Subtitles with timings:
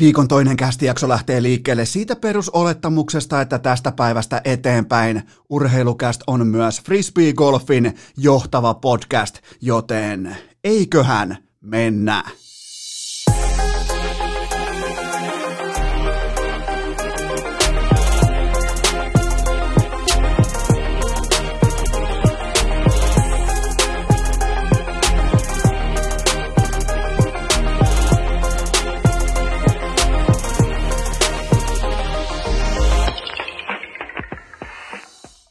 [0.00, 7.94] Viikon toinen kästijakso lähtee liikkeelle siitä perusolettamuksesta, että tästä päivästä eteenpäin Urheilukäst on myös Frisbee-golfin
[8.16, 12.24] johtava podcast, joten eiköhän mennä.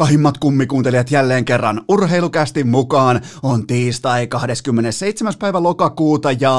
[0.00, 3.20] rakkahimmat kummikuuntelijat jälleen kerran urheilukästin mukaan.
[3.42, 5.32] On tiistai 27.
[5.38, 6.52] päivä lokakuuta ja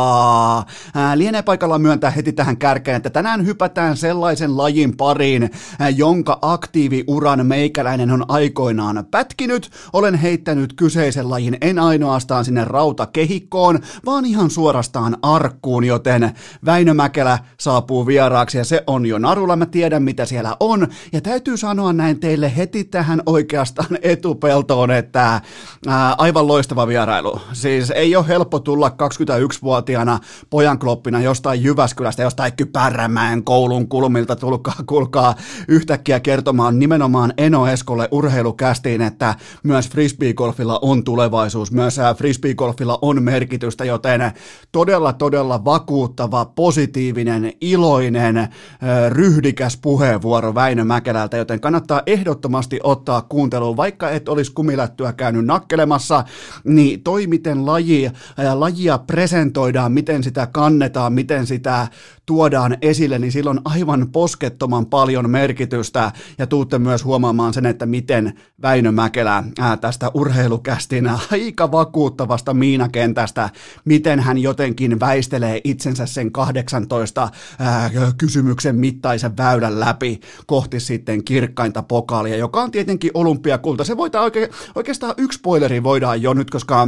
[0.96, 6.40] ää, lienee paikalla myöntää heti tähän kärkeen, että tänään hypätään sellaisen lajin pariin, ää, jonka
[6.42, 9.70] aktiiviuran meikäläinen on aikoinaan pätkinyt.
[9.94, 16.32] Olen heittänyt kyseisen lajin en ainoastaan sinne rautakehikkoon, vaan ihan suorastaan arkkuun, joten
[16.66, 19.56] Väinö Mäkelä saapuu vieraaksi ja se on jo narulla.
[19.56, 25.42] Mä tiedän mitä siellä on ja täytyy sanoa näin teille heti tähän oikeastaan etupeltoon, että
[25.88, 27.42] ää, aivan loistava vierailu.
[27.54, 35.36] Siis ei ole helppo tulla 21-vuotiaana pojankloppina jostain Jyväskylästä, jostain Kypärämäen koulun kulmilta, tulkaa, kulkaa
[35.68, 43.86] yhtäkkiä kertomaan nimenomaan Eno Eskolle urheilukästiin, että myös frisbeegolfilla on tulevaisuus, myös frisbeegolfilla on merkitystä,
[43.86, 44.32] joten
[44.72, 48.48] todella, todella vakuuttava, positiivinen, iloinen,
[49.10, 56.24] ryhdikäs puheenvuoro Väinö Mäkelältä, joten kannattaa ehdottomasti ottaa kuunteluun, vaikka et olisi kumilättyä käynyt nakkelemassa,
[56.64, 58.12] niin toi miten laji,
[58.54, 61.88] lajia presentoidaan, miten sitä kannetaan, miten sitä
[62.32, 68.34] tuodaan esille, niin silloin aivan poskettoman paljon merkitystä ja tuutte myös huomaamaan sen, että miten
[68.62, 73.50] Väinö Mäkelä ää, tästä urheilukästin aika vakuuttavasta miinakentästä,
[73.86, 81.84] miten hän jotenkin väistelee itsensä sen 18 ää, kysymyksen mittaisen väylän läpi kohti sitten kirkkainta
[81.84, 83.84] pokaalia, joka on tietenkin olympiakulta.
[83.84, 86.88] Se voidaan oike, oikeastaan yksi spoileri voidaan jo nyt, koska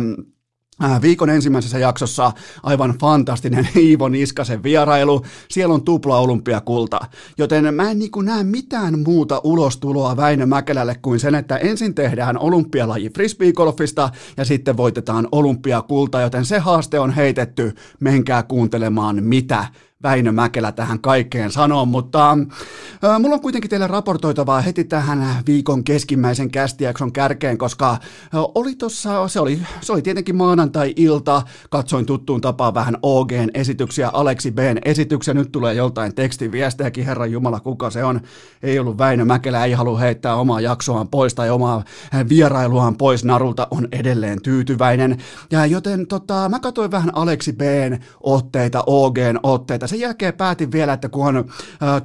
[1.02, 2.32] viikon ensimmäisessä jaksossa
[2.64, 5.26] aivan fantastinen Iivo Niskasen vierailu.
[5.50, 7.00] Siellä on tupla olympiakulta.
[7.38, 12.38] Joten mä en niin näe mitään muuta ulostuloa Väinö Mäkelälle kuin sen, että ensin tehdään
[12.38, 16.22] olympialaji frisbeegolfista ja sitten voitetaan olympiakulta.
[16.22, 17.76] Joten se haaste on heitetty.
[18.00, 19.66] Menkää kuuntelemaan mitä
[20.04, 25.84] Väinö Mäkelä tähän kaikkeen sanoo, mutta äh, mulla on kuitenkin teille raportoitavaa heti tähän viikon
[25.84, 28.00] keskimmäisen kästijakson kärkeen, koska äh,
[28.34, 34.52] oli tossa, se oli, se oli tietenkin maanantai-ilta, katsoin tuttuun tapaan vähän OGn esityksiä, Aleksi
[34.52, 38.22] Bn esityksiä, nyt tulee joltain tekstiviestejäkin, herran Jumala, kuka se on,
[38.64, 41.84] ei ollut Väinö Mäkelä, ei halua heittää omaa jaksoaan pois tai omaa
[42.30, 43.24] vierailuaan pois.
[43.24, 45.18] Narulta, on edelleen tyytyväinen,
[45.52, 50.94] ja joten tota, mä katsoin vähän Aleksi Bn otteita, OGn otteita, sen jälkeen päätin vielä,
[50.94, 51.46] että kun on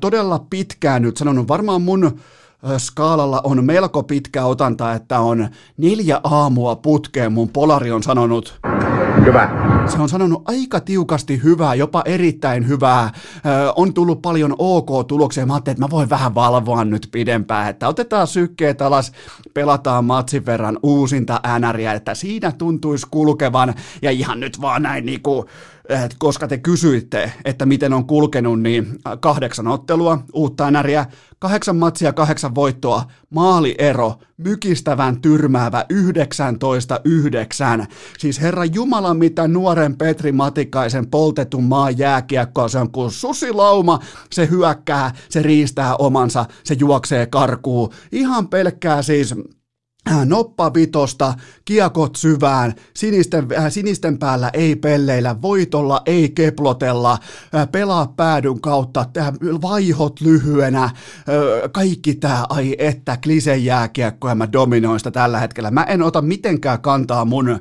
[0.01, 2.21] todella pitkään nyt sanonut, varmaan mun
[2.79, 8.61] skaalalla on melko pitkä otanta, että on neljä aamua putkeen mun polari on sanonut.
[9.25, 9.51] Hyvä.
[9.87, 13.13] Se on sanonut aika tiukasti hyvää, jopa erittäin hyvää.
[13.47, 15.47] Ö, on tullut paljon OK-tuloksia.
[15.47, 19.13] Mä ajattelin, että mä voin vähän valvoa nyt pidempään, että otetaan sykkeet alas,
[19.55, 23.75] pelataan matsin verran uusinta äänäriä, että siinä tuntuisi kulkevan.
[24.03, 25.78] Ja ihan nyt vaan näin niin kuin että
[26.19, 31.07] koska te kysyitte, että miten on kulkenut, niin kahdeksan ottelua, uutta NRiä,
[31.39, 35.85] kahdeksan matsia, kahdeksan voittoa, maaliero, mykistävän tyrmäävä
[37.83, 37.87] 19-9.
[38.19, 43.99] Siis herra Jumala, mitä nuoren Petri Matikaisen poltetun maan jääkiekkoa, se on kuin susilauma,
[44.31, 49.58] se hyökkää, se riistää omansa, se juoksee karkuu, ihan pelkkää siis Äh,
[50.25, 57.19] noppavitosta, kiekot syvään, sinisten, äh, sinisten päällä ei pelleillä, voitolla ei keplotella,
[57.55, 59.33] äh, pelaa päädyn kautta, äh,
[59.63, 60.93] vaihot lyhyenä, äh,
[61.73, 65.71] kaikki tämä, ai että, klisejääkiekkoja mä dominoista tällä hetkellä.
[65.71, 67.59] Mä en ota mitenkään kantaa mun äh,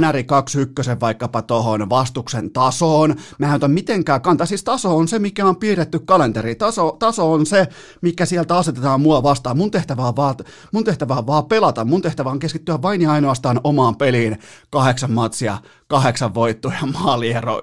[0.00, 5.18] NR 21 vaikkapa tohon vastuksen tasoon, mä en ota mitenkään kantaa, siis taso on se,
[5.18, 7.68] mikä on piirretty kalenteri, taso, taso on se,
[8.00, 10.34] mikä sieltä asetetaan mua vastaan, mun tehtävä on vaan,
[10.72, 11.59] mun tehtävä on vaan pelata.
[11.84, 14.38] Mun tehtävä on keskittyä vain ja ainoastaan omaan peliin.
[14.70, 15.58] Kahdeksan matsia,
[15.90, 17.62] kahdeksan voittoa ja maaliero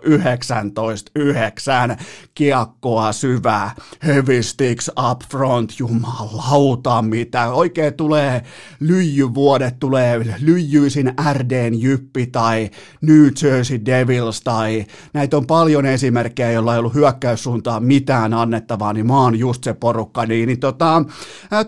[1.96, 1.98] 19-9.
[2.36, 3.72] Kiekkoa syvää,
[4.06, 7.52] heavy sticks up front, jumalauta mitä.
[7.52, 8.42] Oikein tulee
[8.80, 12.70] lyijyvuodet, tulee lyijyisin RDn jyppi tai
[13.02, 19.08] New Jersey Devils tai näitä on paljon esimerkkejä, joilla ei ollut hyökkäyssuuntaan mitään annettavaa, niin
[19.08, 20.26] mä oon just se porukka.
[20.26, 21.04] Niin, niin tota,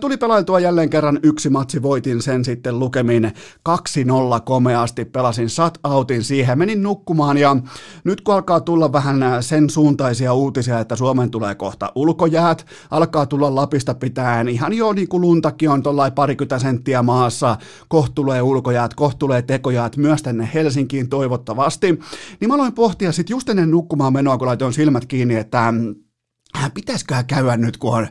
[0.00, 3.32] tuli pelailtua jälleen kerran yksi matsi, voitin sen sitten lukemin 2-0
[4.44, 6.58] komeasti, pelasin shutoutin siihen siihen.
[6.58, 7.56] Menin nukkumaan ja
[8.04, 13.54] nyt kun alkaa tulla vähän sen suuntaisia uutisia, että Suomen tulee kohta ulkojäät, alkaa tulla
[13.54, 17.56] Lapista pitäen ihan jo niin kuin luntakin on tuollain parikymmentä senttiä maassa,
[17.88, 21.98] kohta tulee ulkojäät, kohta tulee tekojäät myös tänne Helsinkiin toivottavasti,
[22.40, 26.09] niin mä aloin pohtia sitten just ennen nukkumaan menoa, kun laitoin silmät kiinni, että Äh,
[26.74, 28.02] pitäisiköhän käydä nyt, kun on,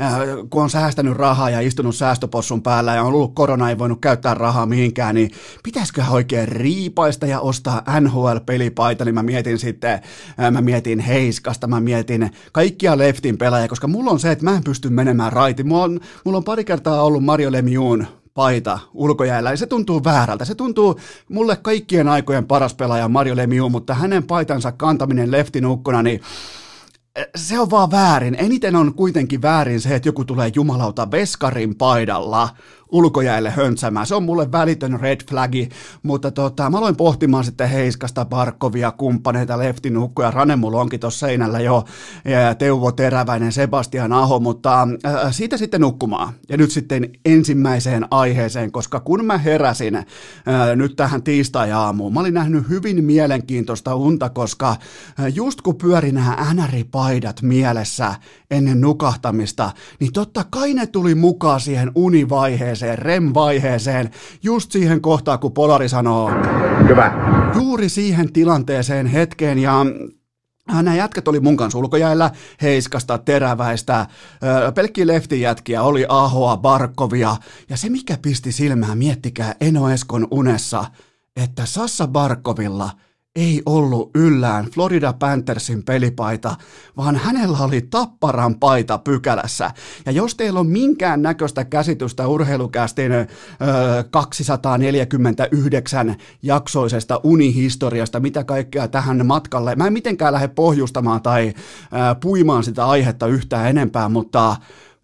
[0.00, 0.18] äh,
[0.50, 4.34] kun on säästänyt rahaa ja istunut säästöpossun päällä ja on ollut korona, ei voinut käyttää
[4.34, 5.30] rahaa mihinkään, niin
[5.64, 9.92] pitäisiköhän oikein riipaista ja ostaa NHL-pelipaita, niin mä mietin sitten,
[10.40, 14.56] äh, mä mietin Heiskasta, mä mietin kaikkia Leftin pelaajia, koska mulla on se, että mä
[14.56, 15.68] en pysty menemään raitiin.
[15.68, 20.44] Mulla on, mulla on pari kertaa ollut Mario Lemieux paita ulkojäällä, se tuntuu väärältä.
[20.44, 26.02] Se tuntuu mulle kaikkien aikojen paras pelaaja Mario Lemieux, mutta hänen paitansa kantaminen leftin ukkona,
[26.02, 26.20] niin
[27.36, 28.36] se on vaan väärin.
[28.38, 32.48] Eniten on kuitenkin väärin se, että joku tulee jumalauta veskarin paidalla
[32.92, 34.06] ulkojäille höntsämään.
[34.06, 35.68] Se on mulle välitön red flagi,
[36.02, 41.26] mutta tota, mä aloin pohtimaan sitten Heiskasta, Barkovia, kumppaneita, Leftin hukkuja, Rane mulla onkin tuossa
[41.26, 41.84] seinällä jo,
[42.24, 46.32] ja Teuvo Teräväinen, Sebastian Aho, mutta äh, siitä sitten nukkumaan.
[46.48, 50.06] Ja nyt sitten ensimmäiseen aiheeseen, koska kun mä heräsin äh,
[50.76, 54.76] nyt tähän tiistai-aamuun, mä olin nähnyt hyvin mielenkiintoista unta, koska äh,
[55.34, 58.14] just kun pyörin nämä NR-paidat mielessä
[58.50, 59.70] ennen nukahtamista,
[60.00, 64.10] niin totta kai ne tuli mukaan siihen univaiheeseen, vaiheeseen, REM-vaiheeseen,
[64.42, 66.30] just siihen kohtaan, kun Polari sanoo.
[66.88, 67.12] Hyvä.
[67.54, 69.86] Juuri siihen tilanteeseen hetkeen ja
[70.72, 72.30] Nämä jätkät oli mun kanssa ulkojäällä,
[72.62, 74.06] Heiskasta, Teräväistä,
[74.74, 75.04] pelkkiä
[75.40, 77.36] jätkiä, oli Ahoa, Barkovia.
[77.68, 80.84] Ja se mikä pisti silmään, miettikää Eno Eskon unessa,
[81.36, 82.90] että Sassa Barkovilla–
[83.38, 86.56] ei ollut yllään Florida Panthersin pelipaita,
[86.96, 89.70] vaan hänellä oli tapparan paita pykälässä.
[90.06, 93.26] Ja jos teillä on minkään näköistä käsitystä urheilukästin ö,
[94.10, 101.52] 249 jaksoisesta unihistoriasta, mitä kaikkea tähän matkalle, mä en mitenkään lähde pohjustamaan tai ö,
[102.20, 104.56] puimaan sitä aihetta yhtään enempää, mutta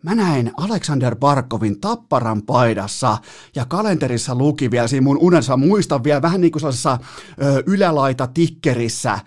[0.05, 3.19] Mä näin Alexander Barkovin tapparan paidassa
[3.55, 6.99] ja kalenterissa luki vielä siinä mun unessa, muistan vielä vähän niin kuin sellaisessa
[7.43, 9.19] ö, ylälaita tikkerissä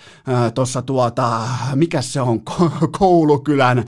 [0.53, 1.41] tuossa tuota,
[1.75, 2.41] mikä se on,
[2.99, 3.83] koulukylän ö,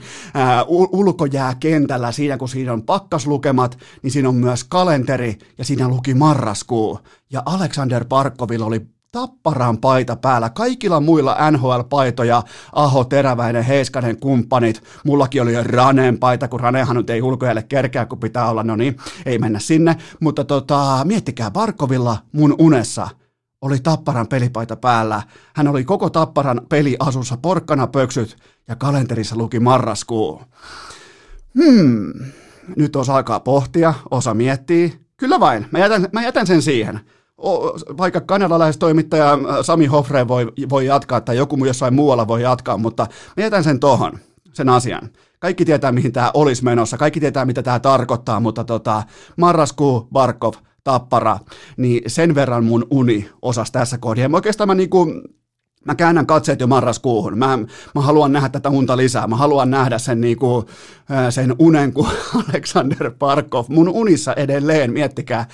[0.68, 6.98] ulkojääkentällä siinä, kun siinä on pakkaslukemat, niin siinä on myös kalenteri ja siinä luki marraskuu.
[7.32, 12.42] Ja Alexander Barkovilla oli Tapparan paita päällä, kaikilla muilla NHL-paitoja,
[12.72, 18.18] Aho, Teräväinen, Heiskanen, kumppanit, mullakin oli Ranen paita, kun Ranehan nyt ei ulkojalle kerkeä, kun
[18.18, 18.96] pitää olla, no niin,
[19.26, 23.08] ei mennä sinne, mutta tota, miettikää, Barkovilla mun unessa
[23.60, 25.22] oli Tapparan pelipaita päällä,
[25.54, 28.36] hän oli koko Tapparan peliasussa, porkkana pöksyt
[28.68, 30.42] ja kalenterissa luki marraskuu.
[31.54, 32.12] Hmm,
[32.76, 37.00] nyt osa alkaa pohtia, osa miettii, kyllä vain, mä jätän, mä jätän sen siihen
[37.98, 43.06] vaikka kanadalaistoimittaja äh, Sami Hofre voi, voi jatkaa tai joku jossain muualla voi jatkaa, mutta
[43.36, 44.12] mä jätän sen tohon,
[44.52, 45.10] sen asian.
[45.38, 49.02] Kaikki tietää, mihin tämä olisi menossa, kaikki tietää, mitä tämä tarkoittaa, mutta tota,
[49.36, 50.54] marraskuu, Barkov,
[50.84, 51.38] Tappara,
[51.76, 54.30] niin sen verran mun uni osas tässä kohdassa.
[54.36, 55.06] Oikeastaan mä niinku,
[55.84, 57.38] Mä käännän katseet jo marraskuuhun.
[57.38, 57.58] Mä,
[57.94, 59.26] mä haluan nähdä tätä unta lisää.
[59.26, 60.64] Mä haluan nähdä sen, niinku,
[61.30, 62.08] sen unen kuin
[62.48, 63.64] Alexander Parkov.
[63.68, 65.46] Mun unissa edelleen, miettikää,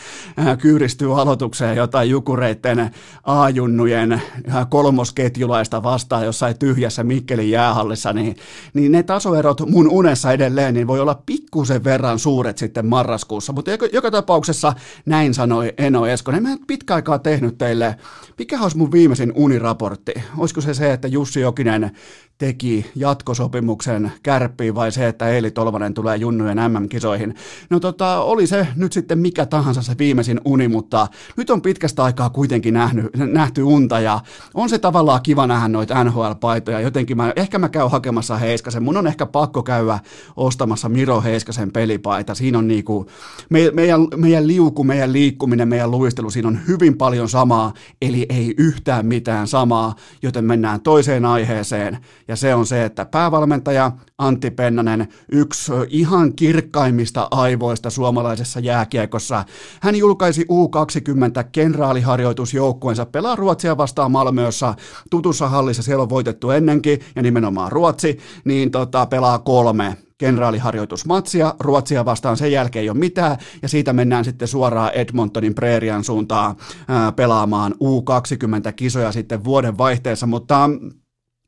[0.59, 2.91] kyyristyy aloitukseen jotain jukureitten
[3.25, 4.23] A-junnujen
[4.69, 8.37] kolmosketjulaista vastaan jossain tyhjässä Mikkelin jäähallissa, niin,
[8.75, 13.53] niin ne tasoerot mun unessa edelleen niin voi olla pikkusen verran suuret sitten marraskuussa.
[13.53, 14.73] Mutta joka, joka tapauksessa
[15.07, 16.43] näin sanoi Eno Eskonen.
[16.43, 17.97] Mä en pitkä aikaa tehnyt teille,
[18.39, 21.91] mikä olisi mun viimeisin uniraportti olisiko se se, että Jussi Jokinen
[22.39, 27.35] teki jatkosopimuksen kärppiin vai se, että Eeli Tolvanen tulee junnujen MM-kisoihin.
[27.71, 32.05] No tota, oli se nyt sitten mikä tahansa se viimeisin uni, mutta nyt on pitkästä
[32.05, 34.21] aikaa kuitenkin nähny, nähty unta ja
[34.55, 36.81] on se tavallaan kiva nähdä noita NHL-paitoja.
[36.81, 38.83] Jotenkin mä, ehkä mä käyn hakemassa Heiskasen.
[38.83, 39.99] Mun on ehkä pakko käydä
[40.37, 42.35] ostamassa Miro Heiskasen pelipaita.
[42.35, 43.07] Siinä on niinku,
[43.51, 48.55] me, meidän, meidän liuku, meidän liikkuminen, meidän luistelu, siinä on hyvin paljon samaa, eli ei
[48.59, 55.09] yhtään mitään samaa, joten mennään toiseen aiheeseen ja se on se, että päävalmentaja Antti Pennanen,
[55.33, 59.45] yksi ihan kirkkaimmista aivoista suomalaisessa jääkiekossa,
[59.83, 64.75] hän julkaisi U20 kenraaliharjoitusjoukkueensa pelaa Ruotsia vastaan Malmössä
[65.11, 72.05] tutussa hallissa, siellä on voitettu ennenkin ja nimenomaan Ruotsi, niin tota, pelaa kolme kenraaliharjoitusmatsia, Ruotsia
[72.05, 72.37] vastaan.
[72.37, 76.57] Sen jälkeen ei ole mitään, ja siitä mennään sitten suoraan Edmontonin preerian suuntaan
[76.89, 80.71] ää, pelaamaan U20-kisoja sitten vuoden vaihteessa, mutta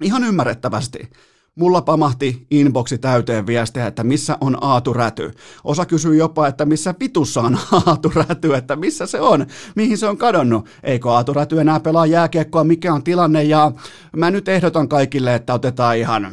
[0.03, 1.11] ihan ymmärrettävästi.
[1.55, 5.31] Mulla pamahti inboxi täyteen viestejä, että missä on Aatu Räty.
[5.65, 10.07] Osa kysyy jopa, että missä vitussa on Aatu Räty, että missä se on, mihin se
[10.07, 10.69] on kadonnut.
[10.83, 13.73] Eikö Aatu Räty enää pelaa jääkiekkoa, mikä on tilanne ja
[14.17, 16.29] mä nyt ehdotan kaikille, että otetaan ihan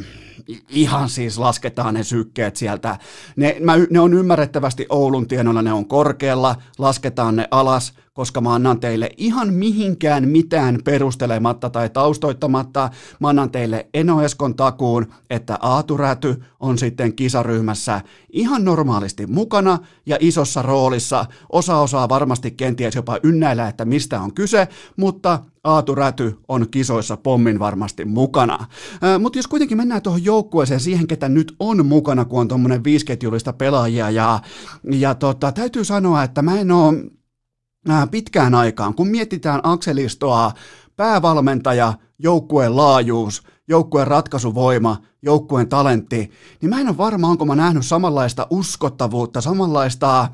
[0.69, 2.97] ihan siis lasketaan ne sykkeet sieltä.
[3.35, 8.53] Ne, mä, ne on ymmärrettävästi Oulun tienoilla, ne on korkealla, lasketaan ne alas, koska mä
[8.53, 12.89] annan teille ihan mihinkään mitään perustelematta tai taustoittamatta.
[13.19, 20.17] Mä annan teille Enoeskon takuun, että Aatu Räty on sitten kisaryhmässä ihan normaalisti mukana ja
[20.19, 21.25] isossa roolissa.
[21.51, 27.17] Osa osaa varmasti kenties jopa ynnäillä, että mistä on kyse, mutta Aatu Räty on kisoissa
[27.17, 28.65] pommin varmasti mukana.
[29.19, 33.53] Mutta jos kuitenkin mennään tuohon joukkueeseen, siihen ketä nyt on mukana, kun on tuommoinen viisketjullista
[33.53, 34.39] pelaajia, ja,
[34.91, 37.03] ja tota, täytyy sanoa, että mä en ole
[38.11, 40.51] pitkään aikaan, kun mietitään akselistoa,
[40.95, 46.31] päävalmentaja, joukkueen laajuus, joukkueen ratkaisuvoima, joukkueen talentti,
[46.61, 50.27] niin mä en ole varma, onko mä nähnyt samanlaista uskottavuutta, samanlaista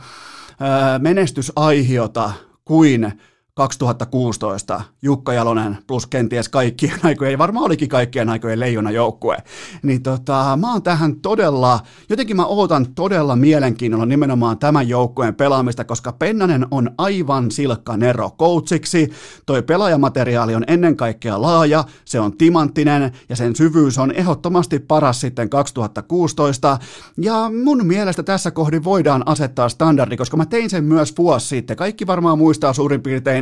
[1.00, 2.32] menestysaihiota
[2.66, 3.14] kuin
[3.54, 9.38] 2016 Jukka Jalonen plus kenties kaikkien aikojen, varmaan olikin kaikkien aikojen leijona joukkue,
[9.84, 11.80] niin tota, mä oon tähän todella,
[12.10, 18.30] jotenkin mä ootan todella mielenkiinnolla nimenomaan tämän joukkueen pelaamista, koska Pennanen on aivan silkka nero
[18.40, 19.12] coachiksi,
[19.46, 25.22] toi pelaajamateriaali on ennen kaikkea laaja, se on timanttinen ja sen syvyys on ehdottomasti paras
[25.22, 26.78] sitten 2016,
[27.18, 31.78] ja mun mielestä tässä kohdin voidaan asettaa standardi, koska mä tein sen myös vuosi sitten,
[31.78, 33.41] kaikki varmaan muistaa suurin piirtein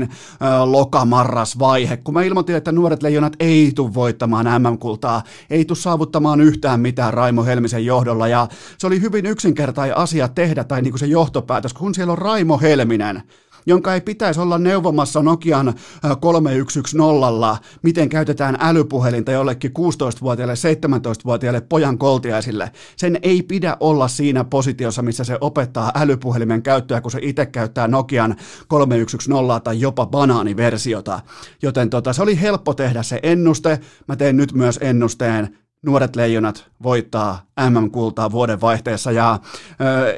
[0.65, 6.41] lokamarras vaihe, kun mä ilmoitin, että nuoret leijonat ei tule voittamaan MM-kultaa, ei tule saavuttamaan
[6.41, 10.99] yhtään mitään Raimo Helmisen johdolla, ja se oli hyvin yksinkertainen asia tehdä, tai niin kuin
[10.99, 13.23] se johtopäätös, kun siellä on Raimo Helminen,
[13.69, 15.73] jonka ei pitäisi olla neuvomassa Nokian
[16.19, 22.71] 3110, miten käytetään älypuhelinta jollekin 16-vuotiaille, 17-vuotiaille pojan koltiaisille.
[22.95, 27.87] Sen ei pidä olla siinä positiossa, missä se opettaa älypuhelimen käyttöä, kun se itse käyttää
[27.87, 28.35] Nokian
[28.67, 31.19] 3110 tai jopa banaaniversiota.
[31.61, 33.79] Joten tota, se oli helppo tehdä se ennuste.
[34.07, 39.39] Mä teen nyt myös ennusteen nuoret leijonat voittaa MM-kultaa vuoden vaihteessa ja,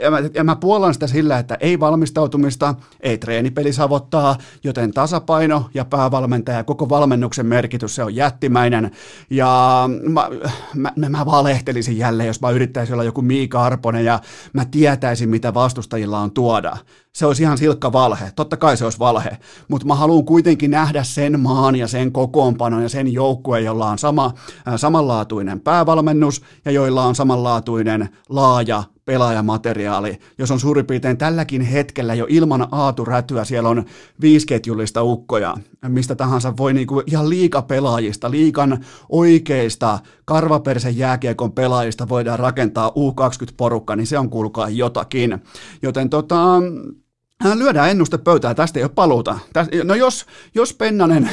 [0.01, 5.69] ja, mä, ja mä puolan sitä sillä, että ei valmistautumista, ei treenipeli savottaa, joten tasapaino
[5.73, 8.91] ja päävalmentaja, koko valmennuksen merkitys, se on jättimäinen.
[9.29, 10.29] Ja mä,
[10.75, 14.19] mä, mä valehtelisin jälleen, jos mä yrittäisin olla joku Miika Arponen ja
[14.53, 16.77] mä tietäisin, mitä vastustajilla on tuoda.
[17.13, 19.37] Se olisi ihan silkka valhe, totta kai se olisi valhe,
[19.67, 23.97] mutta mä haluan kuitenkin nähdä sen maan ja sen kokoonpanon ja sen joukkueen, jolla on
[23.97, 24.25] sama,
[24.67, 24.73] äh,
[25.51, 32.25] samanlaatuinen päävalmennus ja joilla on samanlaatuinen laaja pelaajamateriaali, jos on suurin piirtein tälläkin hetkellä jo
[32.29, 33.85] ilman aaturätyä, siellä on
[34.21, 42.39] viisketjullista ukkoja, mistä tahansa voi niinku ihan liika pelaajista, liikan oikeista karvapersen jääkiekon pelaajista voidaan
[42.39, 45.43] rakentaa U20-porukka, niin se on kuulkaa jotakin.
[45.81, 46.45] Joten tota,
[47.55, 49.39] Lyödään ennuste pöytään, tästä ei ole paluuta.
[49.83, 51.29] No jos, jos, Pennanen,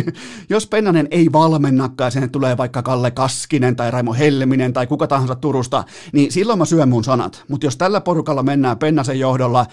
[0.50, 5.34] jos Pennanen ei valmennakaan, sen tulee vaikka Kalle Kaskinen tai Raimo Helminen tai kuka tahansa
[5.34, 7.44] Turusta, niin silloin mä syön mun sanat.
[7.48, 9.66] Mutta jos tällä porukalla mennään Pennasen johdolla,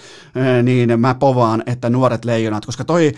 [0.64, 3.12] niin mä povaan, että nuoret leijonat, koska toi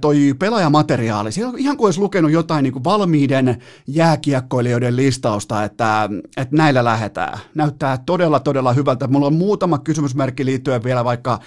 [0.00, 6.08] toi pelaajamateriaali, siellä on ihan kuin olisi lukenut jotain niin kuin valmiiden jääkiekkoilijoiden listausta, että,
[6.36, 7.38] että näillä lähetään.
[7.54, 9.06] Näyttää todella, todella hyvältä.
[9.06, 11.38] Mulla on muutama kysymysmerkki liittyen vielä vaikka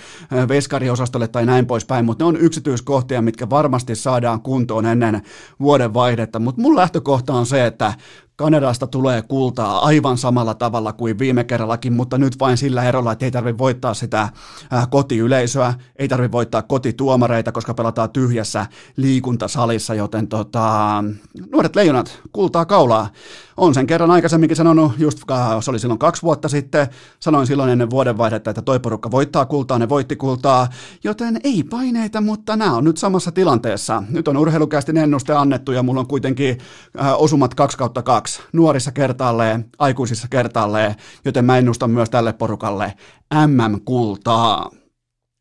[0.47, 5.21] veskariosastolle tai näin poispäin, mutta ne on yksityiskohtia, mitkä varmasti saadaan kuntoon ennen
[5.59, 6.39] vuoden vaihdetta.
[6.39, 7.93] Mutta mun lähtökohta on se, että
[8.35, 13.25] Kanadasta tulee kultaa aivan samalla tavalla kuin viime kerrallakin, mutta nyt vain sillä erolla, että
[13.25, 18.65] ei tarvitse voittaa sitä äh, kotiyleisöä, ei tarvitse voittaa kotituomareita, koska pelataan tyhjässä
[18.97, 21.03] liikuntasalissa, joten tota,
[21.51, 23.09] nuoret leijonat, kultaa kaulaa.
[23.57, 25.19] On sen kerran aikaisemminkin sanonut, just
[25.61, 26.87] se oli silloin kaksi vuotta sitten,
[27.19, 30.67] sanoin silloin ennen vuodenvaihdetta, että toi porukka voittaa kultaa, ne voitti kultaa,
[31.03, 34.03] joten ei paineita, mutta nämä on nyt samassa tilanteessa.
[34.09, 36.57] Nyt on urheilukästin ennuste annettu ja mulla on kuitenkin
[37.01, 40.95] äh, osumat 2 kautta 2, nuorissa kertaalleen, aikuisissa kertaalleen,
[41.25, 42.93] joten mä ennustan myös tälle porukalle
[43.47, 44.69] MM-kultaa.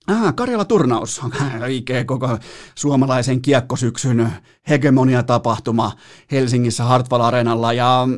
[0.07, 1.21] Ah, Karjala-turnaus,
[1.63, 2.39] oikein koko
[2.75, 4.33] suomalaisen kiekkosyksyn
[4.69, 5.93] hegemonia-tapahtuma
[6.33, 8.09] Helsingissä Hartwall Areenalla ja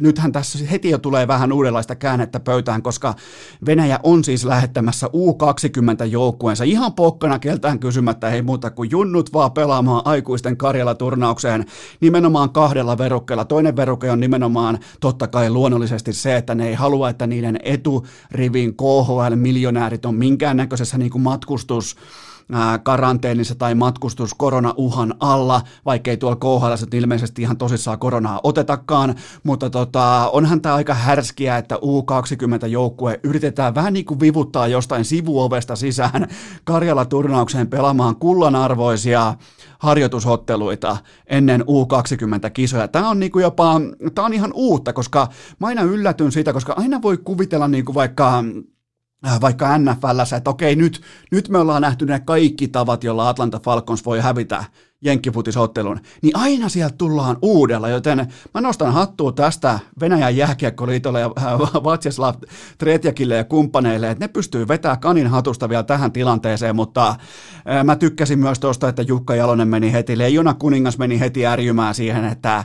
[0.00, 3.14] nythän tässä heti jo tulee vähän uudenlaista käännettä pöytään, koska
[3.66, 10.02] Venäjä on siis lähettämässä U20-joukkueensa ihan pokkana keltään kysymättä, ei muuta kuin junnut vaan pelaamaan
[10.04, 11.66] aikuisten Karjala-turnaukseen
[12.00, 13.44] nimenomaan kahdella verukkeella.
[13.44, 18.74] Toinen veruke on nimenomaan totta kai luonnollisesti se, että ne ei halua, että niiden eturivin
[18.76, 21.96] KHL-miljonäärit on minkäännäköisessä niin kuin matkustus
[22.82, 30.30] karanteenissa tai matkustus koronauhan alla, vaikkei tuolla KHL ilmeisesti ihan tosissaan koronaa otetakaan, mutta tota,
[30.32, 36.28] onhan tämä aika härskiä, että U20-joukkue yritetään vähän niin kuin vivuttaa jostain sivuovesta sisään
[36.64, 39.34] Karjala-turnaukseen pelaamaan kullanarvoisia
[39.78, 42.88] harjoitusotteluita ennen U20-kisoja.
[42.88, 43.80] Tämä on niin kuin jopa,
[44.14, 45.28] tämä on ihan uutta, koska
[45.58, 48.44] mä aina yllätyn siitä, koska aina voi kuvitella niin kuin vaikka
[49.40, 54.04] vaikka NFLssä, että okei, nyt, nyt me ollaan nähty ne kaikki tavat, joilla Atlanta Falcons
[54.04, 54.64] voi hävitä
[55.02, 61.58] jenkkifutisottelun, niin aina sieltä tullaan uudella, joten mä nostan hattua tästä Venäjän jääkiekkoliitolle ja äh,
[61.84, 62.34] Vatsaslav
[62.78, 67.96] Tretjakille ja kumppaneille, että ne pystyy vetämään kanin hatusta vielä tähän tilanteeseen, mutta äh, mä
[67.96, 72.64] tykkäsin myös tuosta, että Jukka Jalonen meni heti, Leijona kuningas meni heti ärjymään siihen, että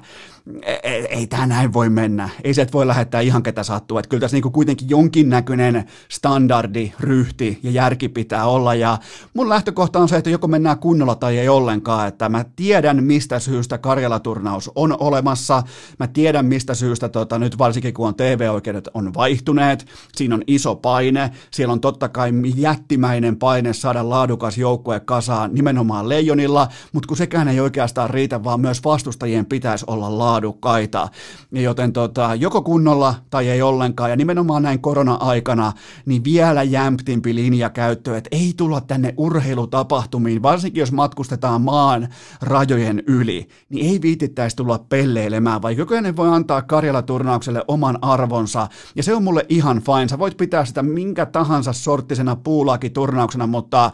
[0.83, 2.29] ei, ei tämä näin voi mennä.
[2.43, 3.97] Ei se, voi lähettää ihan ketä sattuu.
[3.97, 8.75] Että kyllä tässä niinku kuitenkin jonkinnäköinen standardi, ryhti ja järki pitää olla.
[8.75, 8.97] Ja
[9.33, 12.07] mun lähtökohta on se, että joko mennään kunnolla tai ei ollenkaan.
[12.07, 15.63] Että mä tiedän, mistä syystä Karjala-turnaus on olemassa.
[15.99, 19.85] Mä tiedän, mistä syystä tota, nyt varsinkin kun on TV-oikeudet on vaihtuneet.
[20.15, 21.31] Siinä on iso paine.
[21.51, 26.67] Siellä on totta kai jättimäinen paine saada laadukas joukkue kasaan nimenomaan leijonilla.
[26.93, 31.09] Mutta kun sekään ei oikeastaan riitä, vaan myös vastustajien pitäisi olla laadukkaita laadukkaita,
[31.51, 35.73] joten tota, joko kunnolla tai ei ollenkaan, ja nimenomaan näin korona-aikana,
[36.05, 42.07] niin vielä jämptimpi linja käyttö, että ei tulla tänne urheilutapahtumiin, varsinkin jos matkustetaan maan
[42.41, 49.03] rajojen yli, niin ei viitittäisi tulla pelleilemään, vai jokainen voi antaa Karjala-turnaukselle oman arvonsa, ja
[49.03, 53.91] se on mulle ihan fine, sä voit pitää sitä minkä tahansa sorttisena puulaki-turnauksena, mutta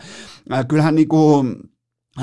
[0.51, 1.45] äh, kyllähän niinku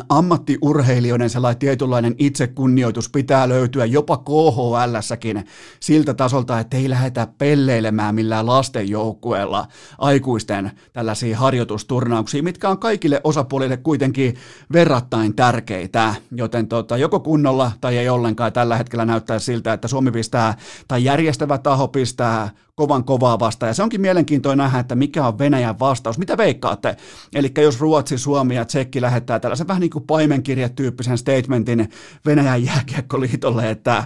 [0.08, 5.44] ammattiurheilijoiden sellainen tietynlainen itsekunnioitus pitää löytyä jopa KHLssäkin
[5.80, 9.66] siltä tasolta, että ei lähdetä pelleilemään millään lastenjoukkueella
[9.98, 14.34] aikuisten tällaisia harjoitusturnauksia, mitkä on kaikille osapuolille kuitenkin
[14.72, 20.10] verrattain tärkeitä, joten tota, joko kunnolla tai ei ollenkaan tällä hetkellä näyttää siltä, että Suomi
[20.10, 20.54] pistää
[20.88, 23.70] tai järjestävä taho pistää kovan kovaa vastaan.
[23.70, 26.18] Ja se onkin mielenkiintoinen nähdä, että mikä on Venäjän vastaus.
[26.18, 26.96] Mitä veikkaatte?
[27.34, 31.90] Eli jos Ruotsi, Suomi ja Tsekki lähettää tällaisen vähän niin kuin paimenkirjetyyppisen statementin
[32.26, 34.04] Venäjän jääkiekkoliitolle, että,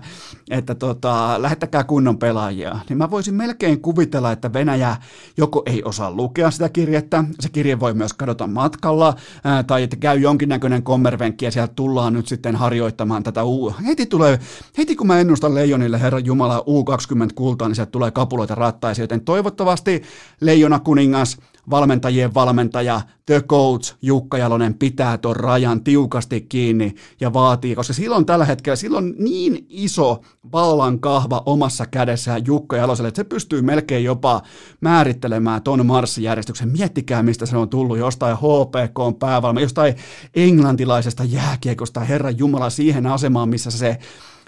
[0.50, 4.96] että tota, lähettäkää kunnon pelaajia, niin mä voisin melkein kuvitella, että Venäjä
[5.36, 9.96] joko ei osaa lukea sitä kirjettä, se kirje voi myös kadota matkalla, ää, tai että
[9.96, 13.74] käy jonkinnäköinen kommervenkki ja sieltä tullaan nyt sitten harjoittamaan tätä U.
[13.86, 14.38] Heti tulee,
[14.78, 19.24] heti kun mä ennustan Leijonille, Herra Jumala, U20 kultaa, niin sieltä tulee kapuloita rattaisi, joten
[19.24, 20.02] toivottavasti
[20.40, 21.38] Leijona kuningas,
[21.70, 28.26] valmentajien valmentaja, the coach Jukka Jalonen pitää tuon rajan tiukasti kiinni ja vaatii, koska silloin
[28.26, 30.20] tällä hetkellä silloin niin iso
[30.52, 34.42] vallan kahva omassa kädessään Jukka Jaloselle, että se pystyy melkein jopa
[34.80, 36.72] määrittelemään ton marssijärjestyksen.
[36.72, 39.94] Miettikää, mistä se on tullut jostain HPK on päävalma, jostain
[40.34, 43.98] englantilaisesta jääkiekosta, Herra Jumala, siihen asemaan, missä se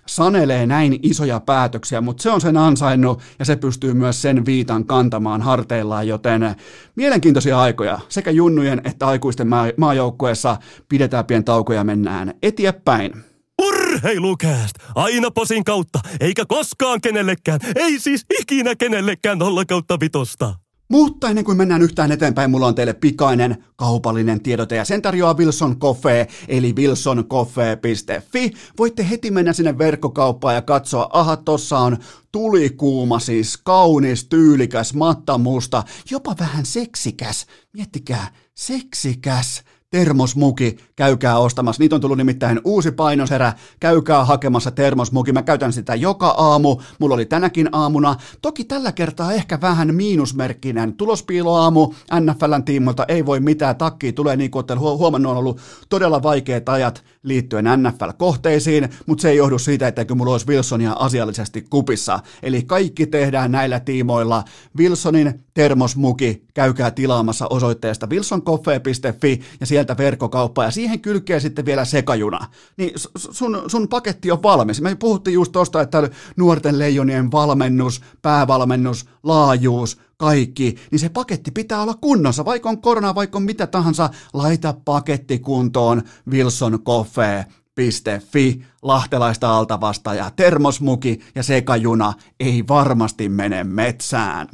[0.06, 4.84] sanelee näin isoja päätöksiä, mutta se on sen ansainnut ja se pystyy myös sen viitan
[4.84, 6.54] kantamaan harteillaan, joten
[6.96, 10.56] mielenkiintoisia aikoja sekä junnujen että aikuisten maajoukkueessa
[10.88, 13.24] pidetään pien taukoja mennään eteenpäin.
[13.62, 14.76] Urheilukääst!
[14.94, 20.54] Aina posin kautta, eikä koskaan kenellekään, ei siis ikinä kenellekään nolla kautta vitosta.
[20.88, 25.36] Mutta ennen kuin mennään yhtään eteenpäin, mulla on teille pikainen kaupallinen tiedote ja sen tarjoaa
[25.36, 28.52] Wilson Coffee, eli wilsoncoffee.fi.
[28.78, 31.96] Voitte heti mennä sinne verkkokauppaan ja katsoa, aha, tossa on
[32.32, 37.46] tulikuuma, siis kaunis, tyylikäs, mattamusta, jopa vähän seksikäs.
[37.72, 41.82] Miettikää, seksikäs termosmuki, käykää ostamassa.
[41.82, 45.32] Niitä on tullut nimittäin uusi painoserä, käykää hakemassa termosmuki.
[45.32, 48.14] Mä käytän sitä joka aamu, mulla oli tänäkin aamuna.
[48.42, 54.50] Toki tällä kertaa ehkä vähän miinusmerkkinen tulospiiloaamu NFLn tiimolta, ei voi mitään, takkiin tulee niin
[54.50, 59.88] kuin olette huomannut, on ollut todella vaikeat ajat liittyen NFL-kohteisiin, mutta se ei johdu siitä,
[59.88, 62.20] että mulla olisi Wilsonia asiallisesti kupissa.
[62.42, 64.44] Eli kaikki tehdään näillä tiimoilla.
[64.78, 72.46] Wilsonin termosmuki, käykää tilaamassa osoitteesta wilsoncoffee.fi ja sieltä verkkokauppa ja siihen kylkee sitten vielä sekajuna.
[72.76, 74.80] Niin sun, sun paketti on valmis.
[74.80, 81.82] Me puhuttiin just tosta, että nuorten leijonien valmennus, päävalmennus, laajuus, kaikki, niin se paketti pitää
[81.82, 87.46] olla kunnossa, vaikka on korona, vaikka on mitä tahansa, laita paketti kuntoon Wilson Coffee
[88.32, 94.48] Fi, lahtelaista altavasta ja termosmuki ja sekajuna ei varmasti mene metsään.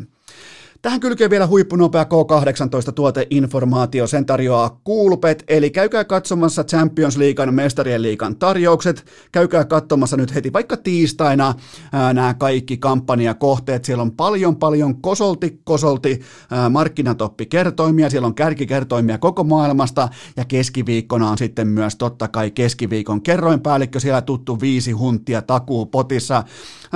[0.82, 8.02] Tähän kylkee vielä huippunopea K18 tuoteinformaatio, sen tarjoaa Coolbet, eli käykää katsomassa Champions Leaguean mestarien
[8.02, 11.54] liikan tarjoukset, käykää katsomassa nyt heti vaikka tiistaina
[11.92, 19.18] ää, nämä kaikki kampanjakohteet, siellä on paljon paljon kosolti kosolti ää, markkinatoppikertoimia, siellä on kärkikertoimia
[19.18, 25.42] koko maailmasta, ja keskiviikkona on sitten myös totta kai keskiviikon kerroinpäällikkö, siellä tuttu viisi huntia
[25.42, 26.44] takuu potissa.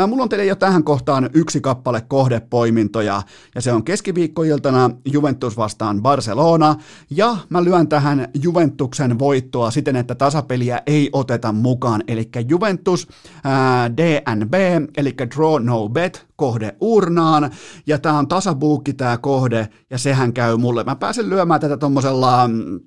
[0.06, 3.22] Mulla on teille jo tähän kohtaan yksi kappale kohdepoimintoja,
[3.54, 6.74] ja se on keskiviikkoiltana Juventus vastaan Barcelona,
[7.11, 13.09] ja mä lyön tähän Juventuksen voittoa siten, että tasapeliä ei oteta mukaan, eli Juventus
[13.44, 14.54] ää, DNB,
[14.96, 17.50] eli Draw No Bet, kohde urnaan,
[17.87, 20.85] ja tämä on tasabuukki tämä kohde, ja sehän käy mulle.
[20.85, 22.80] Mä pääsen lyömään tätä tuommoisella mm,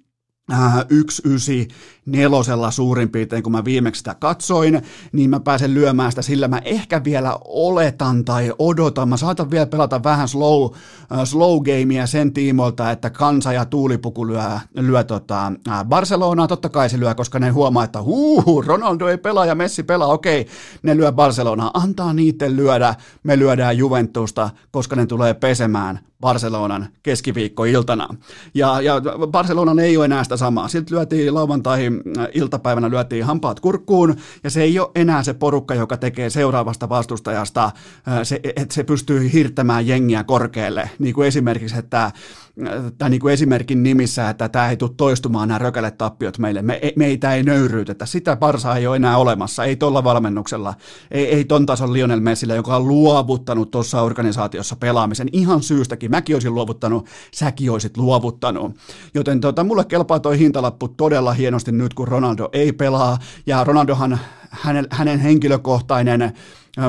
[0.49, 4.81] 194 suurin piirtein, kun mä viimeksi sitä katsoin,
[5.12, 9.09] niin mä pääsen lyömään sitä sillä mä ehkä vielä oletan tai odotan.
[9.09, 10.71] Mä saatan vielä pelata vähän slow,
[11.12, 16.47] äh, slow gamea sen tiimoilta, että kansa ja tuulipuku lyö, lyö tota, äh, Barcelonaa.
[16.47, 20.07] Totta kai se lyö, koska ne huomaa, että huu, Ronaldo ei pelaa ja Messi pelaa.
[20.07, 20.47] Okei,
[20.83, 21.71] ne lyö Barcelonaa.
[21.73, 22.95] Antaa niiden lyödä.
[23.23, 28.08] Me lyödään Juventusta, koska ne tulee pesemään Barcelonan keskiviikkoiltana.
[28.53, 29.01] Ja, ja
[29.32, 30.67] Barcelonan ei ole enää sitä samaa.
[30.67, 36.29] Sitten lyötiin lauantai-iltapäivänä lyötiin hampaat kurkkuun, ja se ei ole enää se porukka, joka tekee
[36.29, 37.71] seuraavasta vastustajasta,
[38.23, 40.89] se, että se pystyy hirttämään jengiä korkealle.
[40.99, 42.12] Niin kuin esimerkiksi, että
[42.97, 46.61] tai niin kuin esimerkin nimissä, että tämä ei tule toistumaan nämä rökäletappiot meille.
[46.61, 48.05] Me, meitä ei nöyryytetä.
[48.05, 49.63] Sitä Barsaa ei ole enää olemassa.
[49.63, 50.73] Ei tuolla valmennuksella.
[51.11, 56.11] Ei, ei ton tason Lionel Messillä, joka on luovuttanut tuossa organisaatiossa pelaamisen ihan syystäkin.
[56.11, 58.75] Mäkin olisin luovuttanut, säkin olisit luovuttanut.
[59.13, 63.17] Joten tota, mulle kelpaa toi hintalappu todella hienosti nyt, kun Ronaldo ei pelaa.
[63.45, 64.19] Ja Ronaldohan,
[64.49, 66.33] hänen, hänen henkilökohtainen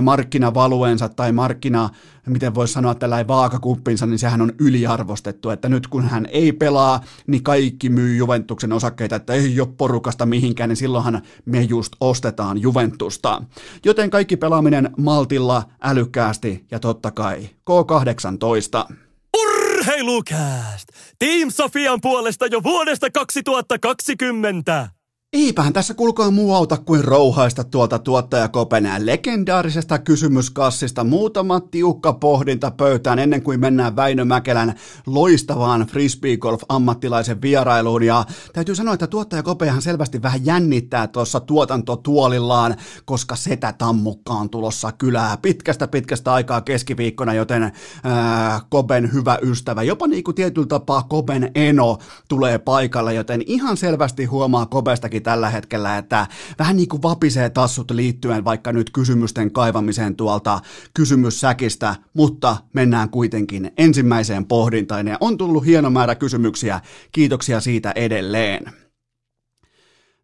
[0.00, 1.90] markkinavaluensa tai markkina,
[2.26, 7.00] miten voisi sanoa tällä vaakakuppinsa, niin sehän on yliarvostettu, että nyt kun hän ei pelaa,
[7.26, 12.62] niin kaikki myy Juventuksen osakkeita, että ei ole porukasta mihinkään, niin silloinhan me just ostetaan
[12.62, 13.42] Juventusta.
[13.85, 18.94] Joten kaikki pelaaminen maltilla, älykkäästi ja totta kai K18.
[19.42, 20.88] Urheilukääst!
[21.18, 25.00] Team Sofian puolesta jo vuodesta 2020!
[25.33, 33.19] Eipähän tässä kulkaa muu auta kuin rouhaista tuolta tuottajakopenään legendaarisesta kysymyskassista muutama tiukka pohdinta pöytään
[33.19, 34.75] ennen kuin mennään Väinö Mäkelän
[35.07, 38.03] loistavaan frisbeegolf-ammattilaisen vierailuun.
[38.03, 44.93] Ja täytyy sanoa, että tuottajakopeahan selvästi vähän jännittää tuossa tuotantotuolillaan, koska setä tammukka on tulossa
[44.93, 47.73] kylää pitkästä pitkästä aikaa keskiviikkona, joten
[48.05, 53.77] ää, Koben hyvä ystävä, jopa niin kuin tietyllä tapaa Koben eno tulee paikalle, joten ihan
[53.77, 56.26] selvästi huomaa Kobestakin kuitenkin tällä hetkellä, että
[56.59, 60.61] vähän niin kuin vapisee tassut liittyen vaikka nyt kysymysten kaivamiseen tuolta
[60.94, 66.80] kysymyssäkistä, mutta mennään kuitenkin ensimmäiseen pohdintaan ja on tullut hieno määrä kysymyksiä.
[67.12, 68.72] Kiitoksia siitä edelleen.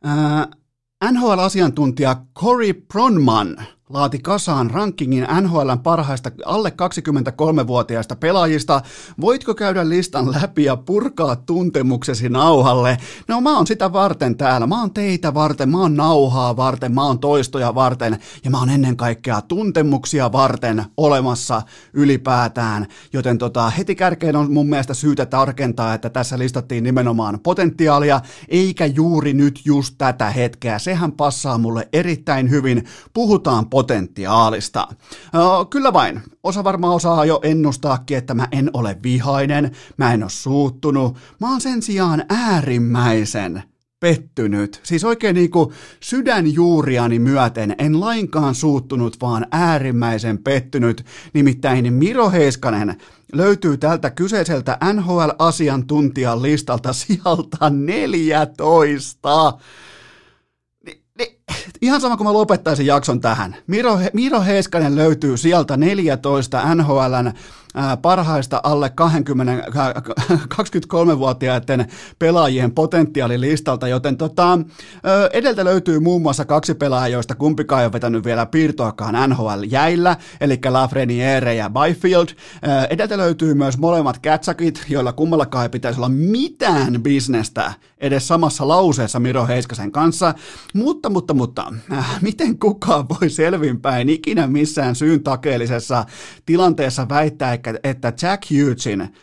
[0.05, 0.49] Ää,
[1.13, 3.57] NHL-asiantuntija Cory Pronman–
[3.91, 8.83] laati kasaan rankingin NHLn parhaista alle 23-vuotiaista pelaajista.
[9.21, 12.99] Voitko käydä listan läpi ja purkaa tuntemuksesi nauhalle?
[13.29, 14.67] No mä oon sitä varten täällä.
[14.67, 18.71] Mä oon teitä varten, mä oon nauhaa varten, mä oon toistoja varten ja mä oon
[18.71, 22.87] ennen kaikkea tuntemuksia varten olemassa ylipäätään.
[23.13, 28.87] Joten tota, heti kärkeen on mun mielestä syytä tarkentaa, että tässä listattiin nimenomaan potentiaalia, eikä
[28.87, 30.79] juuri nyt just tätä hetkeä.
[30.79, 32.85] Sehän passaa mulle erittäin hyvin.
[33.15, 34.89] Puhutaan potentiaalista.
[35.71, 36.23] Kyllä vain.
[36.43, 41.17] Osa varmaan osaa jo ennustaakin, että mä en ole vihainen, mä en ole suuttunut.
[41.41, 43.63] Mä oon sen sijaan äärimmäisen
[44.01, 44.81] pettynyt.
[44.83, 51.05] Siis oikein niin kuin sydänjuuriani myöten, en lainkaan suuttunut, vaan äärimmäisen pettynyt.
[51.33, 52.97] Nimittäin Miro Heiskanen
[53.33, 59.59] löytyy tältä kyseiseltä NHL-asiantuntijan listalta sieltä 14
[61.83, 63.57] ihan sama kuin mä lopettaisin jakson tähän.
[63.67, 67.33] Miro, Miro Heiskanen löytyy sieltä 14 NHLn
[68.03, 69.65] parhaista alle 20,
[70.55, 71.87] 23-vuotiaiden
[72.19, 74.59] pelaajien potentiaalilistalta, joten tota,
[75.33, 80.59] edeltä löytyy muun muassa kaksi pelaajaa, joista kumpikaan ei ole vetänyt vielä piirtoakaan NHL-jäillä, eli
[80.69, 82.29] Lafreniere ja Byfield.
[82.91, 89.21] Edeltä löytyy myös molemmat kätsakit, joilla kummallakaan ei pitäisi olla mitään bisnestä edes samassa lauseessa
[89.21, 90.35] Miro Heiskasen kanssa,
[90.75, 91.73] mutta, mutta, mutta,
[92.21, 96.05] miten kukaan voi selvinpäin ikinä missään syyn takeellisessa
[96.47, 99.15] tilanteessa väittää, että Jack Hughesin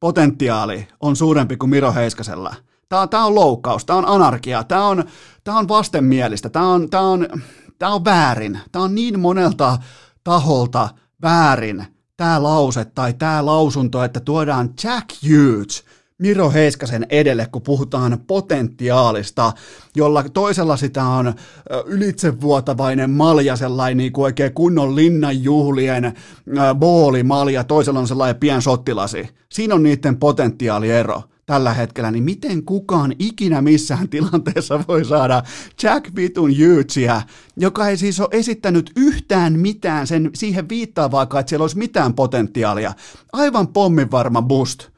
[0.00, 2.54] potentiaali on suurempi kuin Miro Heiskasella.
[2.88, 5.04] Tämä, tämä on loukkaus, tämä on anarkia, tämä on,
[5.44, 7.28] tämä on vastenmielistä, tämä on, tämä, on,
[7.82, 9.78] on väärin, tämä on niin monelta
[10.24, 10.88] taholta
[11.22, 15.84] väärin tämä lause tai tämä lausunto, että tuodaan Jack Hughes
[16.18, 19.52] Miro Heiskasen edelle, kun puhutaan potentiaalista,
[19.96, 21.34] jolla toisella sitä on
[21.86, 26.12] ylitsevuotavainen malja, sellainen niin kuin oikein kunnon linnanjuhlien
[26.78, 29.28] boolimalja, toisella on sellainen pien sottilasi.
[29.48, 35.42] Siinä on niiden potentiaaliero tällä hetkellä, niin miten kukaan ikinä missään tilanteessa voi saada
[35.82, 37.22] Jack Bitun Hughesiä,
[37.56, 42.92] joka ei siis ole esittänyt yhtään mitään sen siihen viittaavaakaan, että siellä olisi mitään potentiaalia.
[43.32, 44.95] Aivan pomminvarma boost.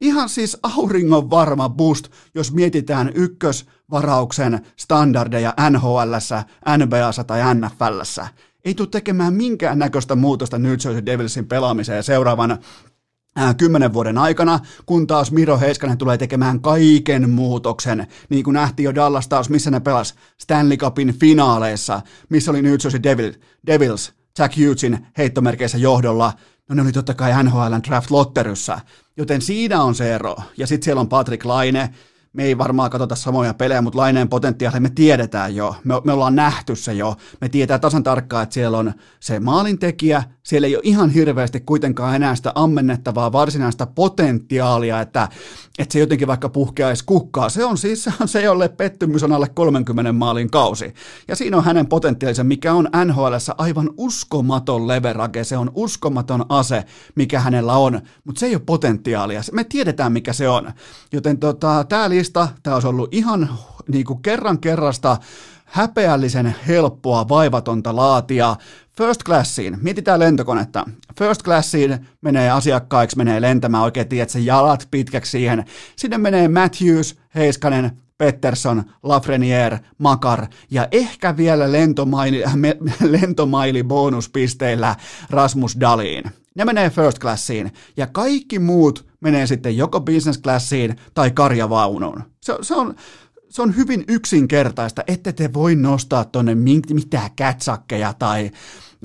[0.00, 6.14] Ihan siis auringon varma boost, jos mietitään ykkösvarauksen standardeja NHL,
[6.78, 8.28] NBAssa tai NFLssä.
[8.64, 12.58] Ei tule tekemään minkään näköistä muutosta New Jersey Devilsin pelaamiseen seuraavan
[13.56, 18.94] kymmenen vuoden aikana, kun taas Miro Heiskanen tulee tekemään kaiken muutoksen, niin kuin nähtiin jo
[18.94, 23.32] Dallas taas, missä ne pelas Stanley Cupin finaaleissa, missä oli New Jersey Devil,
[23.66, 26.32] Devils Jack Hughesin heittomerkeissä johdolla,
[26.68, 28.80] no ne oli totta kai NHLn draft lotteryssä,
[29.16, 30.36] joten siinä on se ero.
[30.56, 31.94] Ja sitten siellä on Patrick Laine,
[32.38, 36.36] me ei varmaan katsota samoja pelejä, mutta Laineen potentiaali me tiedetään jo, me, me ollaan
[36.36, 40.82] nähty se jo, me tietää tasan tarkkaan, että siellä on se maalintekijä, siellä ei ole
[40.84, 45.28] ihan hirveästi kuitenkaan enää sitä ammennettavaa varsinaista potentiaalia, että,
[45.78, 47.48] että se jotenkin vaikka puhkeaisi kukkaa.
[47.48, 50.94] Se on siis se, jolle pettymys on alle 30 maalin kausi.
[51.28, 56.84] Ja siinä on hänen potentiaalisen, mikä on nhl aivan uskomaton leverage, se on uskomaton ase,
[57.14, 59.40] mikä hänellä on, mutta se ei ole potentiaalia.
[59.52, 60.72] Me tiedetään, mikä se on.
[61.12, 63.50] Joten tota, tämä tämä olisi ollut ihan
[63.88, 65.16] niin kuin kerran kerrasta
[65.64, 68.56] häpeällisen helppoa, vaivatonta laatia.
[68.96, 70.84] First classiin, mietitään lentokonetta.
[71.18, 75.64] First classiin menee asiakkaiksi, menee lentämään oikein, tiedät se jalat pitkäksi siihen.
[75.96, 82.42] Sinne menee Matthews, Heiskanen, Pettersson, Lafreniere, Makar ja ehkä vielä lentomaili,
[83.20, 84.96] lentomaili bonuspisteillä
[85.30, 86.24] Rasmus Daliin.
[86.58, 92.22] Ne menee first classiin ja kaikki muut menee sitten joko business classiin tai karjavaunuun.
[92.40, 92.94] Se, se on,
[93.48, 98.50] se on hyvin yksinkertaista, ette te voi nostaa tonne mitään kätsakkeja tai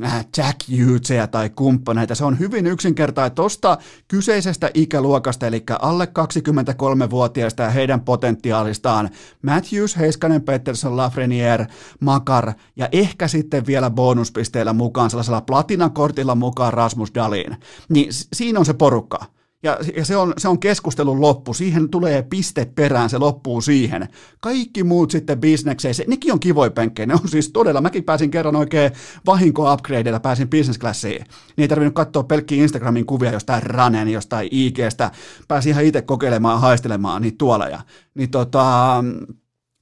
[0.03, 2.15] äh, Jack Hughesia tai kumppaneita.
[2.15, 3.77] Se on hyvin yksinkertaista tuosta
[4.07, 9.09] kyseisestä ikäluokasta, eli alle 23-vuotiaista ja heidän potentiaalistaan
[9.41, 11.67] Matthews, Heiskanen, Pettersson, Lafreniere,
[11.99, 17.57] Makar ja ehkä sitten vielä bonuspisteillä mukaan, sellaisella platinakortilla mukaan Rasmus Dalin.
[17.89, 19.25] Niin siinä on se porukka.
[19.63, 21.53] Ja, ja se, on, se on keskustelun loppu.
[21.53, 24.07] Siihen tulee piste perään, se loppuu siihen.
[24.39, 27.05] Kaikki muut sitten bisnekseissä, nekin on kivoja penkkejä.
[27.05, 28.91] Ne on siis todella, mäkin pääsin kerran oikein
[29.25, 31.21] vahinko upgradeilla, pääsin business classiin.
[31.21, 35.11] Niin ei tarvinnut katsoa pelkkiä Instagramin kuvia jostain Ranen, jostain IGstä.
[35.47, 37.81] Pääsin ihan itse kokeilemaan, haistelemaan niitä tuoleja.
[38.15, 39.03] Niin tota,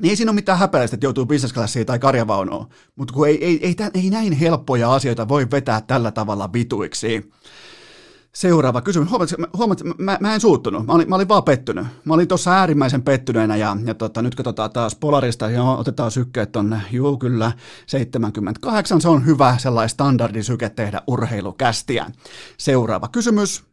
[0.02, 2.68] niin ei siinä ole mitään häpeällistä, että joutuu business classiin tai karjavaunuun.
[2.96, 7.32] Mutta kun ei, ei, ei, ei, näin helppoja asioita voi vetää tällä tavalla vituiksi.
[8.36, 9.10] Seuraava kysymys.
[9.10, 10.86] Huomaat, huomaat mä, mä, en suuttunut.
[10.86, 11.86] Mä olin, mä olin vaan pettynyt.
[12.06, 16.52] Mä olin tuossa äärimmäisen pettyneenä ja, ja tota, nyt katsotaan taas Polarista ja otetaan sykkeet
[16.52, 16.82] tonne.
[16.92, 17.52] Juu, kyllä,
[17.86, 19.02] 78.
[19.02, 22.06] Se on hyvä sellainen standardisyke tehdä urheilukästiä.
[22.58, 23.71] Seuraava kysymys.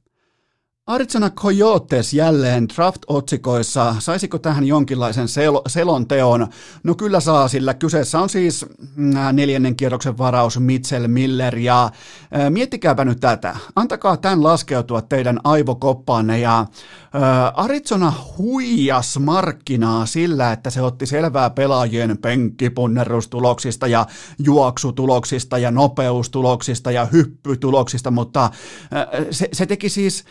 [0.88, 3.94] Arizona Coyotes jälleen draft-otsikoissa.
[3.98, 6.46] Saisiko tähän jonkinlaisen sel- selonteon?
[6.82, 11.58] No kyllä saa, sillä kyseessä on siis mm, neljännen kierroksen varaus Mitchell Miller.
[11.58, 11.90] Ja
[12.30, 13.56] ää, miettikääpä nyt tätä.
[13.76, 16.66] Antakaa tämän laskeutua teidän aivokoppaanne ja
[17.54, 24.06] Arizona huijas markkinaa sillä, että se otti selvää pelaajien penkkipunnerustuloksista ja
[24.38, 28.50] juoksutuloksista ja nopeustuloksista ja hyppytuloksista, mutta
[29.30, 30.24] se, se teki siis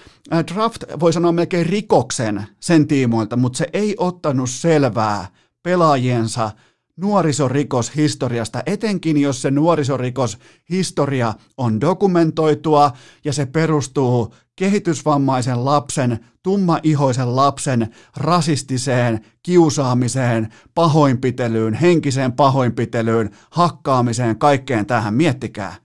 [0.54, 5.28] draft, voi sanoa melkein rikoksen sen tiimoilta, mutta se ei ottanut selvää
[5.64, 6.52] pelaajiensa
[6.98, 12.92] nuorisorikoshistoriasta, etenkin jos se nuorisorikoshistoria on dokumentoitua
[13.26, 25.14] ja se perustuu kehitysvammaisen lapsen, tummaihoisen lapsen rasistiseen kiusaamiseen, pahoinpitelyyn, henkiseen pahoinpitelyyn, hakkaamiseen, kaikkeen tähän.
[25.14, 25.76] Miettikää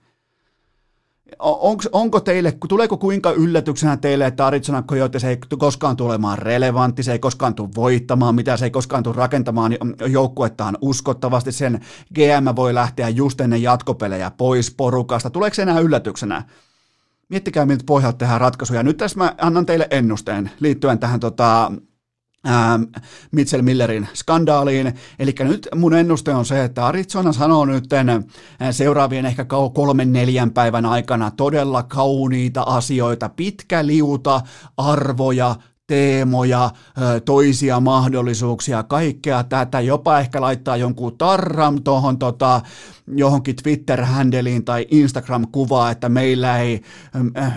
[1.39, 7.03] onko, onko teille, tuleeko kuinka yllätyksenä teille, että Arizona Coyotes ei koskaan tule olemaan relevantti,
[7.03, 11.79] se ei koskaan tule voittamaan, mitä se ei koskaan tule rakentamaan joukkuettaan uskottavasti, sen
[12.15, 16.43] GM voi lähteä just ennen jatkopelejä pois porukasta, tuleeko se enää yllätyksenä?
[17.33, 18.83] Miettikää, miltä pohjalta tehdään ratkaisuja.
[18.83, 21.71] Nyt tässä mä annan teille ennusteen liittyen tähän tota,
[22.47, 22.83] Ähm,
[23.31, 24.93] Mitchell Millerin skandaaliin.
[25.19, 27.83] Eli nyt mun ennuste on se, että Arizona sanoo nyt
[28.71, 34.41] seuraavien ehkä kolmen neljän päivän aikana todella kauniita asioita, pitkä liuta,
[34.77, 35.55] arvoja,
[35.93, 36.71] teemoja,
[37.25, 42.61] toisia mahdollisuuksia, kaikkea tätä, jopa ehkä laittaa jonkun tarram tuohon tota,
[43.07, 46.81] johonkin Twitter-händeliin tai Instagram-kuvaa, että meillä ei,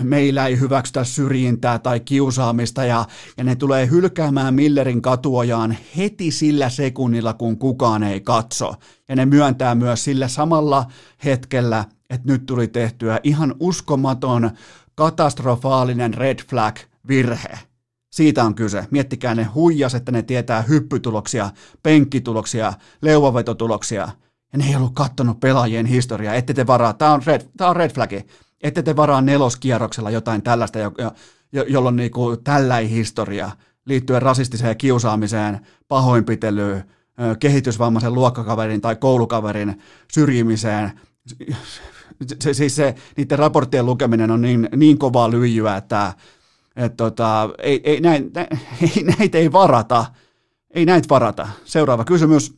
[0.03, 3.05] meillä ei hyväksytä syrjintää tai kiusaamista ja,
[3.37, 8.73] ja ne tulee hylkäämään Millerin katuojaan heti sillä sekunnilla, kun kukaan ei katso.
[9.09, 10.85] Ja ne myöntää myös sillä samalla
[11.25, 14.51] hetkellä, että nyt tuli tehtyä ihan uskomaton,
[14.95, 17.66] katastrofaalinen red flag virhe.
[18.09, 18.87] Siitä on kyse.
[18.91, 21.49] Miettikää ne huijas, että ne tietää hyppytuloksia,
[21.83, 24.09] penkkituloksia, leuvavetotuloksia.
[24.53, 26.33] Ja ne ei ollut kattonut pelaajien historiaa.
[26.33, 27.21] Ette te varaa, tämä on
[27.59, 28.25] on red flagi.
[28.63, 31.11] Ette te varaa neloskierroksella jotain tällaista, jo, jo,
[31.51, 33.51] jo, jolloin niinku tälläin historia
[33.85, 36.83] liittyen rasistiseen kiusaamiseen, pahoinpitelyyn,
[37.39, 40.91] kehitysvammaisen luokkakaverin tai koulukaverin syrjimiseen.
[42.39, 46.13] Se, siis se, niiden raporttien lukeminen on niin, niin kovaa lyijyä, että
[46.77, 48.31] et tota, ei, ei, näin,
[48.81, 50.05] ei, näitä ei varata.
[50.69, 51.47] Ei näitä varata.
[51.65, 52.57] Seuraava kysymys.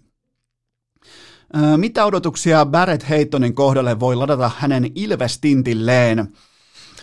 [1.77, 6.33] Mitä odotuksia Barrett Haytonin kohdalle voi ladata hänen Ilvestintilleen?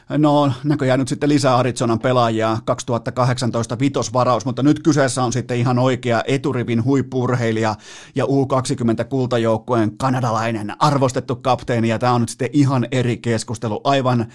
[0.09, 5.79] No näköjään nyt sitten lisää Arizonan pelaajia 2018 vitosvaraus, mutta nyt kyseessä on sitten ihan
[5.79, 7.74] oikea eturivin huippurheilija
[8.14, 14.26] ja U20 kultajoukkueen kanadalainen arvostettu kapteeni ja tämä on nyt sitten ihan eri keskustelu, aivan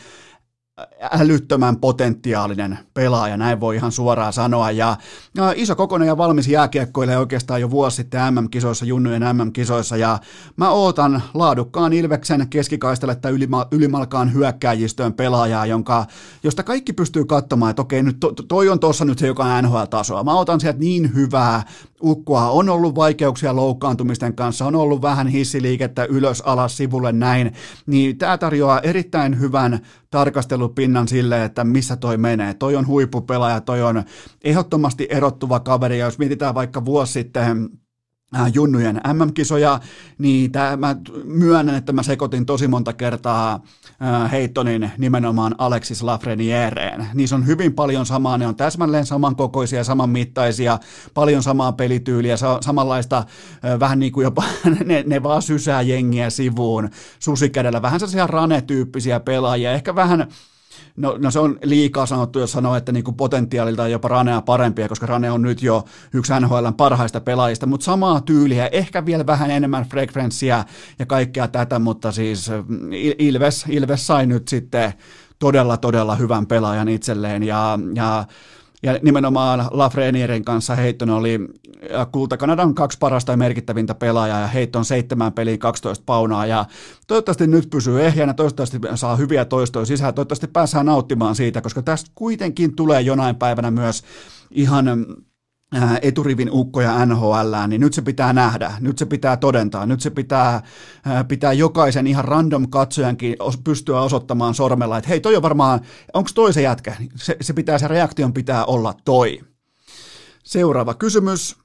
[1.19, 4.71] älyttömän potentiaalinen pelaaja, näin voi ihan suoraan sanoa.
[4.71, 4.97] Ja,
[5.35, 10.19] ja iso kokoinen ja valmis jääkiekkoille oikeastaan jo vuosi sitten MM-kisoissa, junnujen MM-kisoissa, ja
[10.57, 13.33] mä ootan laadukkaan Ilveksen keskikaistelle tai
[13.71, 16.05] ylimalkaan hyökkääjistöön pelaajaa, jonka,
[16.43, 19.63] josta kaikki pystyy katsomaan, että okei, nyt to, toi on tuossa nyt se, joka on
[19.63, 20.23] NHL-tasoa.
[20.23, 21.63] Mä otan sieltä niin hyvää
[22.03, 27.53] ukkoa, on ollut vaikeuksia loukkaantumisten kanssa, on ollut vähän hissiliikettä ylös, alas, sivulle näin,
[27.85, 29.79] niin tämä tarjoaa erittäin hyvän
[30.11, 32.53] tarkastelupinnan sille, että missä toi menee.
[32.53, 34.03] Toi on huippupelaaja, toi on
[34.43, 37.69] ehdottomasti erottuva kaveri, ja jos mietitään vaikka vuosi sitten
[38.53, 39.79] junnujen MM-kisoja,
[40.17, 43.63] niin tämä, mä myönnän, että mä sekoitin tosi monta kertaa
[44.01, 47.07] äh, Heittonin nimenomaan Alexis Lafreniereen.
[47.13, 50.79] Niissä on hyvin paljon samaa, ne on täsmälleen samankokoisia, samanmittaisia,
[51.13, 54.43] paljon samaa pelityyliä, samanlaista, äh, vähän niin kuin jopa
[54.85, 56.89] ne, ne vaan sysää jengiä sivuun
[57.19, 60.27] susikädellä, vähän sellaisia rane-tyyppisiä pelaajia, ehkä vähän
[60.97, 64.89] No, no se on liikaa sanottu, jos sanoo, että niin kuin potentiaalilta jopa Ranea parempia,
[64.89, 69.51] koska Rane on nyt jo yksi NHLn parhaista pelaajista, mutta samaa tyyliä, ehkä vielä vähän
[69.51, 70.65] enemmän frekvenssiä
[70.99, 74.93] ja kaikkea tätä, mutta siis mm, Ilves, Ilves sai nyt sitten
[75.39, 78.25] todella, todella hyvän pelaajan itselleen ja, ja
[78.83, 81.39] ja nimenomaan Lafrenierin kanssa Heitton oli
[82.11, 86.45] Kulta Kanadan kaksi parasta ja merkittävintä pelaajaa ja Heitton seitsemän peliin 12 paunaa.
[86.45, 86.65] Ja
[87.07, 92.11] toivottavasti nyt pysyy ehjänä, toivottavasti saa hyviä toistoja sisään, toivottavasti pääsään nauttimaan siitä, koska tästä
[92.15, 94.03] kuitenkin tulee jonain päivänä myös
[94.51, 95.30] ihan Äh,
[96.01, 100.53] eturivin ukkoja NHL, niin nyt se pitää nähdä, nyt se pitää todentaa, nyt se pitää,
[101.07, 105.81] äh, pitää jokaisen ihan random katsojankin pystyä osoittamaan sormella, että hei toi on varmaan,
[106.13, 109.39] onko toi se jätkä, se, se pitää, se reaktion pitää olla toi.
[110.43, 111.55] Seuraava kysymys.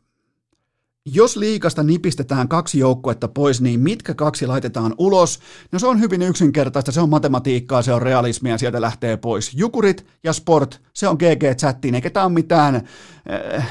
[1.13, 5.41] Jos liikasta nipistetään kaksi joukkuetta pois, niin mitkä kaksi laitetaan ulos?
[5.73, 9.55] No se on hyvin yksinkertaista, se on matematiikkaa, se on realismia, sieltä lähtee pois.
[9.55, 12.85] Jukurit ja sport, se on GG-chattiin, eikä tämä ole mitään Äh,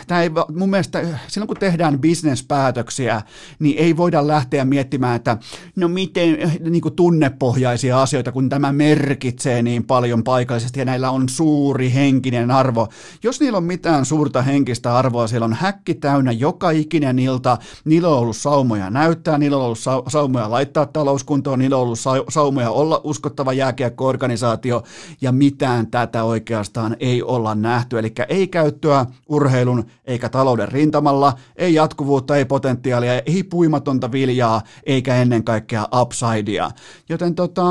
[0.08, 3.22] tämä ei, mun mielestä silloin kun tehdään bisnespäätöksiä,
[3.60, 5.38] niin ei voida lähteä miettimään, että
[5.76, 6.38] no miten
[6.70, 12.52] niin kuin tunnepohjaisia asioita, kun tämä merkitsee niin paljon paikallisesti ja näillä on suuri henkinen
[12.52, 12.88] arvo.
[13.24, 18.08] Jos niillä on mitään suurta henkistä arvoa, siellä on häkki täynnä joka ikinen ilta, niillä
[18.08, 23.02] on ollut saumoja näyttää, niillä on ollut saumoja laittaa talouskuntoon, niillä on ollut saumoja olla
[23.04, 24.84] uskottava jääkiekko-organisaatio
[25.22, 28.00] ja mitään tätä oikeastaan ei olla nähty.
[28.00, 34.62] Eli ei käyttöä ur- urheilun eikä talouden rintamalla, ei jatkuvuutta, ei potentiaalia, ei puimatonta viljaa,
[34.86, 36.72] eikä ennen kaikkea upsidea.
[37.10, 37.62] Joten tota,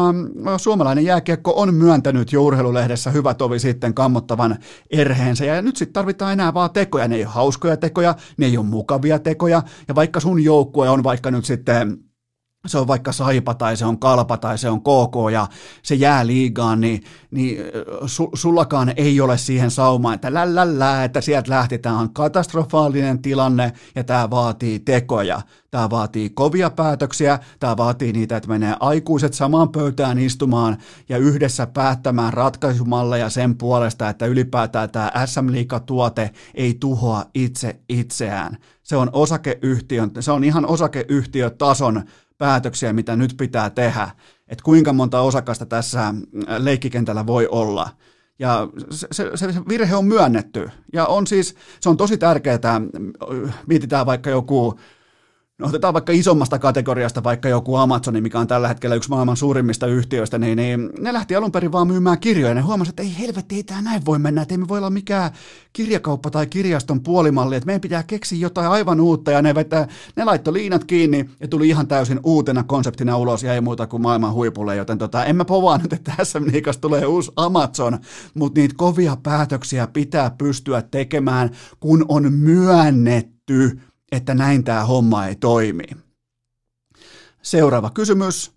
[0.57, 4.57] suomalainen jääkiekko on myöntänyt jo urheilulehdessä hyvä tovi sitten kammottavan
[4.91, 7.09] erheensä, ja nyt sitten tarvitaan enää vaan tekoja.
[7.09, 11.05] Ne ei ole hauskoja tekoja, ne ei ole mukavia tekoja, ja vaikka sun joukkue on
[11.05, 11.99] vaikka nyt sitten
[12.67, 15.47] se on vaikka Saipa tai se on Kalpa tai se on KK ja
[15.83, 17.59] se jää liigaan, niin, niin
[18.07, 24.05] su, sullakaan ei ole siihen saumaan, että lällällä, että sieltä lähtetään on katastrofaalinen tilanne ja
[24.05, 25.41] tämä vaatii tekoja.
[25.71, 30.77] Tämä vaatii kovia päätöksiä, tämä vaatii niitä, että menee aikuiset samaan pöytään istumaan
[31.09, 35.47] ja yhdessä päättämään ratkaisumalleja sen puolesta, että ylipäätään tämä SM
[35.87, 38.59] tuote ei tuhoa itse itseään.
[38.83, 42.03] Se on osakeyhtiön, se on ihan osakeyhtiötason
[42.39, 44.09] päätöksiä, mitä nyt pitää tehdä,
[44.49, 46.15] että kuinka monta osakasta tässä
[46.59, 47.89] leikkikentällä voi olla.
[48.39, 50.71] Ja se, se, se virhe on myönnetty.
[50.93, 52.81] Ja on siis, se on tosi tärkeää,
[53.67, 54.79] mietitään vaikka joku
[55.59, 59.87] No otetaan vaikka isommasta kategoriasta, vaikka joku Amazoni, mikä on tällä hetkellä yksi maailman suurimmista
[59.87, 62.55] yhtiöistä, niin, niin ne lähti alun perin vaan myymään kirjoja.
[62.55, 64.91] Ne huomasivat, että ei helvetti, ei tämä näin voi mennä, että ei me voi olla
[64.91, 65.31] mikään
[65.73, 70.25] kirjakauppa tai kirjaston puolimalli, että meidän pitää keksiä jotain aivan uutta, ja ne, vetää, ne
[70.25, 74.33] laittoi liinat kiinni ja tuli ihan täysin uutena konseptina ulos, ja ei muuta kuin maailman
[74.33, 77.99] huipulle, joten tota, en mä povaa nyt, että tässä Niikasta tulee uusi Amazon,
[78.35, 81.51] mutta niitä kovia päätöksiä pitää pystyä tekemään,
[81.81, 83.81] kun on myönnetty,
[84.15, 85.85] että näin tämä homma ei toimi.
[87.43, 88.55] Seuraava kysymys.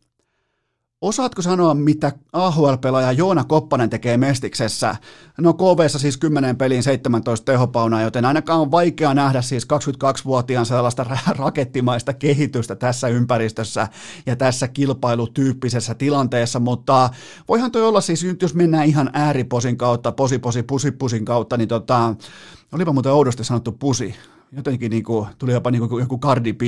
[1.02, 4.96] Osaatko sanoa, mitä AHL-pelaaja Joona Koppanen tekee Mestiksessä?
[5.38, 11.06] No kv siis 10 peliin 17 tehopaunaa, joten ainakaan on vaikea nähdä siis 22-vuotiaan sellaista
[11.28, 13.88] rakettimaista kehitystä tässä ympäristössä
[14.26, 17.10] ja tässä kilpailutyyppisessä tilanteessa, mutta
[17.48, 21.70] voihan toi olla siis, jos mennään ihan ääriposin kautta, posi, posi, pusi, pusin kautta, niin
[21.70, 22.16] tota,
[22.72, 24.16] olipa muuten oudosti sanottu pusi,
[24.52, 26.62] jotenkin niin kuin, tuli jopa niin kuin joku Cardi B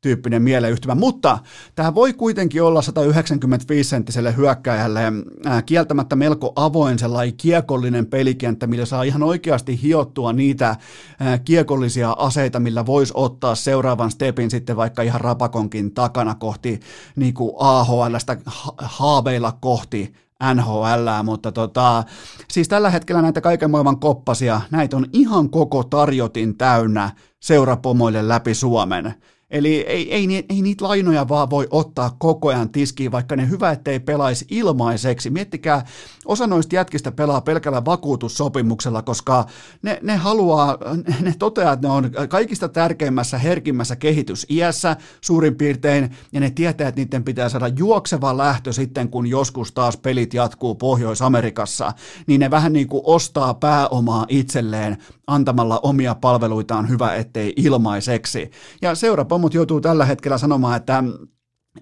[0.00, 1.38] tyyppinen mieleyhtymä, mutta
[1.74, 5.00] tämä voi kuitenkin olla 195-senttiselle hyökkäjälle
[5.44, 10.76] ää, kieltämättä melko avoin sellainen kiekollinen pelikenttä, millä saa ihan oikeasti hiottua niitä
[11.20, 16.80] ää, kiekollisia aseita, millä voisi ottaa seuraavan stepin sitten vaikka ihan rapakonkin takana kohti
[17.16, 18.36] niin kuin AHLstä
[18.78, 20.14] haaveilla kohti
[20.54, 22.04] NHL, mutta tota,
[22.50, 28.54] siis tällä hetkellä näitä kaiken maailman koppasia, näitä on ihan koko tarjotin täynnä seurapomoille läpi
[28.54, 29.14] Suomen.
[29.52, 33.70] Eli ei, ei, ei niitä lainoja vaan voi ottaa koko ajan tiskiin, vaikka ne hyvä,
[33.70, 35.30] ettei pelaisi ilmaiseksi.
[35.30, 35.84] Miettikää,
[36.24, 39.46] osa noista jätkistä pelaa pelkällä vakuutussopimuksella, koska
[39.82, 40.78] ne, ne haluaa,
[41.20, 47.00] ne toteaa, että ne on kaikista tärkeimmässä, herkimmässä kehitysiässä suurin piirtein, ja ne tietää, että
[47.00, 51.92] niiden pitää saada juokseva lähtö sitten, kun joskus taas pelit jatkuu Pohjois-Amerikassa,
[52.26, 58.50] niin ne vähän niin kuin ostaa pääomaa itselleen antamalla omia palveluitaan hyvä, ettei ilmaiseksi.
[58.82, 58.94] Ja
[59.42, 61.04] seurapomot joutuu tällä hetkellä sanomaan, että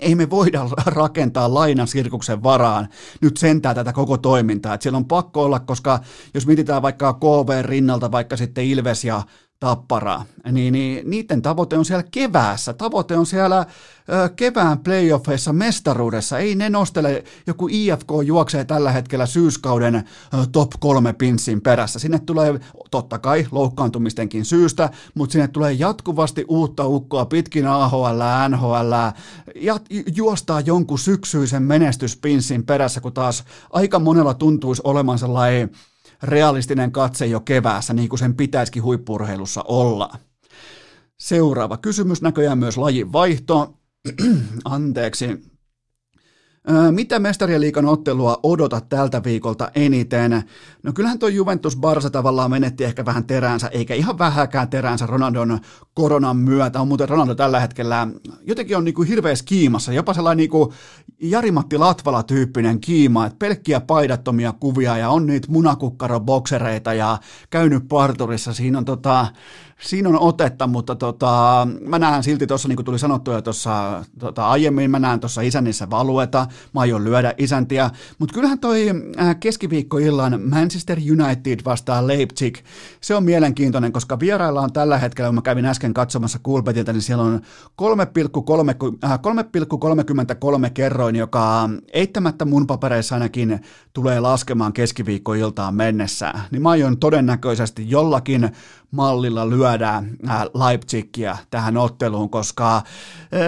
[0.01, 2.89] ei me voida rakentaa lainasirkuksen varaan
[3.21, 4.75] nyt sentään tätä koko toimintaa.
[4.75, 6.01] että siellä on pakko olla, koska
[6.35, 9.23] jos mietitään vaikka KV rinnalta vaikka sitten Ilves ja
[9.61, 12.73] Tappara, niin, niin niiden tavoite on siellä keväässä.
[12.73, 13.67] Tavoite on siellä
[14.13, 16.39] ö, kevään playoffeissa mestaruudessa.
[16.39, 20.03] Ei ne nostele, joku IFK juoksee tällä hetkellä syyskauden ö,
[20.53, 21.99] top kolme pinssin perässä.
[21.99, 28.93] Sinne tulee totta kai loukkaantumistenkin syystä, mutta sinne tulee jatkuvasti uutta ukkoa pitkin AHL, NHL,
[29.55, 29.81] ja
[30.17, 35.71] juostaa jonkun syksyisen menestyspinssin perässä, kun taas aika monella tuntuisi olemaan sellainen
[36.23, 40.17] realistinen katse jo keväässä, niin kuin sen pitäisikin huippurheilussa olla.
[41.21, 43.75] Seuraava kysymys, näköjään myös lajin vaihto.
[44.65, 45.50] Anteeksi,
[46.91, 50.43] mitä mestarien liikan ottelua odotat tältä viikolta eniten?
[50.83, 55.59] No kyllähän tuo Juventus Barsa tavallaan menetti ehkä vähän teräänsä, eikä ihan vähäkään teräänsä Ronaldon
[55.95, 56.81] koronan myötä.
[56.81, 58.09] On muuten Ronaldo tällä hetkellä
[58.43, 60.73] jotenkin on niinku hirveässä kiimassa, jopa sellainen niinku
[61.21, 67.19] Jari-Matti Latvala-tyyppinen kiima, että pelkkiä paidattomia kuvia ja on niitä munakukkaroboksereita ja
[67.51, 68.53] käynyt parturissa.
[68.53, 69.27] Siinä on tota,
[69.81, 74.49] siinä on otetta, mutta tota, mä näen silti tuossa, niin kuin tuli sanottua tuossa tota,
[74.49, 78.87] aiemmin, mä näen tuossa isännissä valueta, mä aion lyödä isäntiä, mutta kyllähän toi
[79.21, 82.59] äh, keskiviikkoillan Manchester United vastaa Leipzig,
[83.01, 87.03] se on mielenkiintoinen, koska vierailla on tällä hetkellä, kun mä kävin äsken katsomassa Coolbetiltä, niin
[87.03, 87.41] siellä on
[87.83, 93.61] 3,33 äh, kerroin, joka eittämättä mun papereissa ainakin
[93.93, 98.51] tulee laskemaan keskiviikkoiltaan mennessä, niin mä aion todennäköisesti jollakin
[98.91, 102.83] mallilla lyödä äh, Leipzigia tähän otteluun, koska äh,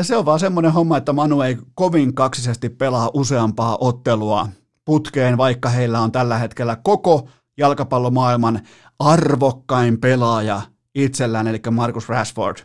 [0.03, 4.49] se on vaan semmoinen homma, että Manu ei kovin kaksisesti pelaa useampaa ottelua
[4.85, 8.61] putkeen, vaikka heillä on tällä hetkellä koko jalkapallomaailman
[8.99, 10.63] arvokkain pelaaja
[10.95, 12.57] itsellään, eli Marcus Rashford.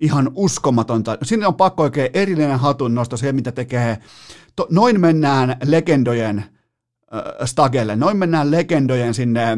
[0.00, 1.18] Ihan uskomatonta.
[1.22, 3.98] Sinne on pakko oikein erillinen hatun nosto siihen, mitä tekee.
[4.70, 9.56] Noin mennään legendojen äh, stagelle, noin mennään legendojen sinne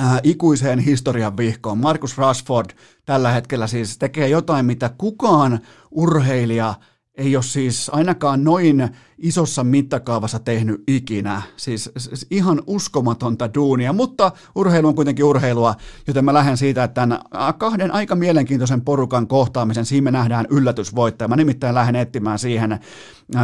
[0.00, 1.78] äh, ikuiseen historian vihkoon.
[1.78, 2.70] Markus Rashford
[3.04, 6.74] tällä hetkellä siis tekee jotain, mitä kukaan urheilija
[7.14, 11.42] ei ole siis ainakaan noin isossa mittakaavassa tehnyt ikinä.
[11.56, 15.74] Siis, siis ihan uskomatonta duunia, mutta urheilu on kuitenkin urheilua,
[16.06, 17.20] joten mä lähden siitä, että tämän
[17.58, 21.28] kahden aika mielenkiintoisen porukan kohtaamisen, siinä me nähdään yllätysvoittaja.
[21.28, 22.78] Mä nimittäin lähden etsimään siihen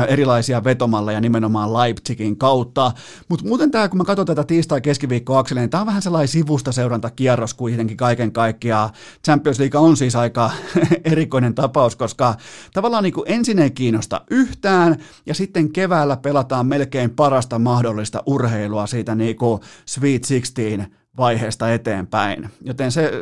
[0.08, 2.92] erilaisia vetomalleja nimenomaan Leipzigin kautta.
[3.28, 7.54] Mutta muuten tämä, kun mä katson tätä tiistai-keskiviikko niin tämä on vähän sellainen sivusta seurantakierros
[7.54, 8.90] kuitenkin kaiken kaikkiaan.
[9.24, 10.50] Champions League on siis aika
[11.04, 12.34] erikoinen tapaus, koska
[12.72, 14.96] tavallaan niin kuin ensin ei kiinnosta yhtään,
[15.26, 21.72] ja sitten miten keväällä pelataan melkein parasta mahdollista urheilua siitä niin kuin Sweet 16 vaiheesta
[21.72, 22.50] eteenpäin.
[22.60, 23.12] Joten se,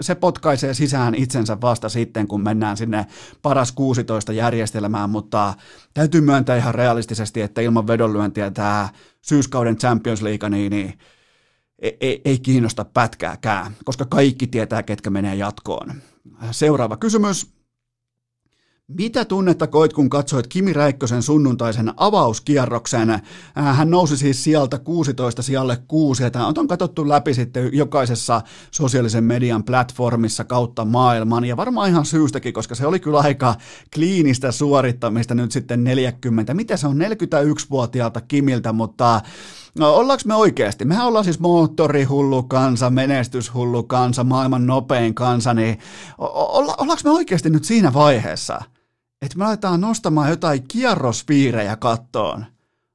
[0.00, 3.06] se potkaisee sisään itsensä vasta sitten, kun mennään sinne
[3.42, 5.54] paras 16 järjestelmään, mutta
[5.94, 8.88] täytyy myöntää ihan realistisesti, että ilman vedonlyöntiä tämä
[9.22, 10.98] syyskauden Champions League niin, niin
[11.78, 15.94] ei, ei, ei kiinnosta pätkääkään, koska kaikki tietää, ketkä menee jatkoon.
[16.50, 17.59] Seuraava kysymys.
[18.98, 23.10] Mitä tunnetta koit, kun katsoit Kimi Räikkösen sunnuntaisen avauskierroksen?
[23.10, 23.22] Äh,
[23.54, 29.64] hän nousi siis sieltä 16 sijalle 6, ja on katsottu läpi sitten jokaisessa sosiaalisen median
[29.64, 33.54] platformissa kautta maailman, ja varmaan ihan syystäkin, koska se oli kyllä aika
[33.94, 39.20] kliinistä suorittamista nyt sitten 40, mitä se on 41-vuotiaalta Kimiltä, mutta
[39.78, 40.84] No ollaanko me oikeasti?
[40.84, 45.78] Mehän ollaan siis moottorihullu kansa, menestyshullu kansa, maailman nopein kansa, niin
[46.18, 48.60] olla, ollaanko me oikeasti nyt siinä vaiheessa,
[49.22, 52.44] että me aletaan nostamaan jotain kierrosviirejä kattoon?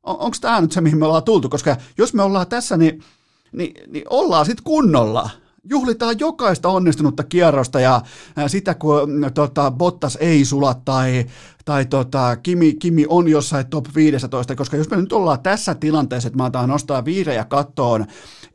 [0.04, 1.50] On, Onko tämä nyt se, mihin me ollaan tultu?
[1.50, 3.04] Koska jos me ollaan tässä, niin,
[3.52, 5.30] niin, niin ollaan sitten kunnolla
[5.70, 8.02] juhlitaan jokaista onnistunutta kierrosta ja
[8.48, 11.26] sitä, kun tota, Bottas ei sula tai,
[11.66, 16.28] tai tota, Kimi, Kimi on jossain top 15, koska jos me nyt ollaan tässä tilanteessa,
[16.28, 18.06] että mä otan nostaa viirejä kattoon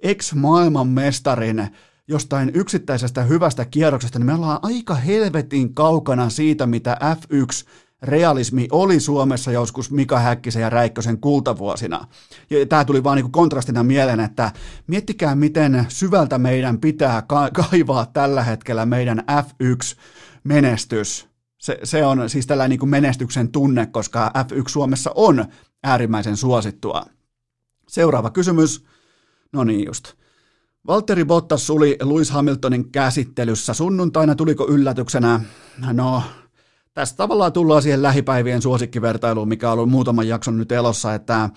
[0.02, 1.68] ex-maailmanmestarin
[2.10, 7.68] jostain yksittäisestä hyvästä kierroksesta, niin me ollaan aika helvetin kaukana siitä, mitä F1
[8.02, 12.06] realismi oli Suomessa joskus Mika Häkkisen ja Räikkösen kultavuosina.
[12.50, 14.52] Ja tämä tuli vaan niin kontrastina mieleen, että
[14.86, 21.28] miettikää miten syvältä meidän pitää ka- kaivaa tällä hetkellä meidän F1-menestys.
[21.58, 25.44] Se, se on siis tällainen niin menestyksen tunne, koska F1 Suomessa on
[25.82, 27.06] äärimmäisen suosittua.
[27.88, 28.84] Seuraava kysymys.
[29.52, 30.20] No niin just.
[30.86, 34.34] Valtteri Bottas suli Lewis Hamiltonin käsittelyssä sunnuntaina.
[34.34, 35.40] Tuliko yllätyksenä?
[35.92, 36.22] No,
[36.94, 41.50] Tästä tavallaan tullaan siihen lähipäivien suosikkivertailuun, mikä on ollut muutaman jakson nyt elossa, että äh,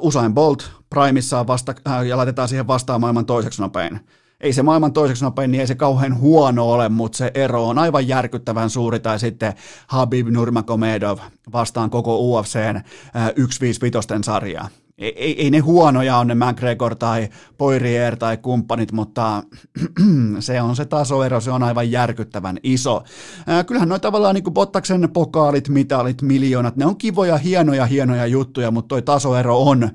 [0.00, 4.00] Usain Bolt Primissa vasta, äh, ja laitetaan siihen vastaan maailman toiseksi nopein.
[4.40, 7.78] Ei se maailman toiseksi nopein, niin ei se kauhean huono ole, mutta se ero on
[7.78, 9.00] aivan järkyttävän suuri.
[9.00, 9.54] Tai sitten
[9.86, 11.18] Habib Nurmagomedov
[11.52, 14.68] vastaan koko UFCn äh, 155 sarjaa
[14.98, 17.28] ei, ei, ei ne huonoja on ne McGregor tai
[17.58, 19.42] Poirier tai kumppanit, mutta
[20.40, 23.02] se on se tasoero, se on aivan järkyttävän iso.
[23.46, 28.70] Ää, kyllähän noin tavallaan niin Bottaksen pokaalit, mitalit, miljoonat, ne on kivoja, hienoja, hienoja juttuja,
[28.70, 29.90] mutta toi tasoero on,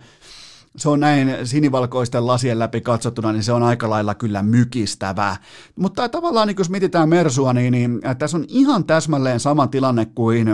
[0.77, 5.37] se on näin sinivalkoisten lasien läpi katsottuna, niin se on aika lailla kyllä mykistävä.
[5.79, 10.47] Mutta tavallaan, niin jos mietitään Mersua, niin, niin tässä on ihan täsmälleen sama tilanne kuin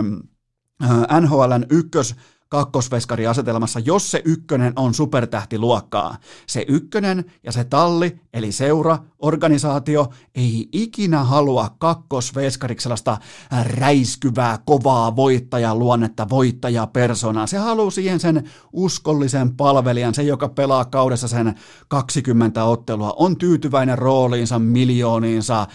[1.20, 2.14] NHLn ykkös
[2.50, 6.16] kakkosveskariasetelmassa, jos se ykkönen on supertähtiluokkaa.
[6.46, 13.18] Se ykkönen ja se talli, eli seura, organisaatio, ei ikinä halua kakkosveskariksi sellaista
[13.62, 17.46] räiskyvää, kovaa voittajaluonnetta, voittajapersonaa.
[17.46, 21.54] Se haluaa siihen sen uskollisen palvelijan, se joka pelaa kaudessa sen
[21.88, 25.66] 20 ottelua, on tyytyväinen rooliinsa, miljooniinsa,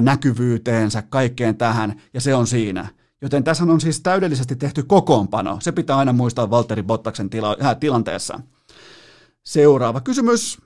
[0.00, 2.88] näkyvyyteensä, kaikkeen tähän, ja se on siinä.
[3.24, 5.58] Joten tässä on siis täydellisesti tehty kokoonpano.
[5.60, 8.40] Se pitää aina muistaa Valtteri Bottaksen tila- äh, tilanteessa.
[9.44, 10.58] Seuraava kysymys.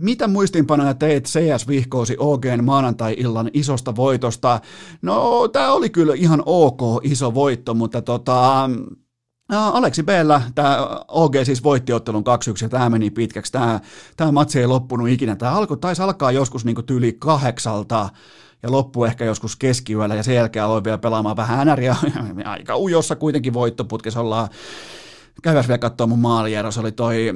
[0.00, 4.60] Mitä muistiinpanoja teit CS-vihkoosi OGn maanantai-illan isosta voitosta?
[5.02, 8.70] No, tämä oli kyllä ihan ok iso voitto, mutta tota,
[9.48, 10.08] Aleksi b
[10.54, 10.78] tämä
[11.08, 12.24] OG siis voitti ottelun
[12.60, 13.52] 2-1 ja tämä meni pitkäksi.
[13.52, 13.80] Tämä,
[14.16, 15.36] tämä matsi ei loppunut ikinä.
[15.36, 18.08] Tämä alkoi, taisi alkaa joskus niin tyyli kahdeksalta
[18.64, 21.96] ja loppu ehkä joskus keskiyöllä ja sen jälkeen aloin vielä pelaamaan vähän NRiä.
[22.44, 24.48] Aika ujossa kuitenkin voittoputkessa ollaan
[25.42, 27.32] Käydään vielä katsoa mun maalierä, se oli toi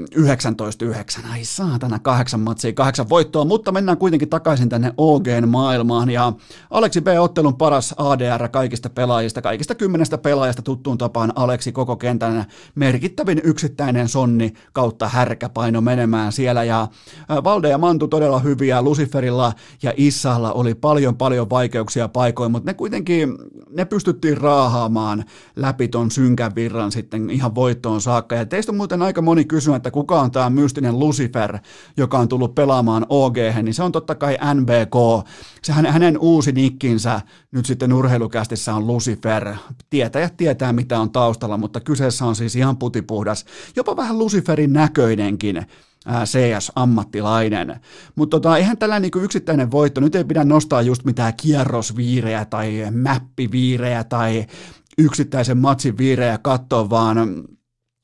[1.24, 6.32] 19-9, ai saatana, kahdeksan matsia, kahdeksan voittoa, mutta mennään kuitenkin takaisin tänne OGn maailmaan, ja
[6.70, 7.06] Aleksi B.
[7.20, 12.44] ottelun paras ADR kaikista pelaajista, kaikista kymmenestä pelaajasta tuttuun tapaan Aleksi koko kentän
[12.74, 16.88] merkittävin yksittäinen sonni kautta härkäpaino menemään siellä, ja
[17.44, 22.74] Valde ja Mantu todella hyviä, Luciferilla ja Issalla oli paljon paljon vaikeuksia paikoin, mutta ne
[22.74, 23.34] kuitenkin,
[23.70, 25.24] ne pystyttiin raahaamaan
[25.56, 28.34] läpi ton synkän virran sitten ihan voittoon voittoon saakka.
[28.34, 31.58] Ja teistä on muuten aika moni kysyä, että kuka on tämä mystinen Lucifer,
[31.96, 35.26] joka on tullut pelaamaan OG, niin se on totta kai NBK.
[35.62, 37.20] Sehän hänen uusi nikkinsä
[37.52, 39.54] nyt sitten urheilukästissä on Lucifer.
[39.90, 43.44] Tietäjät tietää, mitä on taustalla, mutta kyseessä on siis ihan putipuhdas,
[43.76, 45.66] jopa vähän Luciferin näköinenkin
[46.24, 47.80] CS-ammattilainen.
[48.14, 52.86] Mutta tota, eihän tällainen niinku yksittäinen voitto, nyt ei pidä nostaa just mitään kierrosviirejä tai
[52.90, 54.46] mäppiviirejä tai
[54.98, 57.44] yksittäisen matsin viirejä katsoa, vaan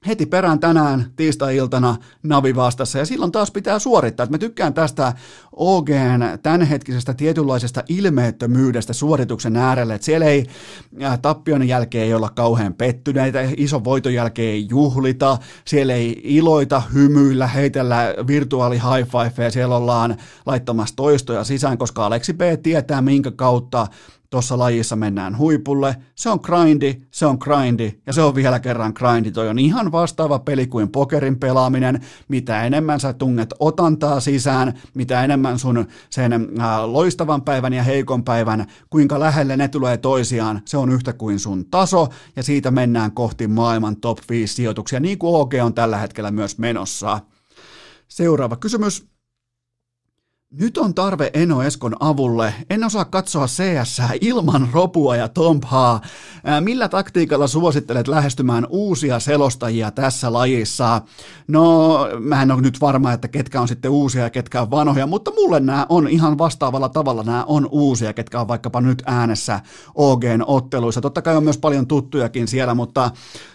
[0.06, 4.26] heti perään tänään tiistai-iltana Navi vastassa ja silloin taas pitää suorittaa.
[4.26, 5.12] Mä tykkään tästä
[5.56, 10.46] OGn tämänhetkisestä tietynlaisesta ilmeettömyydestä suorituksen äärelle, että siellä ei
[11.22, 17.46] tappion jälkeen ei olla kauhean pettyneitä, ison voiton jälkeen ei juhlita, siellä ei iloita, hymyillä,
[17.46, 23.86] heitellä virtuaali high five siellä ollaan laittamassa toistoja sisään, koska Aleksi B tietää minkä kautta
[24.34, 25.96] tuossa lajissa mennään huipulle.
[26.14, 29.30] Se on grindi, se on grindi ja se on vielä kerran grindi.
[29.30, 32.00] Toi on ihan vastaava peli kuin pokerin pelaaminen.
[32.28, 38.24] Mitä enemmän sä tunget otantaa sisään, mitä enemmän sun sen äh, loistavan päivän ja heikon
[38.24, 43.12] päivän, kuinka lähelle ne tulee toisiaan, se on yhtä kuin sun taso ja siitä mennään
[43.12, 47.20] kohti maailman top 5 sijoituksia, niin kuin OG on tällä hetkellä myös menossa.
[48.08, 49.13] Seuraava kysymys.
[50.58, 52.54] Nyt on tarve Eno Eskon avulle.
[52.70, 56.00] En osaa katsoa CS ilman Ropua ja Tomphaa.
[56.60, 61.02] Millä taktiikalla suosittelet lähestymään uusia selostajia tässä lajissa?
[61.48, 65.06] No, mä en ole nyt varma, että ketkä on sitten uusia ja ketkä on vanhoja,
[65.06, 67.22] mutta mulle nämä on ihan vastaavalla tavalla.
[67.22, 69.60] Nämä on uusia, ketkä on vaikkapa nyt äänessä
[69.94, 71.00] OGn otteluissa.
[71.00, 73.10] Totta kai on myös paljon tuttujakin siellä, mutta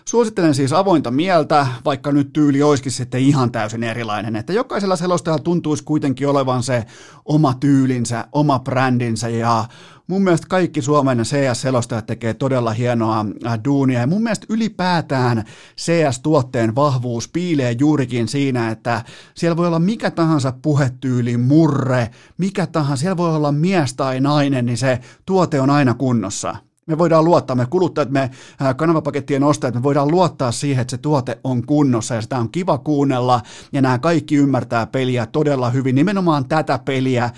[0.10, 4.36] suosittelen siis avointa mieltä, vaikka nyt tyyli olisikin sitten ihan täysin erilainen.
[4.36, 6.86] Että jokaisella selostajalla tuntuisi kuitenkin olevan se
[7.26, 9.66] oma tyylinsä, oma brändinsä ja
[10.07, 15.43] mun mielestä kaikki Suomen CS-selostajat tekee todella hienoa äh, duunia ja mun mielestä ylipäätään
[15.78, 19.03] CS-tuotteen vahvuus piilee juurikin siinä, että
[19.34, 24.66] siellä voi olla mikä tahansa puhetyyli, murre, mikä tahansa, siellä voi olla mies tai nainen,
[24.66, 26.69] niin se tuote on aina kunnossa.
[26.90, 28.30] Me voidaan luottaa, me kuluttajat, me
[28.78, 32.78] kanavapakettien ostajat, me voidaan luottaa siihen, että se tuote on kunnossa ja sitä on kiva
[32.78, 33.42] kuunnella
[33.74, 37.30] ja nämä kaikki ymmärtää peliä todella hyvin, nimenomaan tätä peliä,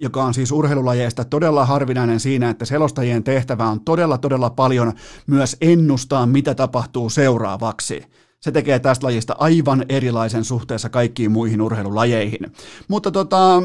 [0.00, 4.92] joka on siis urheilulajeista todella harvinainen siinä, että selostajien tehtävä on todella todella paljon
[5.26, 8.02] myös ennustaa, mitä tapahtuu seuraavaksi.
[8.40, 12.52] Se tekee tästä lajista aivan erilaisen suhteessa kaikkiin muihin urheilulajeihin.
[12.88, 13.62] Mutta tota,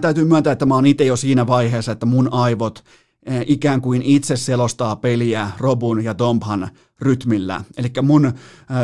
[0.00, 2.84] täytyy myöntää, että mä oon itse jo siinä vaiheessa, että mun aivot
[3.46, 6.70] ikään kuin itse selostaa peliä Robun ja Tomphan
[7.00, 7.64] rytmillä.
[7.76, 8.32] Eli mun eh,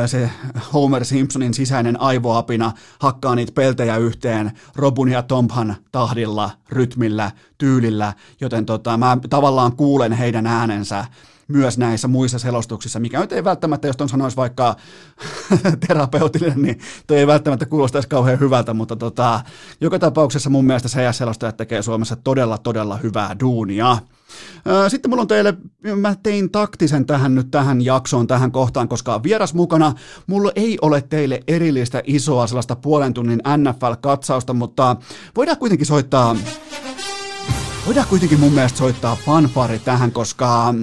[0.07, 0.31] se
[0.73, 8.67] Homer Simpsonin sisäinen aivoapina hakkaa niitä peltejä yhteen Robun ja Tomphan tahdilla, rytmillä, tyylillä, joten
[8.67, 11.05] tota, mä tavallaan kuulen heidän äänensä
[11.51, 14.77] myös näissä muissa selostuksissa, mikä nyt ei välttämättä, jos on sanoisi vaikka
[15.87, 19.41] terapeutille, niin toi ei välttämättä kuulostaisi kauhean hyvältä, mutta tota,
[19.81, 23.99] joka tapauksessa mun mielestä CS-selostajat tekee Suomessa todella, todella hyvää duunia.
[24.89, 25.55] Sitten mulla on teille,
[25.97, 29.93] mä tein taktisen tähän nyt tähän jaksoon, tähän kohtaan, koska vieras mukana.
[30.27, 34.97] Mulla ei ole teille erillistä isoa sellaista puolen tunnin NFL-katsausta, mutta
[35.37, 36.37] voidaan kuitenkin soittaa,
[37.87, 40.75] voidaan kuitenkin mun mielestä soittaa fanfari tähän, koska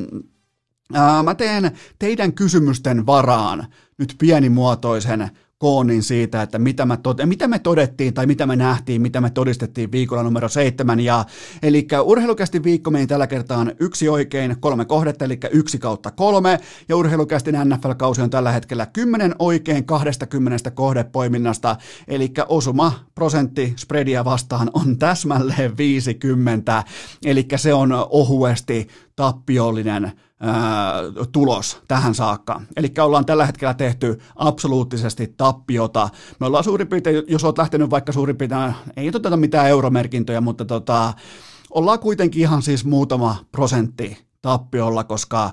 [0.93, 3.67] ää, mä teen teidän kysymysten varaan
[3.97, 9.01] nyt pienimuotoisen koonin siitä, että mitä, mä tod- mitä me todettiin tai mitä me nähtiin,
[9.01, 10.99] mitä me todistettiin viikolla numero seitsemän.
[10.99, 11.25] Ja,
[11.63, 16.59] eli urheilukästi viikko meidän tällä kertaa yksi oikein, kolme kohdetta, eli yksi kautta kolme.
[16.89, 21.75] Ja urheilukästin NFL-kausi on tällä hetkellä kymmenen oikein 20 kohdepoiminnasta,
[22.07, 26.83] eli osuma prosentti spreadia vastaan on täsmälleen 50,
[27.25, 30.11] eli se on ohuesti tappiollinen
[31.31, 32.61] tulos tähän saakka.
[32.75, 36.09] Eli ollaan tällä hetkellä tehty absoluuttisesti tappiota.
[36.39, 40.65] Me ollaan suurin piirtein, jos olet lähtenyt vaikka suurin piirtein, ei oteta mitään euromerkintöjä, mutta
[40.65, 41.13] tota,
[41.71, 45.51] ollaan kuitenkin ihan siis muutama prosentti tappiolla, koska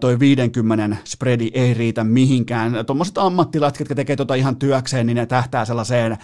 [0.00, 2.86] toi 50 spreadi ei riitä mihinkään.
[2.86, 6.18] Tuommoiset ammattilaiset, jotka tekee tota ihan työkseen, niin ne tähtää sellaiseen 56,7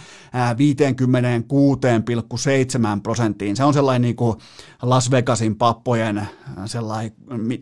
[3.03, 3.57] prosenttiin.
[3.57, 4.37] Se on sellainen niin kuin
[4.83, 6.29] Las Vegasin pappojen
[6.67, 7.13] sellainen,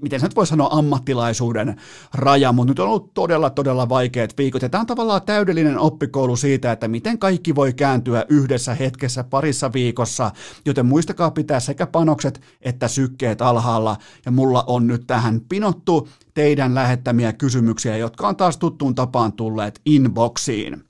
[0.03, 1.77] miten se nyt voi sanoa, ammattilaisuuden
[2.15, 4.63] raja, mutta nyt on ollut todella, todella vaikeat viikot.
[4.63, 9.73] Ja tämä on tavallaan täydellinen oppikoulu siitä, että miten kaikki voi kääntyä yhdessä hetkessä parissa
[9.73, 10.31] viikossa,
[10.67, 16.75] joten muistakaa pitää sekä panokset että sykkeet alhaalla ja mulla on nyt tähän pinottu teidän
[16.75, 20.85] lähettämiä kysymyksiä, jotka on taas tuttuun tapaan tulleet inboxiin.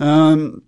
[0.00, 0.60] Öö,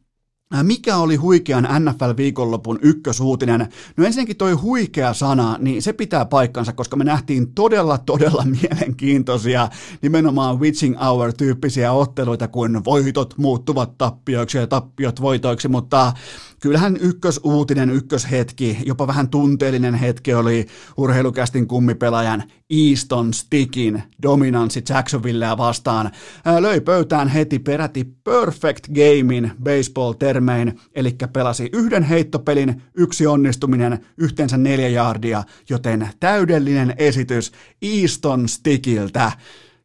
[0.62, 3.68] mikä oli huikean NFL-viikonlopun ykkösuutinen?
[3.96, 9.68] No ensinnäkin toi huikea sana, niin se pitää paikkansa, koska me nähtiin todella, todella mielenkiintoisia
[10.02, 16.12] nimenomaan witching hour-tyyppisiä otteluita, kun voitot muuttuvat tappioiksi ja tappiot voitoiksi, mutta
[16.60, 26.10] kyllähän ykkösuutinen, ykköshetki, jopa vähän tunteellinen hetki oli urheilukästin kummipelaajan Easton Stickin dominanssi Jacksonvillea vastaan.
[26.60, 34.88] Löi pöytään heti peräti perfect gamein baseball-termein, eli pelasi yhden heittopelin, yksi onnistuminen, yhteensä neljä
[34.88, 37.52] jardia, joten täydellinen esitys
[37.82, 39.32] Easton Stickiltä.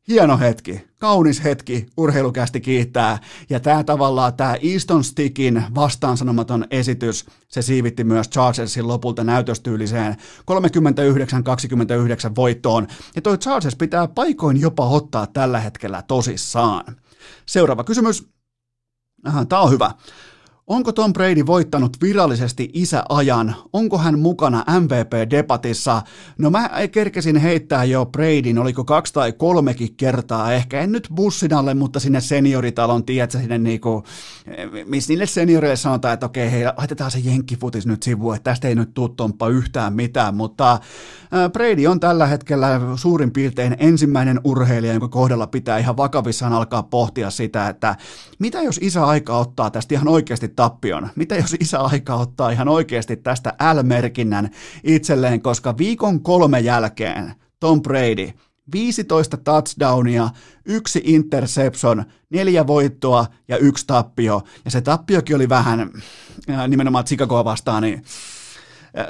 [0.08, 3.20] Hieno hetki, kaunis hetki, urheilukästi kiittää.
[3.50, 10.16] Ja tämä tavallaan, tämä Easton Stickin vastaansanomaton esitys, se siivitti myös Chargersin lopulta näytöstyyliseen 39-29
[12.36, 12.88] voittoon.
[13.16, 16.96] Ja toi Chargers pitää paikoin jopa ottaa tällä hetkellä tosissaan.
[17.46, 18.30] Seuraava kysymys.
[19.50, 19.92] Tämä on hyvä.
[20.68, 23.56] Onko Tom Brady voittanut virallisesti isäajan?
[23.74, 26.02] Onko hän mukana MVP-debatissa?
[26.38, 31.74] No mä kerkesin heittää jo Bradyn, oliko kaksi tai kolmekin kertaa, ehkä en nyt bussinalle,
[31.74, 34.04] mutta sinne senioritalon, tiedätkö, sinne niinku,
[34.86, 38.76] missä niille senioreille sanotaan, että okei, hei, laitetaan se jenkkifutis nyt sivuun, että tästä ei
[38.76, 39.16] nyt tuu
[39.52, 40.80] yhtään mitään, mutta
[41.54, 47.30] Brady on tällä hetkellä suurin piirtein ensimmäinen urheilija, jonka kohdalla pitää ihan vakavissaan alkaa pohtia
[47.30, 47.96] sitä, että
[48.40, 51.10] mitä jos isä aika ottaa tästä ihan oikeasti tappion?
[51.16, 54.50] Mitä jos isä aika ottaa ihan oikeasti tästä L-merkinnän
[54.84, 58.30] itselleen, koska viikon kolme jälkeen Tom Brady
[58.72, 60.30] 15 touchdownia,
[60.66, 64.42] yksi interception, neljä voittoa ja yksi tappio.
[64.66, 65.92] Ja se tappiokin oli vähän
[66.68, 68.04] nimenomaan Chicagoa vastaan, niin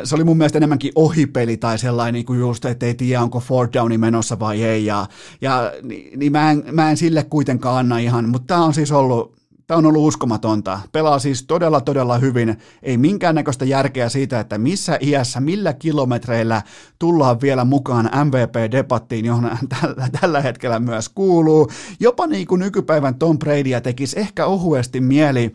[0.04, 3.40] se oli mun mielestä enemmänkin ohipeli tai sellainen niin kuin just, että ei tiedä onko
[3.40, 4.86] fourth downi menossa vai ei.
[4.86, 5.06] Ja,
[5.42, 5.72] ja
[6.18, 9.41] niin mä, en, mä en sille kuitenkaan anna ihan, mutta tämä on siis ollut
[9.72, 10.80] Tämä on ollut uskomatonta.
[10.92, 12.58] Pelaa siis todella, todella hyvin.
[12.84, 16.62] Ei minkäännäköistä järkeä siitä, että missä iässä, millä kilometreillä
[17.00, 21.72] tullaan vielä mukaan MVP-debattiin, johon tällä, tällä hetkellä myös kuuluu.
[22.00, 25.54] Jopa niin kuin nykypäivän Tom Bradya tekisi ehkä ohuesti mieli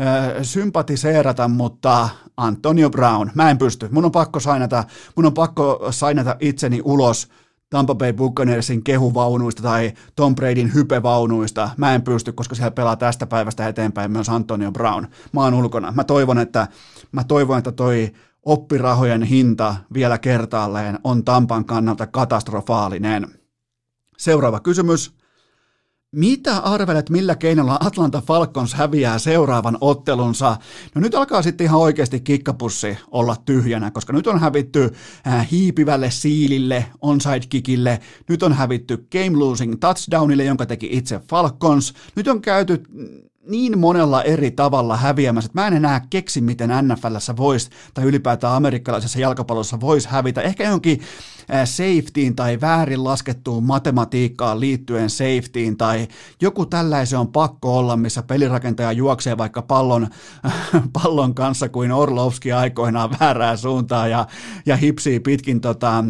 [0.00, 3.88] äh, sympatiseerata, mutta Antonio Brown, mä en pysty.
[3.90, 4.84] Mun on pakko sainata,
[5.16, 7.28] mun on pakko sainata itseni ulos
[7.70, 11.70] Tampa Bay Buccaneersin kehuvaunuista tai Tom Bradyn hypevaunuista.
[11.76, 15.06] Mä en pysty, koska siellä pelaa tästä päivästä eteenpäin myös Antonio Brown.
[15.32, 15.92] Mä oon ulkona.
[15.96, 16.68] Mä toivon, että,
[17.12, 18.12] mä toivon, että toi
[18.44, 23.28] oppirahojen hinta vielä kertaalleen on Tampan kannalta katastrofaalinen.
[24.18, 25.19] Seuraava kysymys.
[26.16, 30.56] Mitä arvelet, millä keinolla Atlanta Falcons häviää seuraavan ottelunsa?
[30.94, 34.90] No nyt alkaa sitten ihan oikeasti kikkapussi olla tyhjänä, koska nyt on hävitty
[35.50, 42.28] hiipivälle siilille, onside kickille, nyt on hävitty game losing touchdownille, jonka teki itse Falcons, nyt
[42.28, 42.82] on käyty
[43.48, 48.54] niin monella eri tavalla häviämässä, että mä en enää keksi, miten NFLssä voisi, tai ylipäätään
[48.54, 50.42] amerikkalaisessa jalkapallossa voisi hävitä.
[50.42, 51.00] Ehkä jonkin
[51.64, 56.08] safetyin tai väärin laskettuun matematiikkaan liittyen safetyin tai
[56.40, 60.08] joku tällaisen on pakko olla, missä pelirakentaja juoksee vaikka pallon,
[61.02, 64.26] pallon kanssa kuin Orlovski aikoinaan väärää suuntaan ja,
[64.66, 66.04] ja hipsii pitkin tota,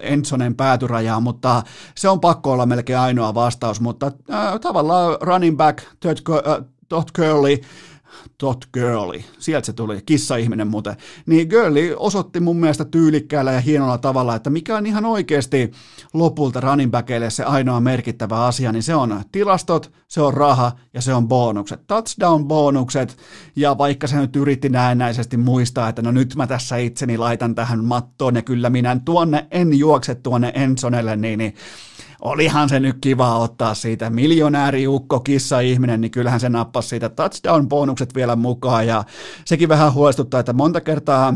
[0.00, 1.62] Ensonen päätyrajaa, mutta
[1.94, 5.82] se on pakko olla melkein ainoa vastaus, mutta äh, tavallaan running back,
[6.88, 7.58] Todd Curley,
[8.38, 13.98] Tot Girli, sieltä se tuli, kissa-ihminen muuten, niin Girli osoitti mun mielestä tyylikkäällä ja hienolla
[13.98, 15.70] tavalla, että mikä on ihan oikeasti
[16.12, 21.00] lopulta running backeille se ainoa merkittävä asia, niin se on tilastot, se on raha ja
[21.00, 23.16] se on bonukset, touchdown-bonukset,
[23.56, 27.84] ja vaikka se nyt yritti näennäisesti muistaa, että no nyt mä tässä itseni laitan tähän
[27.84, 31.54] mattoon ja kyllä minä tuonne en juokse tuonne Ensonelle, niin, niin
[32.24, 38.36] olihan se nyt kiva ottaa siitä miljonääriukko, kissa-ihminen, niin kyllähän se nappasi siitä touchdown-bonukset vielä
[38.36, 39.04] mukaan, ja
[39.44, 41.34] sekin vähän huolestuttaa, että monta kertaa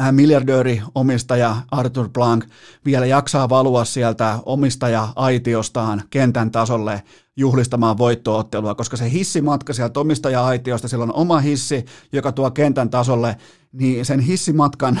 [0.00, 2.44] äh, miljardööri omistaja Arthur Blank
[2.84, 7.02] vielä jaksaa valua sieltä omistaja-aitiostaan kentän tasolle
[7.36, 13.36] juhlistamaan voittoottelua, koska se hissimatka sieltä omistaja-aitiosta, sillä on oma hissi, joka tuo kentän tasolle,
[13.72, 15.00] niin sen hissimatkan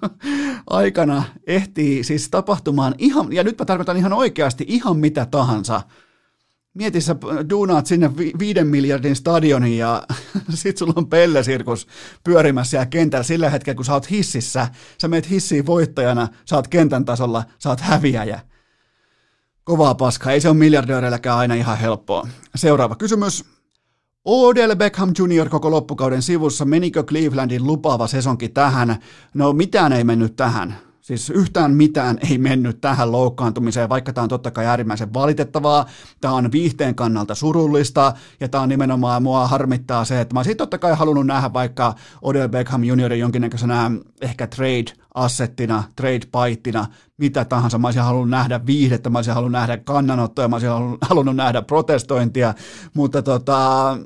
[0.70, 5.82] aikana ehtii siis tapahtumaan ihan, ja nyt mä tarkoitan ihan oikeasti ihan mitä tahansa.
[6.74, 7.16] Mieti sä
[7.50, 10.02] duunaat sinne vi- viiden miljardin stadionin ja
[10.54, 11.86] sit sulla on pellesirkus
[12.24, 14.68] pyörimässä siellä kentällä sillä hetkellä, kun sä oot hississä.
[15.00, 18.40] Sä meet hissiin voittajana, sä oot kentän tasolla, sä oot häviäjä.
[19.68, 22.28] Kovaa paskaa, ei se ole miljardööreilläkään aina ihan helppoa.
[22.54, 23.44] Seuraava kysymys.
[24.24, 25.48] Odell Beckham Jr.
[25.48, 28.96] koko loppukauden sivussa, menikö Clevelandin lupaava sesonki tähän?
[29.34, 30.78] No mitään ei mennyt tähän.
[31.08, 35.86] Siis yhtään mitään ei mennyt tähän loukkaantumiseen, vaikka tämä on totta kai äärimmäisen valitettavaa.
[36.20, 40.56] Tämä on viihteen kannalta surullista ja tämä on nimenomaan mua harmittaa se, että mä olisin
[40.56, 43.12] totta kai halunnut nähdä vaikka Odell Beckham Jr.
[43.12, 43.90] jonkinnäköisenä
[44.22, 46.86] ehkä trade-assettina, trade-paittina,
[47.18, 47.78] mitä tahansa.
[47.78, 52.54] Mä olisin halunnut nähdä viihdettä, mä olisin halunnut nähdä kannanottoja, mä olisin halunnut nähdä protestointia,
[52.94, 53.98] mutta tota,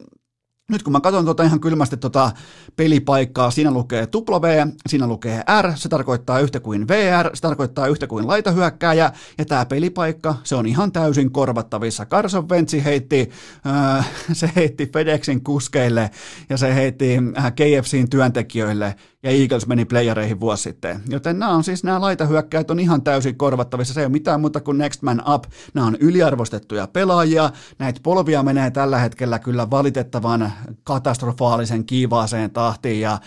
[0.70, 2.30] nyt kun mä katson tota ihan kylmästi tota
[2.76, 8.06] pelipaikkaa, siinä lukee W, siinä lukee R, se tarkoittaa yhtä kuin VR, se tarkoittaa yhtä
[8.06, 12.06] kuin laitahyökkääjä, ja tämä pelipaikka, se on ihan täysin korvattavissa.
[12.06, 13.30] Carson Wentz heitti,
[13.66, 16.10] äh, se heitti FedExin kuskeille,
[16.48, 21.00] ja se heitti äh, KFCin työntekijöille ja Eagles meni playereihin vuosi sitten.
[21.08, 23.94] Joten nämä on siis nämä laitahyökkäät on ihan täysin korvattavissa.
[23.94, 25.44] Se ei ole mitään muuta kuin next man up.
[25.74, 27.50] Nämä on yliarvostettuja pelaajia.
[27.78, 30.52] Näitä polvia menee tällä hetkellä kyllä valitettavan
[30.84, 33.18] katastrofaalisen kiivaaseen tahtiin ja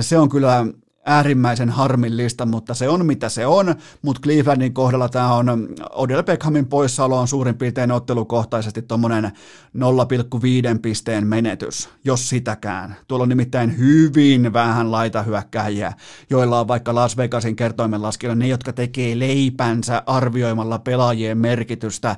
[0.00, 0.66] se on kyllä
[1.06, 6.66] äärimmäisen harmillista, mutta se on mitä se on, mutta Clevelandin kohdalla tämä on, Odell Beckhamin
[6.66, 12.96] poissaolo on suurin piirtein ottelukohtaisesti tuommoinen 0,5 pisteen menetys, jos sitäkään.
[13.08, 15.92] Tuolla on nimittäin hyvin vähän laitahyökkääjiä,
[16.30, 22.16] joilla on vaikka Las Vegasin kertoimen laskella ne, jotka tekee leipänsä arvioimalla pelaajien merkitystä,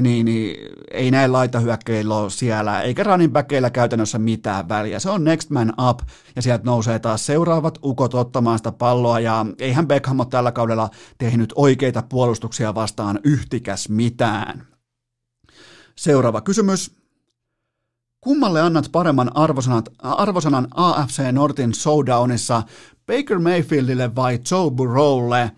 [0.00, 0.56] niin, niin
[0.90, 3.34] ei näin laitahyökkäillä ole siellä, eikä running
[3.72, 4.98] käytännössä mitään väliä.
[4.98, 6.00] Se on next man up,
[6.36, 10.90] ja sieltä nousee taas seuraavat ukot ottamaan sitä palloa, ja eihän Beckham ole tällä kaudella
[11.18, 14.66] tehnyt oikeita puolustuksia vastaan yhtikäs mitään.
[15.96, 16.98] Seuraava kysymys.
[18.20, 22.62] Kummalle annat paremman arvosanat, arvosanan AFC Nortin showdownissa,
[23.06, 25.50] Baker Mayfieldille vai Joe Burrowlle?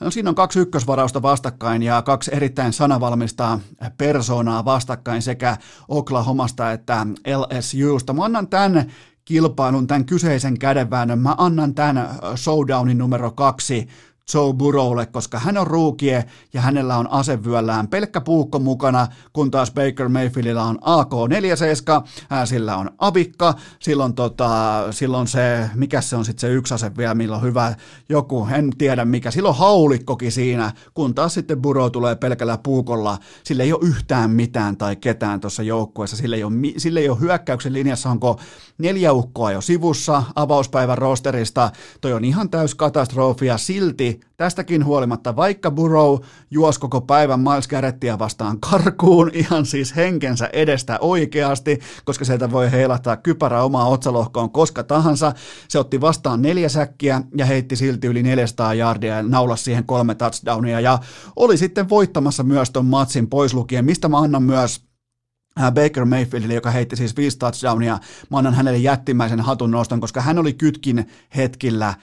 [0.00, 3.60] No siinä on kaksi ykkösvarausta vastakkain ja kaksi erittäin sanavalmista
[3.98, 5.56] persoonaa vastakkain sekä
[5.88, 8.12] Oklahomasta että LSUsta.
[8.12, 8.92] Mä annan tämän
[9.28, 11.18] kilpailun, tämän kyseisen kädenväännön.
[11.18, 13.88] Mä annan tämän showdownin numero kaksi
[14.34, 19.72] Joe Burrowlle, koska hän on ruukie ja hänellä on asevyöllään pelkkä puukko mukana, kun taas
[19.72, 26.24] Baker Mayfieldillä on AK-47, ää, sillä on avikka, silloin, tota, silloin se, mikä se on
[26.24, 27.74] sitten se yksi ase vielä, millä hyvä
[28.08, 33.62] joku, en tiedä mikä, silloin haulikkokin siinä, kun taas sitten Burrow tulee pelkällä puukolla, sillä
[33.62, 37.72] ei ole yhtään mitään tai ketään tuossa joukkueessa, sillä ei ole, sillä ei ole hyökkäyksen
[37.72, 38.40] linjassa, onko
[38.78, 41.70] neljä ukkoa jo sivussa avauspäivän rosterista,
[42.00, 46.18] toi on ihan täys katastrofia, silti tästäkin huolimatta, vaikka Burrow
[46.50, 52.70] juos koko päivän Miles Garrettia vastaan karkuun, ihan siis henkensä edestä oikeasti, koska sieltä voi
[52.72, 55.32] heilahtaa kypärä omaa otsalohkoon koska tahansa.
[55.68, 60.14] Se otti vastaan neljä säkkiä ja heitti silti yli 400 jardia ja naulasi siihen kolme
[60.14, 60.98] touchdownia ja
[61.36, 64.84] oli sitten voittamassa myös ton matsin pois lukien, mistä mä annan myös
[65.60, 67.98] äh, Baker Mayfieldille, joka heitti siis viisi touchdownia.
[68.30, 71.94] Mä annan hänelle jättimäisen hatun noston, koska hän oli kytkin hetkillä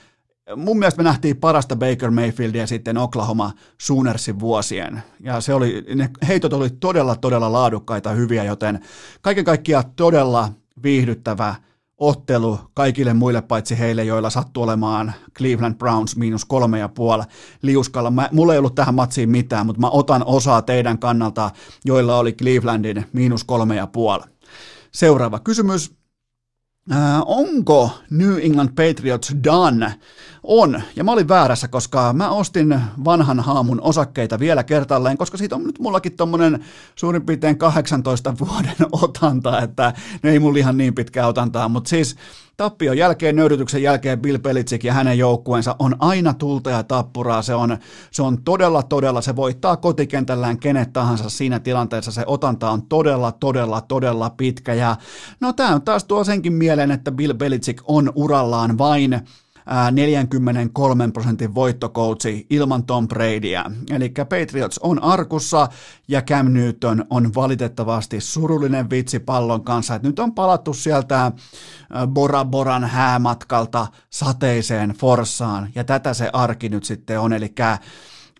[0.56, 5.02] mun mielestä me nähtiin parasta Baker Mayfieldia sitten Oklahoma Soonersin vuosien.
[5.20, 8.80] Ja se oli, ne heitot oli todella, todella laadukkaita, hyviä, joten
[9.22, 10.48] kaiken kaikkiaan todella
[10.82, 11.54] viihdyttävä
[11.98, 17.22] ottelu kaikille muille paitsi heille, joilla sattuu olemaan Cleveland Browns miinus kolme ja puoli
[17.62, 18.10] liuskalla.
[18.10, 21.50] Mä, mulla ei ollut tähän matsiin mitään, mutta mä otan osaa teidän kannalta,
[21.84, 24.22] joilla oli Clevelandin miinus kolme ja puoli.
[24.92, 25.96] Seuraava kysymys.
[26.92, 29.94] Äh, onko New England Patriots done?
[30.48, 35.56] On, ja mä olin väärässä, koska mä ostin vanhan haamun osakkeita vielä kertalleen, koska siitä
[35.56, 36.64] on nyt mullakin tommonen
[36.96, 39.92] suurin piirtein 18 vuoden otanta, että
[40.22, 42.16] ne ei mulla ihan niin pitkää otantaa, mutta siis
[42.56, 47.42] Tappion jälkeen, nöyrytyksen jälkeen Bill Belichick ja hänen joukkueensa on aina tulta ja tappuraa.
[47.42, 47.78] Se on,
[48.10, 52.12] se on todella, todella, se voittaa kotikentällään kenet tahansa siinä tilanteessa.
[52.12, 54.74] Se otanta on todella, todella, todella pitkä.
[54.74, 54.96] Ja
[55.40, 59.20] no tämä taas tuo senkin mieleen, että Bill Belichick on urallaan vain
[59.90, 63.64] 43 prosentin voittokoutsi ilman Tom Bradyä.
[63.90, 65.68] Eli Patriots on arkussa
[66.08, 69.94] ja Cam Newton on valitettavasti surullinen vitsi pallon kanssa.
[69.94, 71.32] Et nyt on palattu sieltä
[72.06, 77.32] Bora Boran häämatkalta sateiseen Forssaan ja tätä se arki nyt sitten on.
[77.32, 77.54] Eli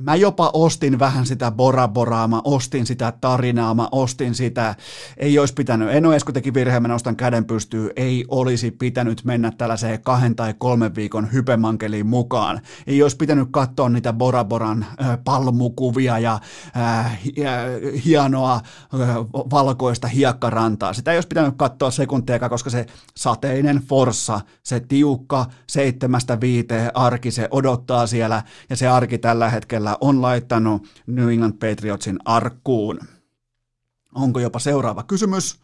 [0.00, 4.74] Mä jopa ostin vähän sitä Bora Boraa, mä ostin sitä tarinaa, mä ostin sitä,
[5.16, 9.24] ei olisi pitänyt, en ole edes teki virheen, mä nostan käden pystyy, ei olisi pitänyt
[9.24, 12.60] mennä tällaiseen kahden tai kolmen viikon hypemankeliin mukaan.
[12.86, 16.40] Ei olisi pitänyt katsoa niitä Bora Boran äh, palmukuvia ja,
[16.76, 17.18] äh,
[18.04, 20.92] hienoa äh, valkoista hiekkarantaa.
[20.92, 22.86] Sitä ei olisi pitänyt katsoa sekuntiakaan, koska se
[23.16, 29.85] sateinen forssa, se tiukka seitsemästä viiteen arki, se odottaa siellä ja se arki tällä hetkellä
[29.90, 32.98] hetkellä on laittanut New England Patriotsin arkkuun.
[34.14, 35.58] Onko jopa seuraava kysymys?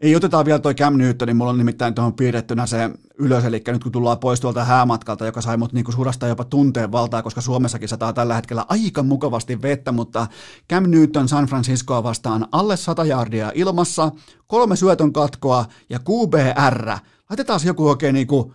[0.00, 3.62] Ei otetaan vielä toi Cam Newton, niin mulla on nimittäin tuohon piirrettynä se ylös, eli
[3.66, 7.40] nyt kun tullaan pois tuolta häämatkalta, joka sai mut niinku surasta jopa tunteen valtaa, koska
[7.40, 10.26] Suomessakin sataa tällä hetkellä aika mukavasti vettä, mutta
[10.70, 14.12] Cam Newton San Franciscoa vastaan alle 100 jardia ilmassa,
[14.46, 16.98] kolme syötön katkoa ja QBR.
[17.30, 18.52] Laitetaan joku oikein niinku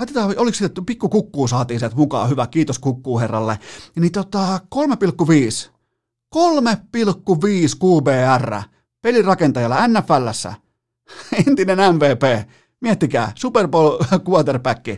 [0.00, 3.58] laitetaan, oliko että pikku kukkuu saatiin sieltä mukaan, hyvä, kiitos kukkuu herralle,
[3.96, 5.70] niin tota 3,5,
[6.34, 6.40] 3,5
[7.84, 8.62] QBR
[9.02, 10.54] pelirakentajalle NFLssä,
[11.46, 12.48] entinen MVP,
[12.80, 13.98] miettikää, Super Bowl
[14.28, 14.94] quarterback, 3,5,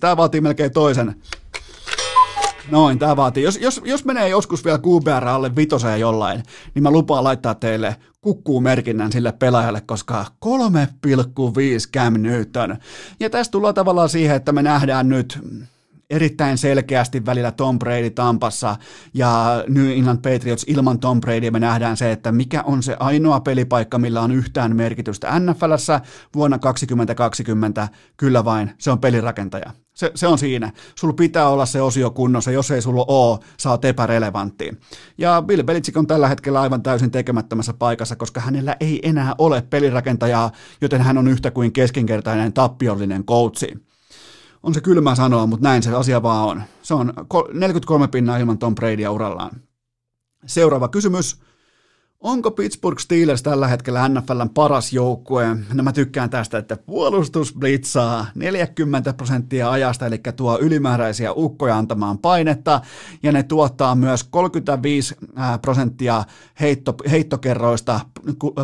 [0.00, 1.22] tämä vaatii melkein toisen
[2.72, 3.42] Noin, tämä vaatii.
[3.42, 6.42] Jos, jos, jos menee joskus vielä QBR alle vitoseen jollain,
[6.74, 10.50] niin mä lupaan laittaa teille kukkuu merkinnän sille pelaajalle, koska 3,5
[11.94, 12.76] Cam Newton.
[13.20, 15.38] Ja tästä tullaan tavallaan siihen, että me nähdään nyt
[16.12, 18.76] erittäin selkeästi välillä Tom Brady Tampassa
[19.14, 23.40] ja New England Patriots ilman Tom Brady me nähdään se, että mikä on se ainoa
[23.40, 26.00] pelipaikka, millä on yhtään merkitystä NFLssä
[26.34, 29.70] vuonna 2020, kyllä vain, se on pelirakentaja.
[29.94, 30.72] Se, se on siinä.
[30.94, 34.78] Sulla pitää olla se osio kunnossa, jos ei sulla ole, sä oot epärelevantti.
[35.18, 39.62] Ja Bill Belichick on tällä hetkellä aivan täysin tekemättömässä paikassa, koska hänellä ei enää ole
[39.70, 40.50] pelirakentajaa,
[40.80, 43.91] joten hän on yhtä kuin keskinkertainen tappiollinen coachi
[44.62, 46.62] on se kylmä sanoa, mutta näin se asia vaan on.
[46.82, 47.12] Se on
[47.52, 49.50] 43 pinnaa ilman Tom Bradya urallaan.
[50.46, 51.40] Seuraava kysymys.
[52.22, 55.56] Onko Pittsburgh Steelers tällä hetkellä NFLn paras joukkue?
[55.72, 62.18] No mä tykkään tästä, että puolustus blitzaa 40 prosenttia ajasta, eli tuo ylimääräisiä ukkoja antamaan
[62.18, 62.80] painetta,
[63.22, 65.14] ja ne tuottaa myös 35
[65.62, 66.24] prosenttia
[66.60, 68.00] heitto, heittokerroista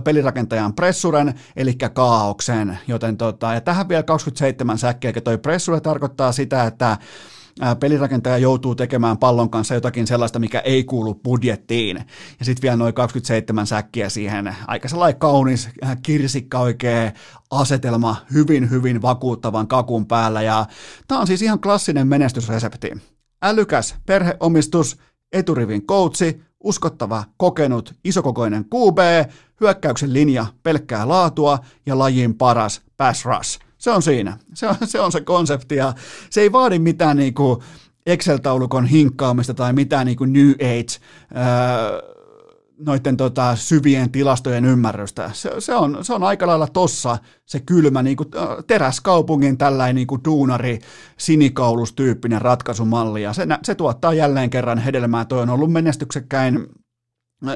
[0.05, 6.33] pelirakentajan pressuren, eli kaauksen, joten tota, ja tähän vielä 27 säkkiä, eli toi pressure tarkoittaa
[6.33, 6.97] sitä, että
[7.81, 11.97] pelirakentaja joutuu tekemään pallon kanssa jotakin sellaista, mikä ei kuulu budjettiin.
[12.39, 14.57] Ja sitten vielä noin 27 säkkiä siihen.
[14.67, 15.69] Aika sellainen kaunis,
[16.03, 17.13] kirsikka oikea
[17.51, 20.43] asetelma, hyvin, hyvin vakuuttavan kakun päällä.
[20.43, 20.67] Ja
[21.09, 22.91] tämä on siis ihan klassinen menestysresepti.
[23.43, 24.97] Älykäs perheomistus,
[25.33, 28.99] eturivin koutsi, uskottava, kokenut, isokokoinen QB,
[29.61, 33.68] hyökkäyksen linja, pelkkää laatua ja lajin paras pass rush.
[33.79, 34.39] Se on siinä.
[34.55, 35.95] Se on se, on se konsepti ja
[36.31, 37.61] se ei vaadi mitään niin kuin
[38.07, 40.99] Excel-taulukon hinkkaamista tai mitään niin kuin New Age
[41.37, 42.19] öö,
[42.79, 45.31] noiden tota, syvien tilastojen ymmärrystä.
[45.33, 48.29] Se, se, on, se on aika lailla tossa se kylmä niin kuin,
[48.67, 50.79] teräskaupungin tällainen niin kuin duunari
[51.17, 55.25] sinikaulustyyppinen ratkaisumalli ja se, se tuottaa jälleen kerran hedelmää.
[55.25, 56.67] Toi on ollut menestyksekkäin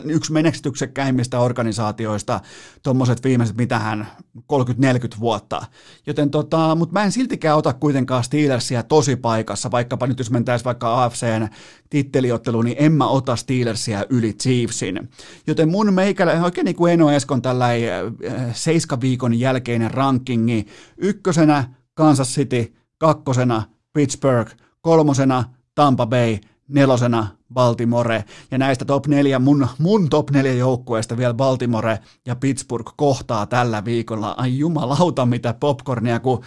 [0.05, 2.41] yksi menestyksekkäimmistä organisaatioista
[2.83, 4.07] tuommoiset viimeiset mitähän
[4.39, 5.67] 30-40 vuotta.
[6.07, 10.65] Joten tota, mutta mä en siltikään ota kuitenkaan Steelersia tosi paikassa, vaikkapa nyt jos mentäisiin
[10.65, 11.49] vaikka AFCn
[11.91, 15.09] titteliottelu, niin en mä ota Steelersia yli Chiefsin.
[15.47, 20.67] Joten mun meikällä, oikein niin kuin Eno Eskon tällainen äh, seiska viikon jälkeinen rankingi,
[20.99, 21.65] ykkösenä
[21.95, 23.63] Kansas City, kakkosena
[23.93, 26.39] Pittsburgh, kolmosena Tampa Bay,
[26.73, 32.93] nelosena Baltimore, ja näistä top neljä, mun, mun top neljä joukkueesta vielä Baltimore ja Pittsburgh
[32.97, 34.35] kohtaa tällä viikolla.
[34.37, 36.45] Ai jumalauta mitä popcornia, kun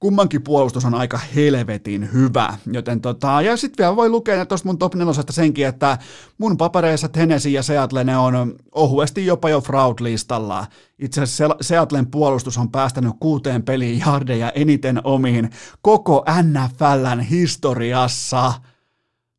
[0.00, 2.54] kummankin puolustus on aika helvetin hyvä.
[2.72, 5.98] Joten tota, ja sitten vielä voi lukea tuosta mun top nelosesta senkin, että
[6.38, 10.66] mun papereissa Tennessee ja Seattle ne on ohuesti jopa jo fraud-listalla.
[10.98, 15.50] Itse asiassa Seattlen puolustus on päästänyt kuuteen peliin jardeja eniten omiin
[15.82, 18.52] koko NFLn historiassa–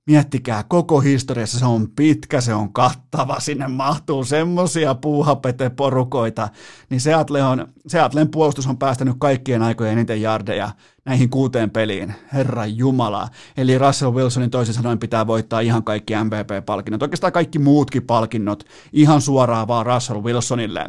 [0.08, 6.49] Miettikää, koko historiassa se on pitkä, se on kattava, sinne mahtuu semmosia puuhapete-porukoita,
[6.89, 10.72] niin Seattle on, Seattlen puolustus on päästänyt kaikkien aikojen eniten jardeja
[11.06, 13.28] näihin kuuteen peliin, herra jumala.
[13.58, 19.22] Eli Russell Wilsonin toisin sanoen pitää voittaa ihan kaikki MVP-palkinnot, oikeastaan kaikki muutkin palkinnot, ihan
[19.22, 20.86] suoraan vaan Russell Wilsonille.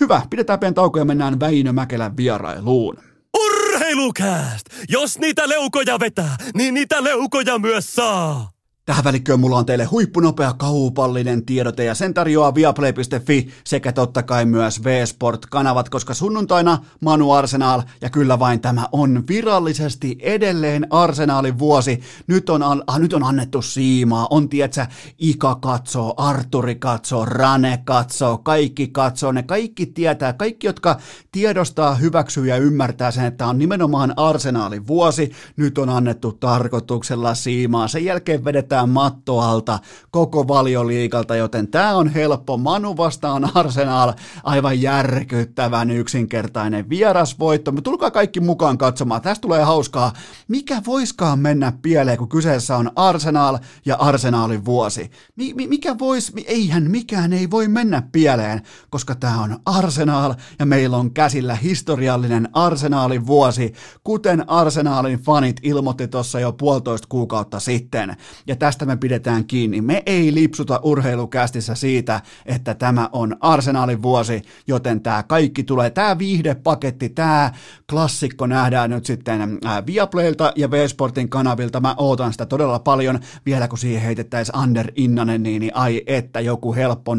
[0.00, 2.98] Hyvä, pidetään pieni tauko ja mennään Väinö Mäkelän vierailuun.
[3.44, 4.66] Urheilukääst!
[4.88, 8.53] Jos niitä leukoja vetää, niin niitä leukoja myös saa!
[8.86, 14.44] Tähän välikköön mulla on teille huippunopea kaupallinen tiedote ja sen tarjoaa viaplay.fi sekä totta kai
[14.44, 22.00] myös V-Sport-kanavat, koska sunnuntaina Manu Arsenal ja kyllä vain tämä on virallisesti edelleen Arsenaalin vuosi.
[22.26, 24.86] Nyt on, ah, nyt on annettu siimaa, on tietsä,
[25.18, 31.00] Ika katsoo, Arturi katsoo, Rane katsoo, kaikki katsoo, ne kaikki tietää, kaikki jotka
[31.32, 37.88] tiedostaa, hyväksyy ja ymmärtää sen, että on nimenomaan Arsenaalin vuosi, nyt on annettu tarkoituksella siimaa.
[37.88, 39.78] Sen jälkeen vedetään vetää matto alta
[40.10, 42.56] koko valioliikalta, joten tämä on helppo.
[42.56, 44.12] Manu vastaan Arsenal,
[44.44, 47.72] aivan järkyttävän yksinkertainen vierasvoitto.
[47.72, 50.12] Me tulkaa kaikki mukaan katsomaan, tästä tulee hauskaa.
[50.48, 55.10] Mikä voiskaan mennä pieleen, kun kyseessä on Arsenal ja Arsenalin vuosi?
[55.36, 60.66] Mi- mi- mikä vois, eihän mikään ei voi mennä pieleen, koska tämä on Arsenal ja
[60.66, 63.72] meillä on käsillä historiallinen Arsenalin vuosi,
[64.04, 68.16] kuten Arsenalin fanit ilmoitti tuossa jo puolitoista kuukautta sitten.
[68.46, 69.80] Ja tästä me pidetään kiinni.
[69.80, 76.18] Me ei lipsuta urheilukästissä siitä, että tämä on arsenaalin vuosi, joten tämä kaikki tulee, tämä
[76.18, 77.52] viihdepaketti, tämä
[77.90, 81.80] klassikko nähdään nyt sitten Viaplaylta ja V-Sportin kanavilta.
[81.80, 86.40] Mä ootan sitä todella paljon, vielä kun siihen heitettäisiin Ander Innanen, niin, niin ai että
[86.40, 87.18] joku helppo 0-4,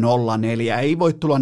[0.80, 1.40] ei voi tulla 4-0-1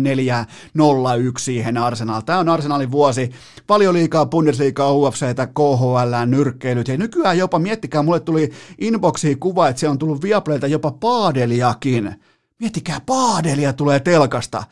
[1.38, 2.20] siihen Arsenal.
[2.20, 3.30] Tämä on Arsenalin vuosi,
[3.66, 9.80] paljon liikaa Bundesliigaa, UFCtä, KHL, nyrkkeilyt ja nykyään jopa, miettikää, mulle tuli inboxiin kuva, että
[9.80, 12.14] se on on tullut Viaplayta jopa paadeliakin.
[12.60, 14.64] Miettikää, paadelia tulee telkasta.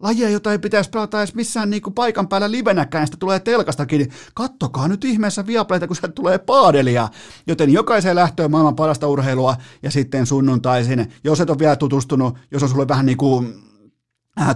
[0.00, 4.10] Lajia, jota ei pitäisi pelata edes missään niinku paikan päällä livenäkään, sitä tulee telkastakin.
[4.34, 7.08] Kattokaa nyt ihmeessä Viaplayta, kun se tulee paadelia.
[7.46, 12.62] Joten jokaiseen lähtöön maailman parasta urheilua ja sitten sunnuntaisin, jos et ole vielä tutustunut, jos
[12.62, 13.54] on sulle vähän niin kuin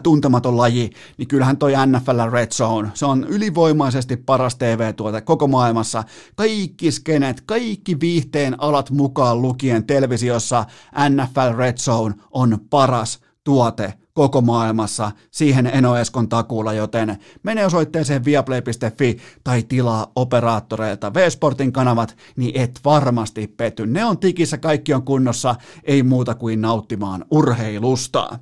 [0.03, 6.05] tuntematon laji, niin kyllähän toi NFL Red Zone, se on ylivoimaisesti paras TV-tuote koko maailmassa.
[6.37, 10.64] Kaikki skenet, kaikki viihteen alat mukaan lukien televisiossa
[11.09, 15.12] NFL Red Zone on paras tuote koko maailmassa.
[15.31, 22.81] Siihen Eno Eskon takuulla, joten mene osoitteeseen viaplay.fi tai tilaa operaattoreilta V-Sportin kanavat, niin et
[22.85, 23.87] varmasti pety.
[23.87, 25.55] Ne on tikissä, kaikki on kunnossa,
[25.85, 28.39] ei muuta kuin nauttimaan urheilusta.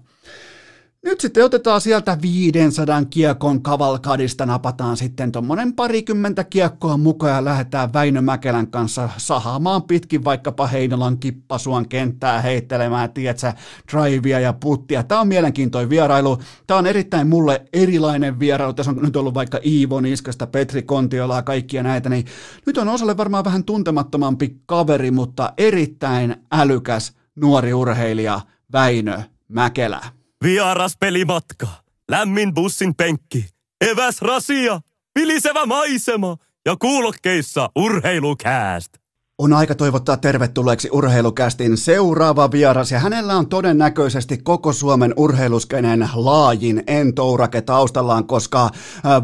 [1.04, 7.92] Nyt sitten otetaan sieltä 500 kiekon kavalkadista, napataan sitten tuommoinen parikymmentä kiekkoa mukaan ja lähdetään
[7.92, 13.54] Väinö Mäkelän kanssa sahaamaan pitkin vaikkapa Heinolan kippasuon kenttää heittelemään, tietsä,
[13.92, 15.02] drivea ja puttia.
[15.02, 16.38] Tämä on mielenkiintoinen vierailu.
[16.66, 18.72] Tämä on erittäin mulle erilainen vierailu.
[18.72, 22.24] Tässä on nyt ollut vaikka Iivo Niskasta, Petri Kontiolaa, kaikkia näitä, niin
[22.66, 28.40] nyt on osalle varmaan vähän tuntemattomampi kaveri, mutta erittäin älykäs nuori urheilija
[28.72, 30.23] Väinö Mäkelä.
[30.44, 31.66] Vieras pelimatka,
[32.10, 33.46] lämmin bussin penkki,
[33.90, 34.80] eväs rasia,
[35.18, 36.36] vilisevä maisema
[36.66, 39.03] ja kuulokkeissa urheilukääst.
[39.44, 46.82] On aika toivottaa tervetulleeksi urheilukästin seuraava vieras ja hänellä on todennäköisesti koko Suomen urheiluskenen laajin
[46.86, 48.70] entourake taustallaan, koska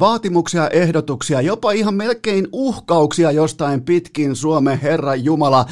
[0.01, 5.67] vaatimuksia, ehdotuksia, jopa ihan melkein uhkauksia jostain pitkin Suomen Herra Jumala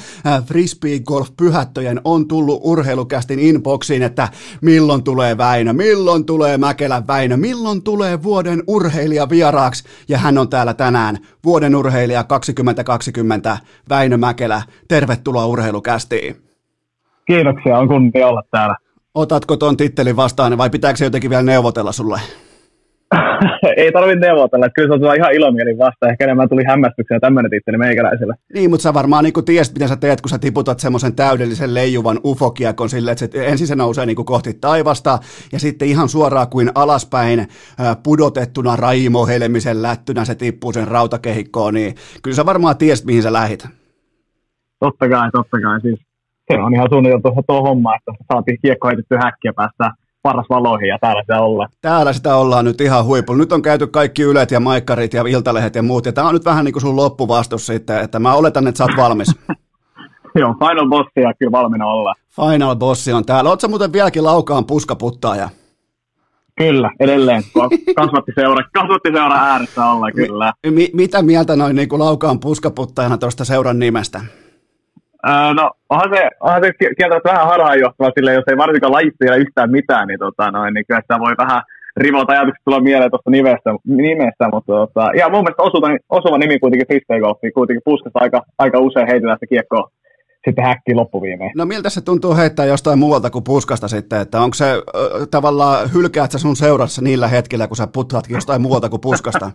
[0.47, 4.29] frisbee golf pyhättöjen on tullut urheilukästin inboxiin, että
[4.61, 10.49] milloin tulee Väinö, milloin tulee Mäkelä Väinö, milloin tulee vuoden urheilija vieraaksi ja hän on
[10.49, 14.38] täällä tänään vuoden urheilija 2020 Väinö Mäkelä.
[14.89, 16.37] Tervetuloa urheilukästiin.
[17.27, 18.77] Kiitoksia, on kunnia olla täällä.
[19.15, 22.21] Otatko tuon tittelin vastaan vai pitääkö se jotenkin vielä neuvotella sulle?
[23.77, 26.09] ei tarvitse neuvotella, kyllä se on ihan ilomielin vasta.
[26.09, 28.35] Ehkä enemmän tuli hämmästyksiä tämmöinen titteli meikäläiselle.
[28.55, 32.21] Niin, mutta sä varmaan niin tiesit, mitä sä teet, kun sä tiputat semmoisen täydellisen leijuvan
[32.25, 35.19] ufokiekon silleen, että se ensin se nousee niin kohti taivasta
[35.53, 37.49] ja sitten ihan suoraan kuin alaspäin
[38.03, 43.33] pudotettuna Raimo Helmisen lättynä se tippuu sen rautakehikkoon, niin kyllä sä varmaan tiesit, mihin sä
[43.33, 43.78] lähit.
[44.81, 45.81] Totta kai, totta kai.
[45.81, 46.01] Siis
[46.53, 49.91] se on ihan suunniteltu tuo homma, että saatiin kiekko heitetty häkkiä päästä
[50.23, 51.69] paras valoihin ja täällä sitä ollaan.
[51.81, 53.39] Täällä sitä ollaan nyt ihan huipulla.
[53.39, 56.07] Nyt on käyty kaikki ylet ja maikkarit ja iltalehet ja muut.
[56.07, 58.85] Ja tämä on nyt vähän niin kuin sun loppuvastus sitten, että mä oletan, että sä
[58.85, 59.29] oot valmis.
[60.41, 62.15] Joo, Final Bossi ja kyllä valmiina olla.
[62.37, 63.51] Final Bossi on täällä.
[63.51, 65.49] Oletko muuten vieläkin laukaan puskaputtaaja?
[66.59, 67.43] Kyllä, edelleen.
[67.97, 70.53] Kasvatti seura, kasvatti seura ääressä olla, kyllä.
[70.71, 74.21] Mi, mitä mieltä noin niin kuin laukaan puskaputtajana tuosta seuran nimestä?
[75.27, 79.37] Öö, no, onhan se, onhan se kieltämättä vähän harhaanjohtava sille, jos ei varsinkaan lajista tiedä
[79.37, 81.63] yhtään mitään, niin, tota, noin, niin kyllä sitä voi vähän
[81.97, 86.59] rivota ajatukset tulla mieleen tuosta nimestä, nimestä mutta tota, ja mun mielestä osuva, osuva nimi
[86.59, 89.91] kuitenkin frisbee golfi, kuitenkin puskasta aika, aika usein heitetään sitä kiekkoa
[90.45, 91.51] sitten häkkiin loppuviimeen.
[91.57, 94.81] No miltä se tuntuu heittää jostain muualta kuin puskasta sitten, että onko se äh,
[95.31, 99.51] tavallaan, hylkäät sä sun seurassa niillä hetkillä, kun sä puttaatkin jostain muualta kuin puskasta?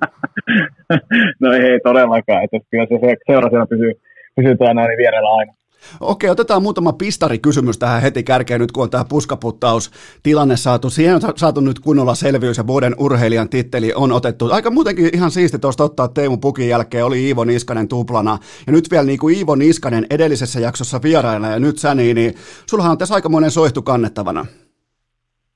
[1.41, 3.93] no ei todellakaan, että kyllä se seura siellä pysyy,
[4.36, 5.53] pysyy näin niin vierellä aina.
[5.99, 9.91] Okei, otetaan muutama pistarikysymys tähän heti kärkeen nyt, kun on tämä puskaputtaus
[10.23, 10.89] tilanne saatu.
[10.89, 14.49] Siihen on saatu nyt kunnolla selvyys ja vuoden urheilijan titteli on otettu.
[14.51, 18.38] Aika muutenkin ihan siisti tuosta ottaa Teemu Pukin jälkeen, oli Iivo Niskanen tuplana.
[18.67, 22.34] Ja nyt vielä niin kuin Iivo Niskanen edellisessä jaksossa vierailla ja nyt sä niin, niin
[22.65, 24.45] sullahan on tässä aikamoinen soihtu kannettavana.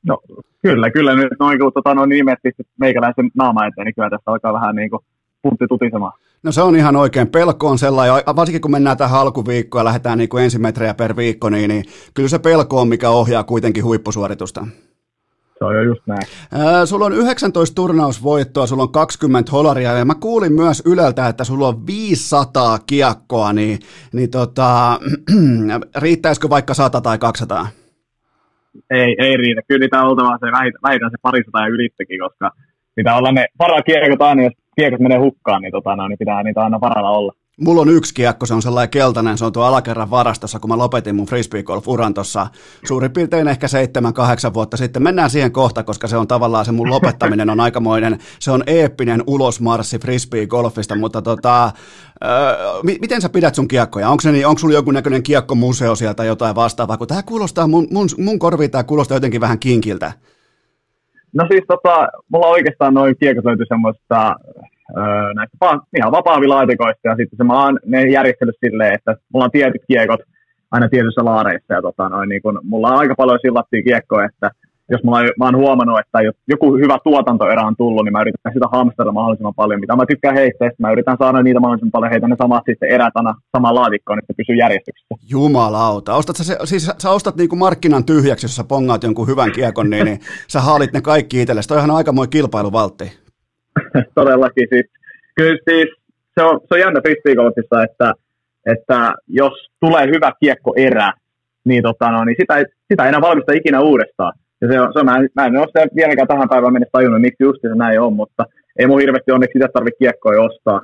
[0.07, 0.17] No
[0.61, 2.39] kyllä, kyllä nyt noin kun tota, noin nimet
[2.79, 5.03] meikäläisen naama eteen, niin kyllä tässä alkaa vähän niin kuin
[5.49, 6.13] puntti tutisemaan.
[6.43, 7.27] No se on ihan oikein.
[7.27, 11.49] Pelko on sellainen, varsinkin kun mennään tähän alkuviikkoon ja lähdetään niin kuin ensimetrejä per viikko,
[11.49, 11.83] niin, niin
[12.13, 14.67] kyllä se pelko on, mikä ohjaa kuitenkin huippusuoritusta.
[15.59, 16.21] Se on jo just näin.
[16.87, 21.67] Sulla on 19 turnausvoittoa, sulla on 20 holaria ja mä kuulin myös Yleltä, että sulla
[21.67, 23.79] on 500 kiekkoa, niin,
[24.13, 24.99] niin tota,
[26.01, 27.67] riittäisikö vaikka 100 tai 200?
[28.89, 29.61] Ei, ei riitä.
[29.67, 30.45] Kyllä niitä on oltava se
[30.83, 32.51] vähintään se parisataa ja ylittäkin, koska
[32.95, 36.61] pitää olla ne parakiekot aina, jos kiekot menee hukkaan, niin, tota, no, niin pitää niitä
[36.61, 37.33] aina varalla olla.
[37.61, 40.77] Mulla on yksi kiekko, se on sellainen keltainen, se on tuo alakerran varastossa, kun mä
[40.77, 42.47] lopetin mun frisbeegolf-uran tuossa
[42.87, 45.03] suurin piirtein ehkä seitsemän, kahdeksan vuotta sitten.
[45.03, 49.23] Mennään siihen kohta, koska se on tavallaan se mun lopettaminen on aikamoinen, se on eeppinen
[49.27, 51.71] ulosmarssi frisbeegolfista, mutta tota,
[52.23, 52.29] öö,
[53.01, 54.09] miten sä pidät sun kiekkoja?
[54.09, 56.97] Onko, se niin, onko sulla joku näköinen kiekkomuseo sieltä tai jotain vastaavaa?
[56.97, 60.11] Kun tää kuulostaa, mun, mun, mun korviin tää kuulostaa jotenkin vähän kinkiltä.
[61.33, 64.35] No siis tota, mulla oikeastaan noin kiekot löytyi semmoista
[64.97, 65.57] öö, näistä
[65.97, 70.19] ihan vapaavilaatikoista ja sitten se mä oon ne järjestänyt silleen, että mulla on tietyt kiekot,
[70.71, 71.73] aina tietyissä laareissa.
[71.73, 74.51] Ja tota, noin, niin kun, mulla on aika paljon sillattia kiekkoa, että
[74.89, 78.65] jos mulla, mä oon huomannut, että joku hyvä tuotantoerä on tullut, niin mä yritän sitä
[78.71, 82.27] hamstella mahdollisimman paljon, mitä mä tykkään heistä, ja mä yritän saada niitä mahdollisimman paljon, heitä
[82.27, 85.15] ne samat sitten erät aina samaan laatikkoon, että pysyy järjestyksessä.
[85.29, 86.15] Jumalauta.
[86.15, 90.05] Ostat sä, siis sä ostat niinku markkinan tyhjäksi, jos sä pongaat jonkun hyvän kiekon, niin,
[90.05, 90.19] niin
[90.53, 91.69] sä haalit ne kaikki itsellesi.
[91.69, 93.17] Toihan on aika moi kilpailuvaltti.
[94.15, 94.85] Todellakin siis.
[95.35, 95.87] Kyllä siis
[96.39, 98.13] se on, se on jännä frisbeegolfissa, että,
[98.65, 101.13] että jos tulee hyvä kiekko erä,
[101.65, 104.33] niin, tota, no, niin sitä, ei, sitä ei enää valmista ikinä uudestaan.
[104.61, 106.91] Ja se on, se on, mä, en, mä en ole sitä vieläkään tähän päivään mennessä
[106.97, 108.45] tajunnut, miksi just se näin on, mutta
[108.79, 110.81] ei mun hirveästi onneksi sitä tarvitse kiekkoja ostaa.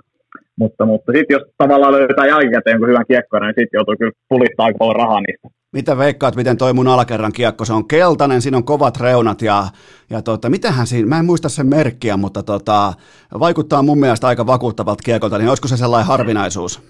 [0.60, 4.66] Mutta, mutta sitten jos tavallaan löytää jälkikäteen jonkun hyvän kiekkoa, niin sitten joutuu kyllä pulittaa
[4.66, 5.48] aika paljon rahaa niistä.
[5.74, 9.64] Mitä veikkaat, miten toi mun alakerran kiekko, se on keltainen, siinä on kovat reunat ja,
[10.10, 12.94] ja tota, mitähän siinä, mä en muista sen merkkiä, mutta tota,
[13.40, 16.82] vaikuttaa mun mielestä aika vakuuttavalta kiekolta, niin olisiko se sellainen harvinaisuus?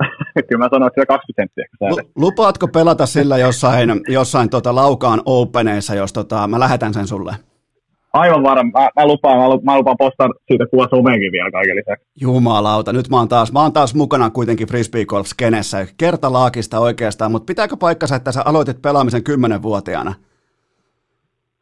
[0.48, 2.04] Kyllä mä sanoin, että 20 senttiä.
[2.16, 7.34] Lupaatko pelata sillä jossain, jossain tota Laukaan Openeissa, jos tota, mä lähetän sen sulle?
[8.12, 8.80] Aivan varma.
[8.80, 12.06] Mä, mä, lupaan, mä, lupaan, mä lupaan postaa siitä kuva someenkin vielä kaiken lisäksi.
[12.20, 15.86] Jumalauta, nyt mä oon taas, mä oon taas mukana kuitenkin frisbee golf skenessä.
[15.96, 20.14] Kertalaakista oikeastaan, mutta pitääkö paikkansa, että sä aloitit pelaamisen kymmenenvuotiaana?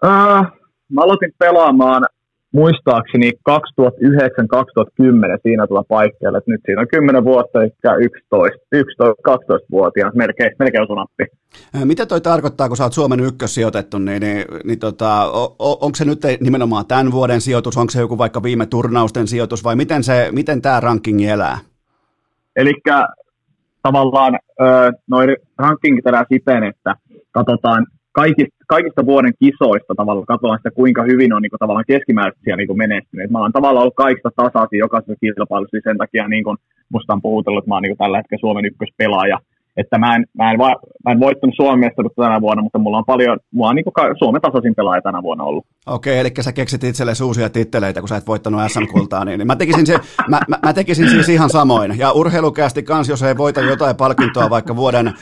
[0.04, 0.10] Öö,
[0.92, 2.06] mä aloitin pelaamaan
[2.52, 3.52] muistaakseni 2009-2010
[5.42, 7.70] siinä tuolla paikkeella, että nyt siinä on 10 vuotta, eli
[8.00, 11.24] 11, 11 12 vuotiaan melkein, melkein osunappi.
[11.84, 16.04] Mitä toi tarkoittaa, kun sä oot Suomen ykkössijoitettu, niin, niin, niin tota, on, onko se
[16.04, 20.28] nyt nimenomaan tämän vuoden sijoitus, onko se joku vaikka viime turnausten sijoitus, vai miten, se,
[20.32, 21.58] miten tämä rankingi elää?
[22.56, 22.72] Eli
[23.82, 24.38] tavallaan
[25.10, 26.94] noin rankingit elää siten, että
[27.30, 32.56] katsotaan kaikista, kaikista vuoden kisoista tavallaan katsotaan sitä, kuinka hyvin on niin kuin, tavallaan keskimääräisiä
[32.56, 33.30] niin menestyneet.
[33.30, 36.56] Mä oon tavallaan ollut kaikista tasaisin jokaisessa kilpailussa, niin sen takia niin kuin,
[36.92, 39.38] musta on puhutellut, että mä oon niin kuin, tällä hetkellä Suomen ykköspelaaja
[39.78, 42.98] että mä en, mä en, va, mä en voittanut Suomen mestaruutta tänä vuonna, mutta mulla
[42.98, 45.66] on paljon, mulla on niin Suomen tasaisin pelaaja tänä vuonna ollut.
[45.86, 49.56] Okei, eli sä keksit itsellesi uusia titteleitä, kun sä et voittanut SM-kultaa, niin, niin mä,
[49.56, 49.98] tekisin se,
[50.28, 51.98] mä, mä, mä, tekisin siis ihan samoin.
[51.98, 55.12] Ja urheilukästi kans, jos ei voita jotain palkintoa vaikka vuoden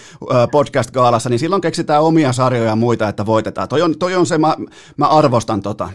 [0.51, 3.69] podcast-gaalassa, niin silloin keksitään omia sarjoja ja muita, että voitetaan.
[3.69, 4.57] Toi on, toi on se, mä,
[4.97, 5.89] mä arvostan tota.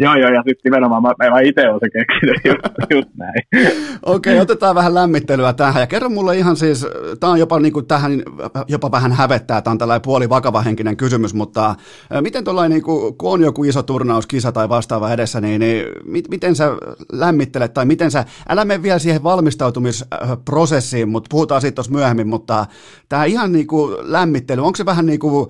[0.00, 3.42] Joo, joo, ja sitten nimenomaan mä, mä itse olen se keksinyt, just, just näin.
[4.02, 6.86] Okei, okay, otetaan vähän lämmittelyä tähän, ja kerro mulle ihan siis,
[7.20, 8.22] tämä on jopa niin kuin tähän,
[8.68, 11.74] jopa vähän hävettää, tämä on tällainen puoli vakava henkinen kysymys, mutta
[12.20, 15.84] miten tuollainen, niin kuin, kun on joku iso turnaus, kisa tai vastaava edessä, niin, niin
[16.30, 16.70] miten sä
[17.12, 22.66] lämmittelet, tai miten sä, älä mene vielä siihen valmistautumisprosessiin, mutta puhutaan siitä tuossa myöhemmin, mutta
[23.08, 25.48] tämä ihan niin kuin lämmittely, onko se vähän niin kuin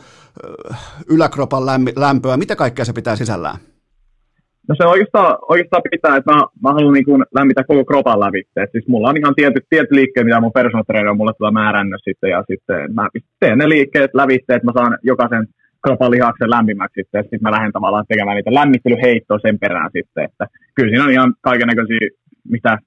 [1.06, 1.66] yläkropan
[1.96, 3.58] lämpöä, mitä kaikkea se pitää sisällään?
[4.68, 8.66] No se oikeastaan, oikeastaan pitää, että mä, mä haluan niin kuin lämmitä koko kropan lävitse.
[8.72, 12.30] siis mulla on ihan tietyt, tietyt liikkeet, mitä mun personal on mulle tulee määrännös sitten,
[12.30, 13.08] ja sitten mä
[13.40, 15.46] teen ne liikkeet lävitse, että mä saan jokaisen
[15.84, 20.24] kropan lihaksen lämpimäksi sitten, ja sitten mä lähden tavallaan tekemään niitä lämmittelyheittoja sen perään sitten,
[20.24, 22.08] että kyllä siinä on ihan kaikenlaisia
[22.48, 22.78] mitä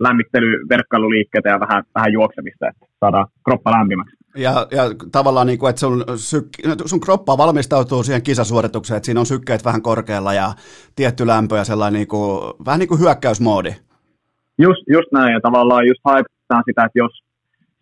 [0.00, 4.15] lämmittelyverkkailuliikkeitä ja vähän, vähän juoksemista, että saadaan kroppa lämpimäksi.
[4.36, 4.82] Ja, ja
[5.12, 9.26] tavallaan, niin kuin, että sun, syk- no, sun kroppa valmistautuu siihen kisasuoritukseen, että siinä on
[9.26, 10.52] sykkeet vähän korkealla ja
[10.96, 13.74] tietty lämpö ja sellainen niin kuin, vähän niin kuin hyökkäysmoodi.
[14.58, 17.22] Just, just näin, ja tavallaan just haetaan sitä, että jos,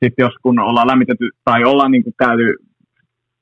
[0.05, 2.56] sit jos kun ollaan lämmitetty tai ollaan niin kuin käyty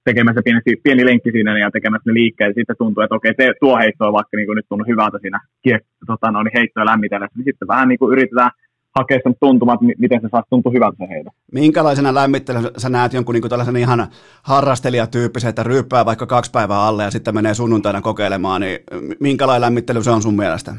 [0.04, 3.52] tekemässä pieni, pieni lenkki siinä ja tekemässä ne liikkeet, ja sitten tuntuu, että okei, te,
[3.60, 6.86] tuo heitto on vaikka niin kuin nyt tunnu hyvältä siinä kiek, tota, no, niin heittoja
[6.86, 8.50] lämmitellessä, niin sitten vähän niin kuin yritetään
[8.94, 11.30] hakea sen tuntumat, miten se saa tuntua hyvältä se heitä.
[11.52, 14.06] Minkälaisena lämmittelyn sä näet jonkun niin tällaisen ihan
[14.42, 18.78] harrastelijatyyppisen, että ryyppää vaikka kaksi päivää alle ja sitten menee sunnuntaina kokeilemaan, niin
[19.20, 20.74] minkälainen lämmittely se on sun mielestä?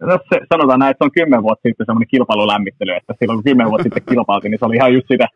[0.00, 3.44] No se, sanotaan näin, että se on kymmen vuotta sitten semmoinen kilpailulämmittely, että silloin kun
[3.44, 5.28] kymmen vuotta sitten kilpailtiin, niin se oli ihan just sitä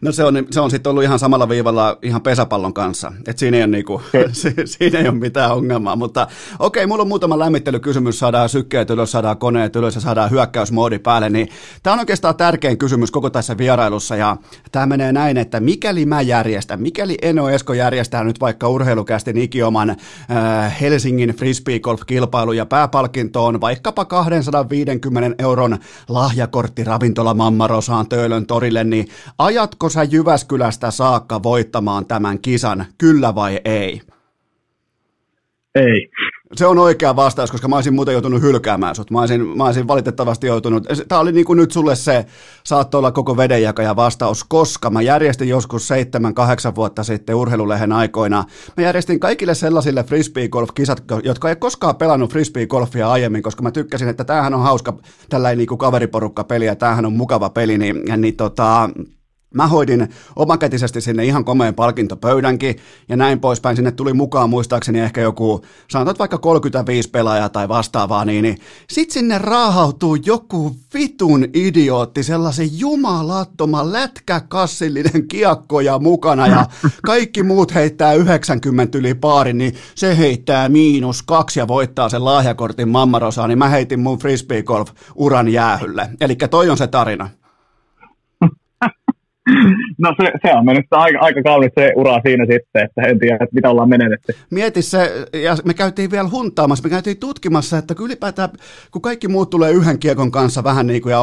[0.00, 3.56] No se on, se on sitten ollut ihan samalla viivalla ihan pesäpallon kanssa, että siinä
[3.56, 4.02] ei ole, niinku,
[4.64, 6.26] siinä ei ole mitään ongelmaa, mutta
[6.58, 11.30] okei, mulla on muutama lämmittelykysymys, saadaan sykkeet ylös, saadaan koneet ylös ja saadaan hyökkäysmoodi päälle,
[11.30, 11.48] niin
[11.82, 14.36] tämä on oikeastaan tärkein kysymys koko tässä vierailussa ja
[14.72, 19.90] tämä menee näin, että mikäli mä järjestän, mikäli Eno Esko järjestää nyt vaikka urheilukästin ikioman
[19.90, 25.78] äh, Helsingin frisbee golf kilpailu ja pääpalkinto on vaikkapa 250 euron
[26.08, 29.08] lahjakortti ravintola Mammarosaan Töölön torille, niin
[29.38, 34.00] ajat Tuletko sä Jyväskylästä saakka voittamaan tämän kisan, kyllä vai ei?
[35.74, 36.08] Ei.
[36.56, 39.10] Se on oikea vastaus, koska mä olisin muuten joutunut hylkäämään sut.
[39.10, 42.26] Mä olisin, mä olisin valitettavasti joutunut, tämä oli niin kuin nyt sulle se,
[42.64, 48.44] saattoi olla koko vedenjakaja vastaus, koska mä järjestin joskus seitsemän, kahdeksan vuotta sitten urheilulehen aikoina.
[48.76, 54.24] Mä järjestin kaikille sellaisille frisbee-golf-kisat, jotka ei koskaan pelannut frisbee-golfia aiemmin, koska mä tykkäsin, että
[54.24, 54.96] tämähän on hauska
[55.28, 58.90] tällainen niin kuin kaveriporukka peli ja tämähän on mukava peli, niin, niin tota,
[59.52, 62.76] Mä hoidin omakätisesti sinne ihan komeen palkintopöydänkin
[63.08, 63.76] ja näin poispäin.
[63.76, 68.58] Sinne tuli mukaan muistaakseni ehkä joku, sanotaan vaikka 35 pelaajaa tai vastaavaa, niin, niin
[68.90, 76.66] sit sinne raahautuu joku vitun idiootti, sellaisen jumalattoman lätkäkassillinen kiekkoja mukana ja
[77.06, 82.88] kaikki muut heittää 90 yli paarin, niin se heittää miinus kaksi ja voittaa sen lahjakortin
[82.88, 86.10] mammarosaan, niin mä heitin mun frisbee golf uran jäähylle.
[86.20, 87.41] Eli toi on se tarina.
[89.98, 93.34] No se, se on mennyt aika, aika kaunis se ura siinä sitten, että en tiedä,
[93.34, 94.34] että mitä ollaan menetetty.
[94.50, 98.48] Mieti se, ja me käytiin vielä huntaamassa, me käytiin tutkimassa, että kun ylipäätään,
[98.90, 101.18] kun kaikki muut tulee yhden kiekon kanssa vähän niin kuin, ja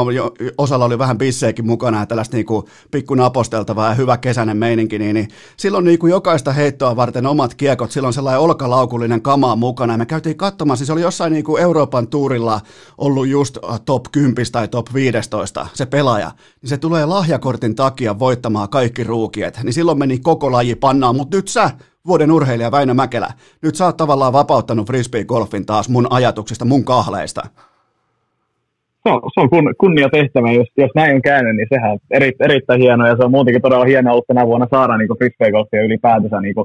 [0.57, 4.99] osalla oli vähän bissejäkin mukana ja tällaista niin kuin pikkun aposteltavaa ja hyvä kesäinen meininki,
[4.99, 5.27] niin, niin
[5.57, 10.05] silloin niin kuin jokaista heittoa varten omat kiekot, silloin sellainen olkalaukullinen kamaa mukana, ja me
[10.05, 12.61] käytiin katsomassa, siis se oli jossain niin kuin Euroopan tuurilla
[12.97, 16.31] ollut just top 10 tai top 15 se pelaaja,
[16.61, 21.37] niin se tulee lahjakortin takia voittamaan kaikki ruukiet, niin silloin meni koko laji pannaan, mutta
[21.37, 21.71] nyt sä,
[22.07, 23.27] vuoden urheilija Väinö Mäkelä,
[23.61, 27.41] nyt sä oot tavallaan vapauttanut frisbee-golfin taas mun ajatuksista, mun kahleista.
[29.03, 31.99] Se on, se on kun, kunnia tehtävä, jos, jos näin on käynyt, niin sehän on
[32.11, 35.85] eri, erittäin hienoa ja se on muutenkin todella hienoa ollut tänä vuonna saada niin frisbee-golfia
[35.85, 36.55] ylipäätänsä niin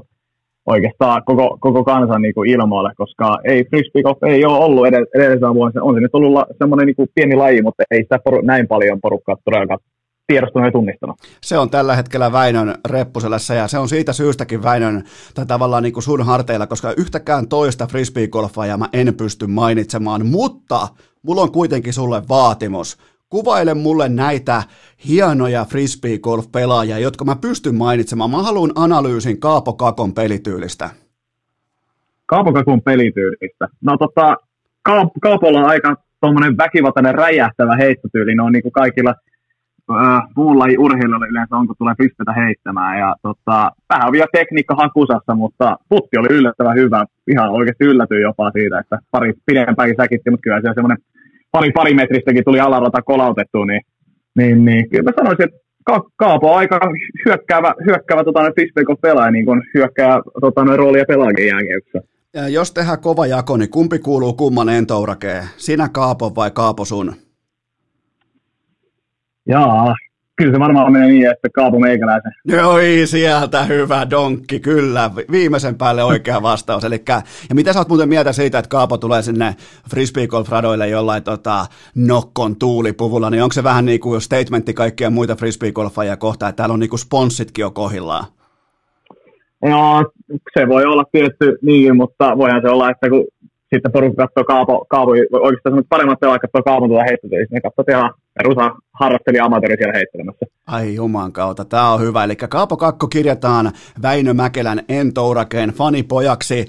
[0.65, 5.53] oikeastaan koko, koko kansan niin kuin ilmoille, koska ei frisbee golf ei ole ollut edellisenä
[5.53, 5.83] vuonna.
[5.83, 9.01] On se nyt ollut la, semmoinen niin pieni laji, mutta ei sitä poru, näin paljon
[9.01, 9.79] porukkaa todellakaan
[10.27, 11.15] tiedostanut ja tunnistanut.
[11.41, 15.03] Se on tällä hetkellä Väinön reppuselässä ja se on siitä syystäkin Väinön
[15.35, 20.87] tai tavallaan niin kuin sun harteilla, koska yhtäkään toista frisbee-golfaa mä en pysty mainitsemaan, mutta
[21.23, 22.97] mulla on kuitenkin sulle vaatimus.
[23.29, 24.63] Kuvaile mulle näitä
[25.07, 28.31] hienoja frisbee-golf-pelaajia, jotka mä pystyn mainitsemaan.
[28.31, 30.89] Mä haluan analyysin Kaapo Kakon pelityylistä.
[32.25, 33.67] Kaapo Kakon pelityylistä?
[33.81, 34.37] No tota,
[35.21, 38.35] Kaapolla on aika tuommoinen väkivaltainen räjähtävä heittotyyli.
[38.35, 39.15] Ne on niin kuin kaikilla–
[39.91, 42.99] äh, muulla urheilijoilla yleensä on, kun tulee pisteitä heittämään.
[42.99, 47.05] Ja, tota, vähän on vielä tekniikka hakusassa, mutta putti oli yllättävän hyvä.
[47.31, 50.97] Ihan oikeasti yllätyin jopa siitä, että pari pidempäänkin säkitti, mutta kyllä siellä semmoinen
[51.51, 53.81] pari pari metristäkin tuli alarata kolautettu, niin,
[54.37, 56.79] niin, niin kyllä mä sanoisin, että Ka- Kaapo on aika
[57.25, 58.39] hyökkäävä, hyökkäävä tota,
[59.01, 61.99] pelaaja, niin kuin hyökkää tota, roolia pelaajan jääkiekossa.
[62.49, 65.43] Jos tehdään kova jako, niin kumpi kuuluu kumman entourakeen?
[65.57, 67.13] Sinä Kaapo vai Kaapo sun?
[69.47, 69.95] Jaa,
[70.35, 72.31] kyllä se varmaan menee niin, että Kaapo meikäläisen.
[72.65, 75.11] Oi, sieltä hyvä donkki, kyllä.
[75.31, 76.83] Viimeisen päälle oikea vastaus.
[76.83, 79.55] Elikkä, ja mitä sä oot muuten mieltä siitä, että Kaapo tulee sinne
[79.89, 81.65] frisbee golf radoille jollain tota,
[81.95, 86.57] nokkon tuulipuvulla, niin onko se vähän niin kuin statementti kaikkia muita frisbee golfajia kohtaan, että
[86.57, 88.25] täällä on niin kuin sponssitkin jo kohillaan?
[89.63, 90.11] No,
[90.59, 93.25] se voi olla tietty niin, mutta voihan se olla, että kun
[93.73, 98.13] sitten porukka katsoo Kaapo, Kaapo oikeastaan paremmat pelaajat katsoo Kaapon tuota heittotyössä, ne katsoo ihan
[98.37, 100.45] perusa harrasteli amatööri siellä heittelemässä.
[100.67, 102.23] Ai juman kautta, tämä on hyvä.
[102.23, 103.71] Eli Kaapo Kakko kirjataan
[104.01, 106.67] Väinö Mäkelän Entourakeen fanipojaksi.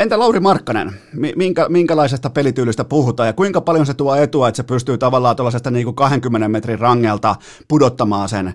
[0.00, 0.90] Entä Lauri Markkanen,
[1.36, 5.70] minkä, minkälaisesta pelityylistä puhutaan ja kuinka paljon se tuo etua, että se pystyy tavallaan tuollaisesta
[5.70, 7.34] niin kuin 20 metrin rangelta
[7.68, 8.54] pudottamaan sen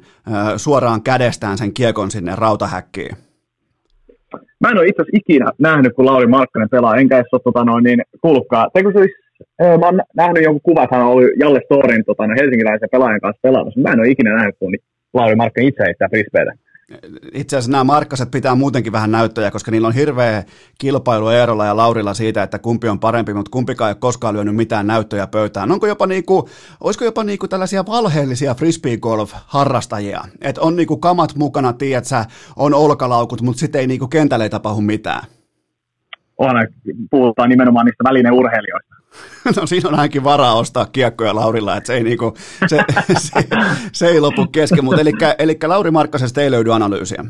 [0.57, 3.15] suoraan kädestään sen kiekon sinne rautahäkkiin?
[4.59, 7.65] Mä en ole itse asiassa ikinä nähnyt, kun Lauri Markkanen pelaa, enkä edes ole tota,
[7.65, 8.69] noin, niin kuullutkaan.
[8.73, 9.13] Teikö se olisi,
[9.61, 13.21] äh, mä oon nähnyt jonkun kuvat, hän on ollut Jalle Storin tota, no, helsinkiläisen pelaajan
[13.21, 13.79] kanssa pelaamassa.
[13.79, 14.75] Mä en ole ikinä nähnyt, kun
[15.13, 16.51] Lauri Markkanen itse heittää frisbeitä
[17.33, 20.43] itse asiassa nämä Markkaset pitää muutenkin vähän näyttöjä, koska niillä on hirveä
[20.79, 24.55] kilpailu Eerolla ja Laurilla siitä, että kumpi on parempi, mutta kumpikaan ei ole koskaan lyönyt
[24.55, 25.71] mitään näyttöjä pöytään.
[25.71, 26.49] Onko jopa niinku,
[26.81, 30.21] olisiko jopa niinku tällaisia valheellisia frisbee-golf-harrastajia?
[30.41, 34.49] Että on niinku kamat mukana, tiedät sä, on olkalaukut, mutta sitten ei niinku kentällä ei
[34.49, 35.23] tapahdu mitään.
[36.37, 36.67] On,
[37.11, 38.95] puhutaan nimenomaan niistä välineurheilijoista.
[39.55, 42.33] No siinä on ainakin varaa ostaa kiekkoja Laurilla, että se ei, niinku,
[42.67, 42.77] se,
[43.17, 43.47] se,
[43.91, 45.01] se, ei lopu kesken, mutta
[45.39, 47.25] eli, Lauri Markkasesta ei löydy analyysiä.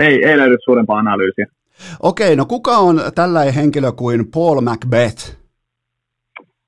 [0.00, 1.46] Ei, ei löydy suurempaa analyysiä.
[2.02, 5.36] Okei, no kuka on tällainen henkilö kuin Paul Macbeth?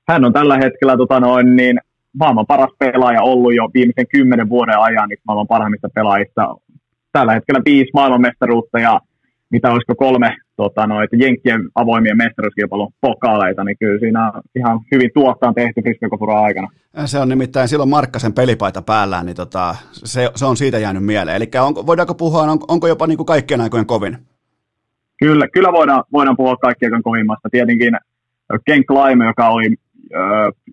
[0.07, 1.79] Hän on tällä hetkellä tota noin, niin,
[2.19, 6.55] maailman paras pelaaja ollut jo viimeisen kymmenen vuoden ajan niin maailman parhaimmista pelaajista.
[7.11, 8.99] Tällä hetkellä viisi maailmanmestaruutta ja
[9.49, 15.55] mitä olisiko kolme tota, noita Jenkkien avoimien mestaruuskilpailun pokaaleita, niin kyllä siinä ihan hyvin tuottaan
[15.55, 16.67] tehty frisbeegolfuran aikana.
[17.05, 21.37] Se on nimittäin silloin Markkasen pelipaita päällään, niin tota, se, se, on siitä jäänyt mieleen.
[21.37, 24.17] Eli onko, voidaanko puhua, on, onko jopa niin kuin kaikkien aikojen kovin?
[25.19, 27.49] Kyllä, kyllä voidaan, voidaan puhua kaikkien aikojen kovimmasta.
[27.51, 27.97] Tietenkin
[28.65, 29.75] Ken Kleime, joka oli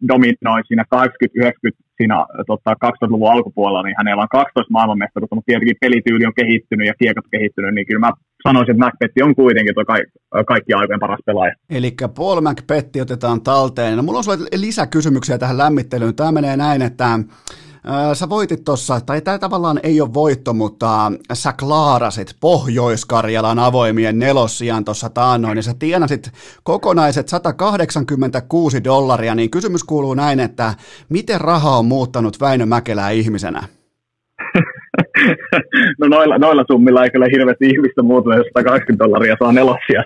[0.09, 6.27] dominoi siinä 80-90 siinä tota, 2000-luvun alkupuolella, niin hänellä on 12 maailmanmestaruutta, mutta tietenkin pelityyli
[6.27, 8.12] on kehittynyt ja kiekat kehittynyt, niin kyllä mä
[8.48, 11.55] sanoisin, että Macbeth on kuitenkin tuo ka- kaikki aikojen paras pelaaja.
[11.70, 13.97] Eli Paul Macbeth otetaan talteen.
[13.97, 16.16] No, mulla on sulle lisäkysymyksiä tähän lämmittelyyn.
[16.16, 17.19] Tämä menee näin, että
[18.15, 24.85] Sä voitit tuossa, tai tämä tavallaan ei ole voitto, mutta sä klaarasit Pohjois-Karjalan avoimien nelossian
[24.85, 26.31] tuossa taannoin, ja sä tienasit
[26.62, 30.74] kokonaiset 186 dollaria, niin kysymys kuuluu näin, että
[31.09, 33.69] miten raha on muuttanut Väinö Mäkelää ihmisenä?
[36.01, 40.03] no noilla, noilla summilla ei kyllä hirveästi ihmistä muuta, jos 120 dollaria saa nelossia.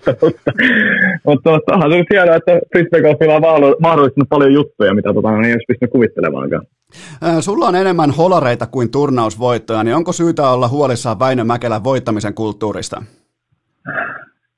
[1.27, 5.31] mutta, mutta, onhan se nyt hienoa, että frisbee golfilla on mahdollistanut paljon juttuja, mitä tota,
[5.31, 6.63] niin ei olisi pystynyt kuvittelemaankaan.
[7.41, 13.03] Sulla on enemmän holareita kuin turnausvoittoja, niin onko syytä olla huolissaan Väinö Mäkelän voittamisen kulttuurista?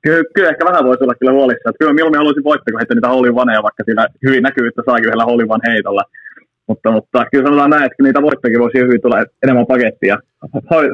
[0.03, 1.73] Kyllä, kyllä ehkä vähän voisi olla kyllä huolissaan.
[1.79, 5.25] Kyllä mieluummin haluaisin voittaa, kun heittää niitä holivaneja, vaikka siinä hyvin näkyy, että saakin yhdellä
[5.25, 6.03] holivan heitolla.
[6.71, 10.17] Mutta, mutta kyllä sanotaan näin, että niitä voittoja voisi hyvin tulla enemmän pakettia.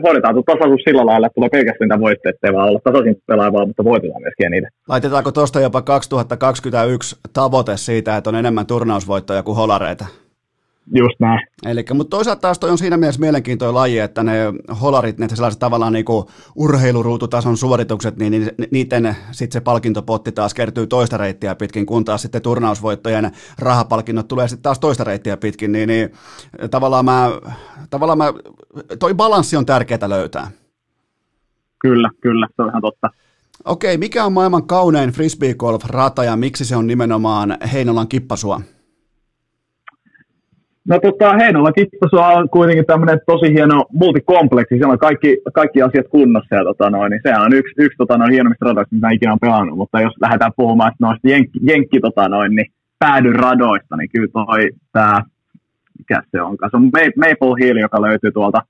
[0.03, 3.65] Hoidetaan tuo tasaisuus sillä lailla, että tulee pelkästään niitä voitteja, ettei vaan olla tasaisin pelaavaa,
[3.65, 4.67] mutta voitetaan myöskin niitä.
[4.89, 10.05] Laitetaanko tuosta jopa 2021 tavoite siitä, että on enemmän turnausvoittoja kuin holareita?
[10.95, 11.47] Just näin.
[11.65, 14.33] Elikkä, mutta toisaalta taas toi on siinä mielessä mielenkiintoinen laji, että ne
[14.81, 21.17] holarit, ne sellaiset tavallaan niinku urheiluruututason suoritukset, niin niiden sitten se palkintopotti taas kertyy toista
[21.17, 26.09] reittiä pitkin, kun taas sitten turnausvoittojen rahapalkinnot tulee sitten taas toista reittiä pitkin, niin, niin
[26.71, 27.29] tavallaan mä,
[27.89, 28.33] tavallaan mä,
[28.99, 30.51] toi balanssi on tärkeää löytää.
[31.79, 33.09] Kyllä, kyllä, se on ihan totta.
[33.65, 38.61] Okei, mikä on maailman kaunein frisbee golf rata ja miksi se on nimenomaan Heinolan kippasua?
[40.87, 46.07] No tota, Heinola Kippasua on kuitenkin tämmöinen tosi hieno multikompleksi, siellä on kaikki, kaikki asiat
[46.07, 49.33] kunnossa ja tota noin, niin sehän on yksi, yksi tota noin, hienommista radoista, mitä ikinä
[49.33, 54.09] on pelannut, mutta jos lähdetään puhumaan noista jenkki, jenkki tota noin, niin päädyn radoista, niin
[54.09, 55.21] kyllä toi tää,
[55.97, 58.61] mikä se on, se on Maple Hill, joka löytyy tuolta,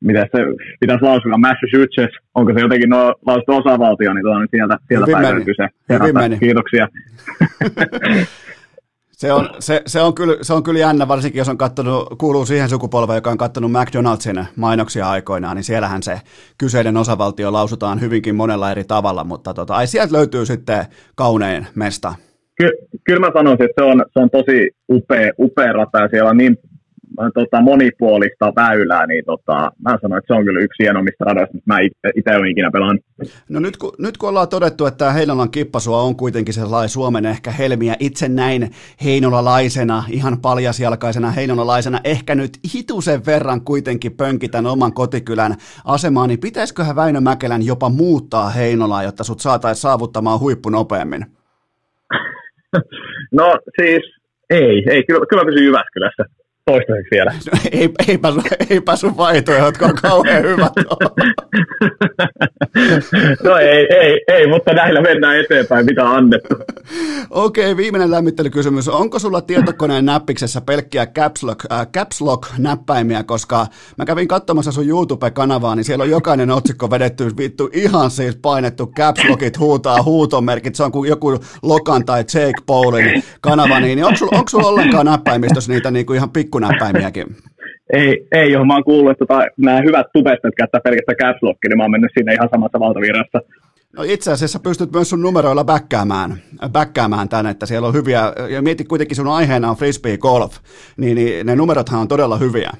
[0.00, 0.38] miten se
[0.80, 5.34] pitäisi lausua, Massachusetts, onko se jotenkin no, lausuttu osavaltio, niin, tuota, niin sieltä, sieltä päin
[5.34, 5.68] löytyy se.
[6.12, 6.38] Meni.
[6.38, 6.88] Kiitoksia.
[9.22, 12.46] Se on, se, se, on kyllä, se on kyllä jännä, varsinkin jos on kattonut, kuuluu
[12.46, 16.20] siihen sukupolveen, joka on katsonut McDonaldsin mainoksia aikoinaan, niin siellähän se
[16.58, 20.84] kyseinen osavaltio lausutaan hyvinkin monella eri tavalla, mutta tota, ai sieltä löytyy sitten
[21.14, 22.14] kaunein mesta.
[22.56, 26.30] Ky- kyllä mä sanoisin, että se on, se on tosi upea, upea rata ja siellä
[26.30, 26.56] on niin
[27.34, 31.64] tota, monipuolista väylää, niin tota, mä sanoin, että se on kyllä yksi hienommista radoista, mitä
[31.66, 31.78] mä
[32.14, 33.04] itse olen ikinä pelannut.
[33.48, 37.50] No nyt kun, nyt kun ollaan todettu, että Heinolan kippasua on kuitenkin sellainen Suomen ehkä
[37.50, 38.70] helmiä, itse näin
[39.04, 46.96] heinolalaisena, ihan paljasjalkaisena heinolalaisena, ehkä nyt hitusen verran kuitenkin pönkitän oman kotikylän asemaan, niin pitäisiköhän
[46.96, 51.26] Väinö Mäkelän jopa muuttaa Heinolaa, jotta sut saataisiin saavuttamaan huippu nopeammin?
[53.32, 54.02] No siis
[54.50, 56.24] ei, ei kyllä, kyllä pysy Jyväskylässä
[56.64, 57.32] toistaiseksi vielä.
[57.52, 58.28] No, ei, eipä,
[58.70, 60.72] eipä sun vaihtoehdot on kauhean hyvät
[63.44, 66.54] No ei, ei, ei, mutta näillä mennään eteenpäin, mitä on annettu.
[67.30, 68.88] Okei, okay, viimeinen lämmittelykysymys.
[68.88, 73.66] Onko sulla tietokoneen näppiksessä pelkkiä caps lock, äh, caps lock näppäimiä, koska
[73.98, 78.92] mä kävin katsomassa sun YouTube-kanavaa, niin siellä on jokainen otsikko vedetty vittu ihan siis painettu
[78.96, 84.16] caps lockit huutaa huutomerkit, se on kuin joku Lokan tai Jake Paulin kanava, niin onko
[84.16, 87.26] sulla, onko sulla ollenkaan näppäimistössä niitä niin kuin ihan pikku pikkunäppäimiäkin.
[88.00, 91.68] ei, ei johon mä oon kuullut, että tota, nämä hyvät tubettajat käyttää pelkästään caps lockia,
[91.68, 93.38] niin mä oon mennyt sinne ihan samassa valtavirrassa.
[93.96, 96.30] No itse asiassa pystyt myös sun numeroilla bäkkäämään,
[96.72, 100.52] bäkkäämään tämän, että siellä on hyviä, ja mieti kuitenkin sun aiheena on frisbee golf,
[100.96, 102.70] niin, niin ne numerothan on todella hyviä.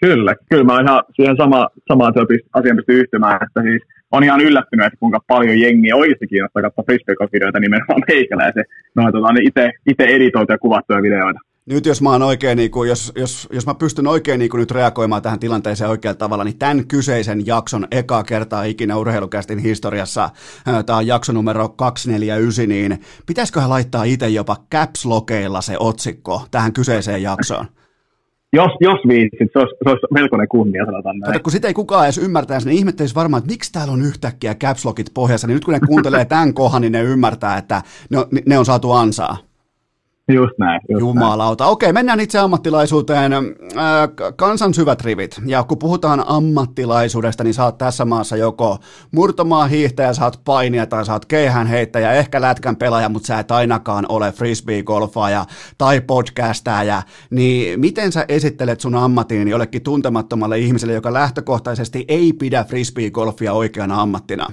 [0.00, 2.12] Kyllä, kyllä mä ihan siihen sama, samaan
[2.52, 3.82] asiaan pystyn yhtymään, että siis
[4.12, 8.64] on ihan yllättynyt, että kuinka paljon jengiä oikeasti kiinnostaa katsoa frisbee videoita nimenomaan meikäläisen.
[8.94, 12.88] No, tota, itse, itse editoituja ja kuvattuja videoita nyt jos mä, oon oikein, niin kuin,
[12.88, 16.58] jos, jos, jos mä pystyn oikein niin kuin nyt reagoimaan tähän tilanteeseen oikealla tavalla, niin
[16.58, 20.30] tämän kyseisen jakson eka kertaa ikinä urheilukästin historiassa,
[20.86, 26.72] tämä on jakso numero 249, niin pitäisiköhän laittaa itse jopa caps lokeilla se otsikko tähän
[26.72, 27.66] kyseiseen jaksoon?
[28.52, 31.32] Jos, jos viitsit, se olisi, se olisi melkoinen kunnia, sanotaan näin.
[31.32, 34.54] Kato, kun sitä ei kukaan edes ymmärtäisi, niin ihmettelisi varmaan, että miksi täällä on yhtäkkiä
[34.54, 38.18] caps lockit pohjassa, niin nyt kun ne kuuntelee tämän kohan, niin ne ymmärtää, että ne
[38.18, 39.36] on, ne on saatu ansaa.
[40.32, 40.80] Just näin.
[40.88, 41.64] Just Jumalauta.
[41.64, 41.72] Näin.
[41.72, 43.32] Okei, mennään itse ammattilaisuuteen.
[43.32, 43.42] Äh,
[44.36, 45.40] kansan syvät rivit.
[45.46, 48.78] Ja kun puhutaan ammattilaisuudesta, niin saat tässä maassa joko
[49.12, 54.06] murtomaa hiihtäjä, saat painia tai saat keihän heittäjä, ehkä lätkän pelaaja, mutta sä et ainakaan
[54.08, 55.44] ole frisbee-golfaaja
[55.78, 57.02] tai podcastaaja.
[57.30, 64.02] Niin miten sä esittelet sun ammatin jollekin tuntemattomalle ihmiselle, joka lähtökohtaisesti ei pidä frisbee-golfia oikeana
[64.02, 64.46] ammattina?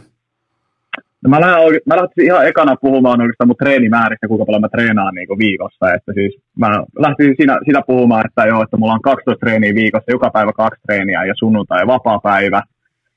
[1.23, 5.15] No mä, lähdin, mä lähtin ihan ekana puhumaan oikeastaan mun treenimääristä, kuinka paljon mä treenaan
[5.15, 5.93] niin viikossa.
[5.93, 10.11] Että siis mä lähtin siinä, sitä puhumaan, että joo, että mulla on 12 treeniä viikossa,
[10.11, 12.61] joka päivä kaksi treeniä ja sunnuntai ja vapaa päivä.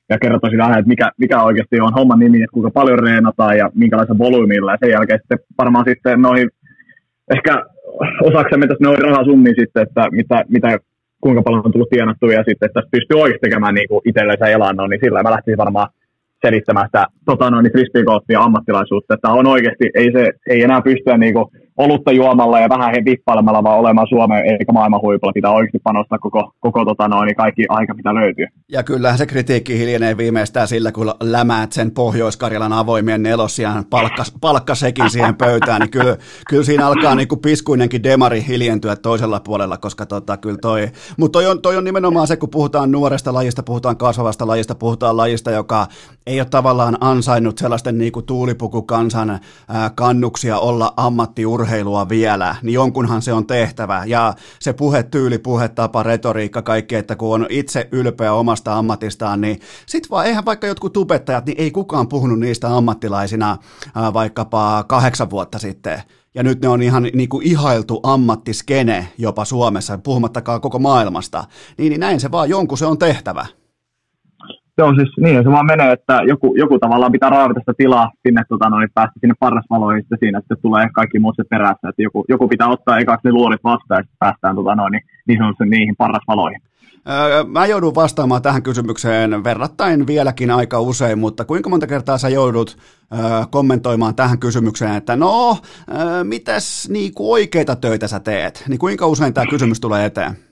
[0.09, 3.69] Ja kertoisin vähän, että mikä, mikä oikeasti on homman nimi, että kuinka paljon reenataan ja
[3.75, 4.71] minkälaisen volyymilla.
[4.71, 6.49] Ja sen jälkeen sitten varmaan sitten noihin,
[7.35, 7.65] ehkä
[8.23, 10.79] osaksemme tässä noihin rahasummiin sitten, että mitä, mitä
[11.21, 14.99] kuinka paljon on tullut tienattua ja sitten, että pystyy oikeasti tekemään niin itsellensä elannon, niin
[15.03, 15.89] sillä mä lähtisin varmaan
[16.45, 21.33] selittämään sitä tota noin, frisbeegolfia ammattilaisuutta, että on oikeasti, ei, se, ei enää pystyä niin
[21.33, 21.45] kuin,
[21.77, 25.33] olutta juomalla ja vähän vippailemalla vaan olemaan Suomen eikä maailman huipulla.
[25.33, 28.45] Pitää oikeasti panostaa koko, koko tota noin, kaikki aika, mitä löytyy.
[28.71, 35.09] Ja kyllähän se kritiikki hiljenee viimeistään sillä, kun lämäät sen Pohjois-Karjalan avoimien nelosiaan palkkas, palkkasekin
[35.09, 36.17] siihen pöytään, niin kyllä,
[36.49, 40.87] kyllä siinä alkaa niin kuin piskuinenkin demari hiljentyä toisella puolella, koska tota, kyllä toi,
[41.17, 45.17] mutta toi on, toi on nimenomaan se, kun puhutaan nuoresta lajista, puhutaan kasvavasta lajista, puhutaan
[45.17, 45.87] lajista, joka
[46.27, 49.39] ei ole tavallaan ansainnut sellaisten niin kuin tuulipukukansan
[49.95, 54.03] kannuksia olla ammattiurheilija urheilua vielä, niin jonkunhan se on tehtävä.
[54.05, 60.09] Ja se puhetyyli, puhetapa, retoriikka, kaikki, että kun on itse ylpeä omasta ammatistaan, niin sit
[60.09, 63.57] vaan, eihän vaikka jotkut tubettajat, niin ei kukaan puhunut niistä ammattilaisina
[63.95, 66.01] ää, vaikkapa kahdeksan vuotta sitten.
[66.35, 71.43] Ja nyt ne on ihan niin kuin ihailtu ammattiskene jopa Suomessa, puhumattakaan koko maailmasta.
[71.77, 73.45] Niin, niin näin se vaan, jonkun se on tehtävä
[74.77, 78.11] se on siis niin, se vaan menee, että joku, joku tavallaan pitää raavita sitä tilaa
[78.23, 82.01] sinne, tota, noin, päästä sinne parrasvaloihin sitten siinä, että tulee kaikki muut se perässä, että
[82.01, 85.65] joku, joku pitää ottaa ekaksi ne luolit vastaan, että päästään tota, noin, niin, niin sanotusti
[85.65, 86.61] niihin parrasvaloihin.
[87.47, 92.77] Mä joudun vastaamaan tähän kysymykseen verrattain vieläkin aika usein, mutta kuinka monta kertaa sä joudut
[93.49, 95.57] kommentoimaan tähän kysymykseen, että no,
[96.23, 98.63] mitäs niin oikeita töitä sä teet?
[98.67, 100.46] Niin kuinka usein tämä kysymys tulee eteen?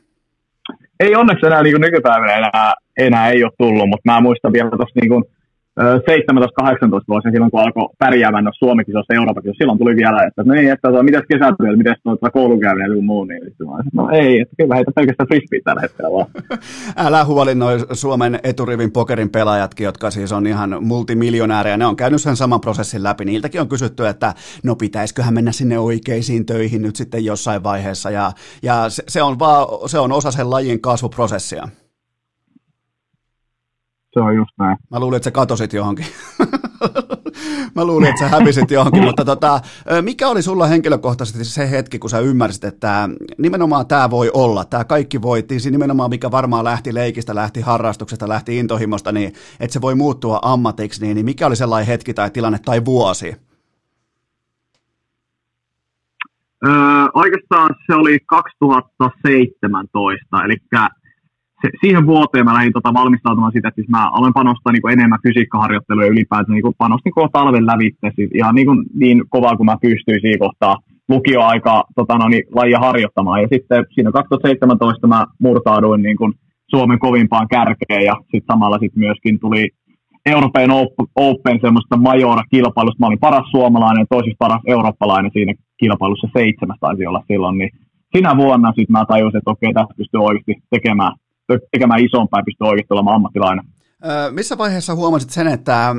[0.99, 4.99] Ei onneksi enää niin nykypäivänä enää enää ei ole tullut, mutta mä muistan vielä tuossa
[5.01, 5.23] niin
[5.79, 10.71] 17-18 vuosia silloin, kun alkoi pärjäämään noissa Suomikisossa Euroopan silloin tuli vielä, että no niin,
[10.71, 13.41] että mitäs kesätyöllä, mitäs tuota koulukäyminen ja muu, niin
[13.93, 16.27] no ei, että kyllä heitä pelkästään frisbee tällä hetkellä vaan.
[17.05, 22.21] Älä huoli noin Suomen eturivin pokerin pelaajatkin, jotka siis on ihan multimiljonäärejä, ne on käynyt
[22.21, 24.33] sen saman prosessin läpi, niiltäkin on kysytty, että
[24.63, 28.31] no pitäisiköhän mennä sinne oikeisiin töihin nyt sitten jossain vaiheessa, ja,
[28.63, 31.67] ja se, se, on vaan, se on osa sen lajin kasvuprosessia
[34.15, 34.77] se on just näin.
[34.91, 36.05] Mä luulin, että sä katosit johonkin.
[37.75, 39.59] Mä luulin, että sä hävisit johonkin, mutta tota,
[40.01, 44.83] mikä oli sulla henkilökohtaisesti se hetki, kun sä ymmärsit, että nimenomaan tämä voi olla, tämä
[44.83, 49.95] kaikki voi, nimenomaan mikä varmaan lähti leikistä, lähti harrastuksesta, lähti intohimosta, niin että se voi
[49.95, 53.35] muuttua ammatiksi, niin, niin mikä oli sellainen hetki tai tilanne tai vuosi?
[56.65, 56.71] Öö,
[57.13, 60.55] oikeastaan se oli 2017, eli
[61.65, 65.23] se, siihen vuoteen mä lähdin tota valmistautumaan sitä, että siis mä aloin panostaa niin enemmän
[65.27, 69.65] fysiikkaharjoittelua ja ylipäätään niin panostin koko talven lävitse siis ihan niin, kuin, niin kovaa kuin
[69.65, 70.75] mä pystyin siinä kohtaa
[71.09, 73.41] lukioaika tota, no, niin, lajia harjoittamaan.
[73.41, 76.33] Ja sitten siinä 2017 mä murtauduin niin kuin
[76.69, 79.69] Suomen kovimpaan kärkeen ja sitten samalla sitten myöskin tuli
[80.25, 80.71] Euroopan
[81.15, 82.99] Open semmoista majora-kilpailusta.
[82.99, 87.57] Mä olin paras suomalainen ja toisiksi paras eurooppalainen siinä kilpailussa seitsemäs taisi olla silloin.
[87.57, 87.69] Niin
[88.15, 91.11] sinä vuonna sitten mä tajusin, että okei, tässä pystyy oikeasti tekemään
[91.71, 93.65] tekemään isompaa ja pystyy oikeasti olemaan ammattilainen.
[94.31, 95.95] Missä vaiheessa huomasit sen, että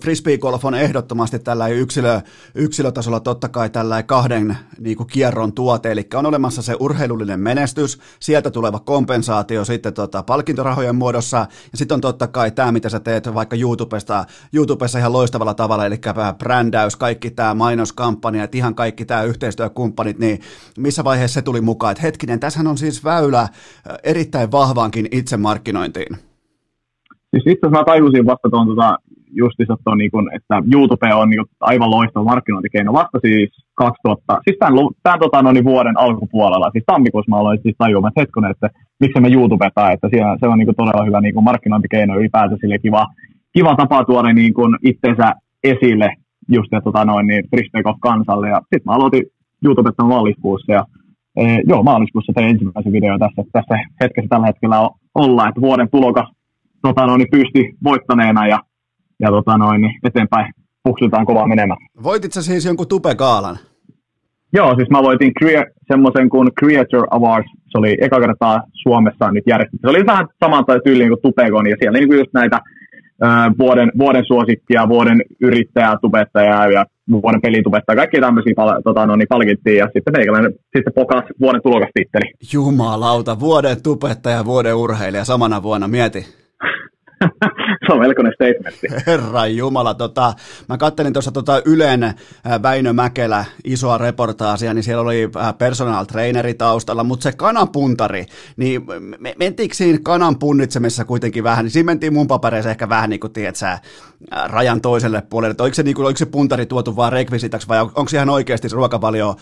[0.00, 2.20] frisbee-golf on ehdottomasti tällä yksilö,
[2.54, 7.98] yksilötasolla totta kai tällä kahden niin kuin kierron tuote, eli on olemassa se urheilullinen menestys,
[8.20, 13.00] sieltä tuleva kompensaatio sitten tota, palkintorahojen muodossa, ja sitten on totta kai tämä, mitä sä
[13.00, 16.00] teet vaikka YouTubesta, YouTubessa ihan loistavalla tavalla, eli
[16.38, 20.40] brändäys, kaikki tämä mainoskampanja, ihan kaikki tämä yhteistyökumppanit, niin
[20.78, 23.48] missä vaiheessa se tuli mukaan, että hetkinen, tässä on siis väylä
[24.02, 26.31] erittäin vahvaankin itsemarkkinointiin.
[27.32, 28.98] Siis itse asiassa mä tajusin vasta tuon tota,
[29.32, 32.92] justissa ton, niin kun, että YouTube on niin kun, aivan loistava markkinointikeino.
[32.92, 37.58] Vasta siis 2000, siis tämän, tämän tota, no, niin vuoden alkupuolella, siis tammikuussa mä aloin
[37.62, 41.04] siis tajuamaan, että hetkonen, että miksi me YouTubeta, että siellä, se on niin kun, todella
[41.04, 43.06] hyvä niin kun, markkinointikeino ylipäätään sille kiva,
[43.52, 45.32] kiva tapa tuoda niin kun, itsensä
[45.64, 46.10] esille
[46.48, 48.48] just ja tota, noin, niin Frisbee kansalle.
[48.48, 49.24] Ja sitten mä aloitin
[49.64, 50.84] YouTubetta maaliskuussa ja
[51.36, 56.28] e, joo, maaliskuussa tein ensimmäisen videon tässä, tässä hetkessä tällä hetkellä olla, että vuoden tulokas
[56.82, 58.58] tota noin, pysti voittaneena ja,
[59.20, 60.52] ja tota noin, niin eteenpäin
[60.84, 61.78] puksutaan kovaa menemään.
[62.02, 63.58] Voitit sä siis jonkun tupekaalan?
[64.52, 67.50] Joo, siis mä voitin crea- semmoisen kuin Creator Awards.
[67.68, 69.86] Se oli eka kertaa Suomessa nyt järjestetty.
[69.86, 72.58] Se oli vähän saman tyyliin kuin Tupekon, ja siellä niin just näitä
[73.24, 79.16] äh, vuoden, vuoden suosikkia, vuoden yrittäjää, tubettajaa ja vuoden pelitubettajaa, kaikki tämmöisiä pal- tota, no,
[79.16, 82.32] niin palkittiin, ja sitten meikäläinen sitten pokas vuoden tulokastitteli.
[82.52, 86.41] Jumalauta, vuoden tubettaja, vuoden urheilija samana vuonna, mieti.
[87.86, 88.86] Se on melkoinen statementti.
[89.06, 90.34] Herra Jumala, tota,
[90.68, 92.14] mä kattelin tuossa tota Ylen äh,
[92.62, 98.26] Väinö Mäkelä isoa reportaasia, niin siellä oli äh, personal traineri taustalla, mutta se kananpuntari,
[98.56, 98.82] niin
[99.18, 103.20] me, mentiinkö siinä kanan punnitsemisessa kuitenkin vähän, niin siinä mentiin mun papereissa ehkä vähän niin
[103.20, 103.80] kuin, tiedät sä, äh,
[104.46, 107.80] rajan toiselle puolelle, että oliko se, niin kuin, oliko se puntari tuotu vaan rekvisitaksi vai
[107.80, 109.36] on, onko se ihan oikeasti se ruokavalio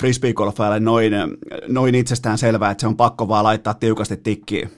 [0.00, 1.12] frisbeegolfajalle noin,
[1.68, 4.70] noin itsestään selvää, että se on pakko vaan laittaa tiukasti tikkiin?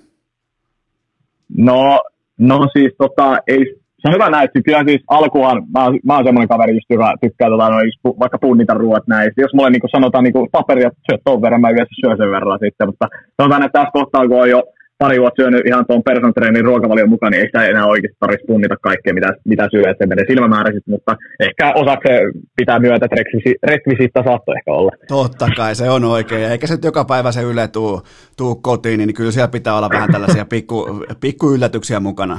[1.56, 2.00] No,
[2.38, 3.58] no siis tota, ei,
[3.98, 7.14] se on hyvä näin, että kyllä siis alkuhan, mä, mä oon semmoinen kaveri, just hyvä,
[7.20, 7.76] tykkää tota, no,
[8.18, 9.32] vaikka punnita ruoat näin.
[9.36, 12.58] Jos mulle niin sanotaan niin paperia, että syöt ton verran, mä yleensä syön sen verran
[12.64, 13.06] sitten, mutta
[13.40, 14.62] sanotaan, että tässä kohtaa, kun on jo
[14.98, 18.46] pari vuotta syönyt ihan tuon personal trainin ruokavalion mukaan, niin ei sitä enää oikeasti tarvitse
[18.46, 22.08] punnita kaikkea, mitä, mitä syö, että se menee silmämääräisesti, mutta ehkä osaksi
[22.56, 23.16] pitää myötä, että
[23.62, 24.90] rekvisiitta saattoi ehkä olla.
[25.08, 28.02] Totta kai, se on oikein, eikä se joka päivä se Yle tuu,
[28.36, 32.38] tuu kotiin, niin kyllä siellä pitää olla vähän tällaisia pikku, pikku yllätyksiä mukana.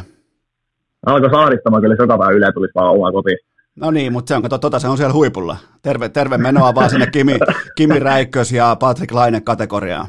[1.06, 3.38] Alkoi saaristamaan, kyllä joka päivä Yle tulisi vaan omaan kotiin.
[3.76, 5.57] No niin, mutta se on, kato, tota, se on siellä huipulla.
[5.81, 7.38] Terve, terve menoa vaan sinne Kimi,
[7.77, 10.07] Kimi Räikkös ja Patrick Laine kategoriaan.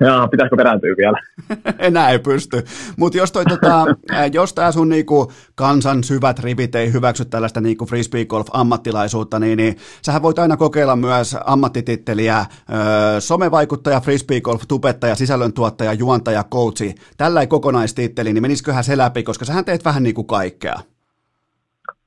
[0.00, 1.18] Jaa, pitäisikö perääntyä vielä?
[1.78, 2.64] Enää ei pysty.
[2.96, 3.84] Mutta jos, toi, tota,
[4.32, 9.56] jos tämä sun niinku, kansan syvät rivit ei hyväksy tällaista niinku frisbee golf ammattilaisuutta, niin,
[9.56, 16.94] niin sähän voit aina kokeilla myös ammattititteliä ö, somevaikuttaja, frisbee golf tubettaja, sisällöntuottaja, juontaja, coachi.
[17.16, 20.74] Tällä ei kokonaistitteli, niin menisiköhän se läpi, koska sähän teet vähän niinku kaikkea.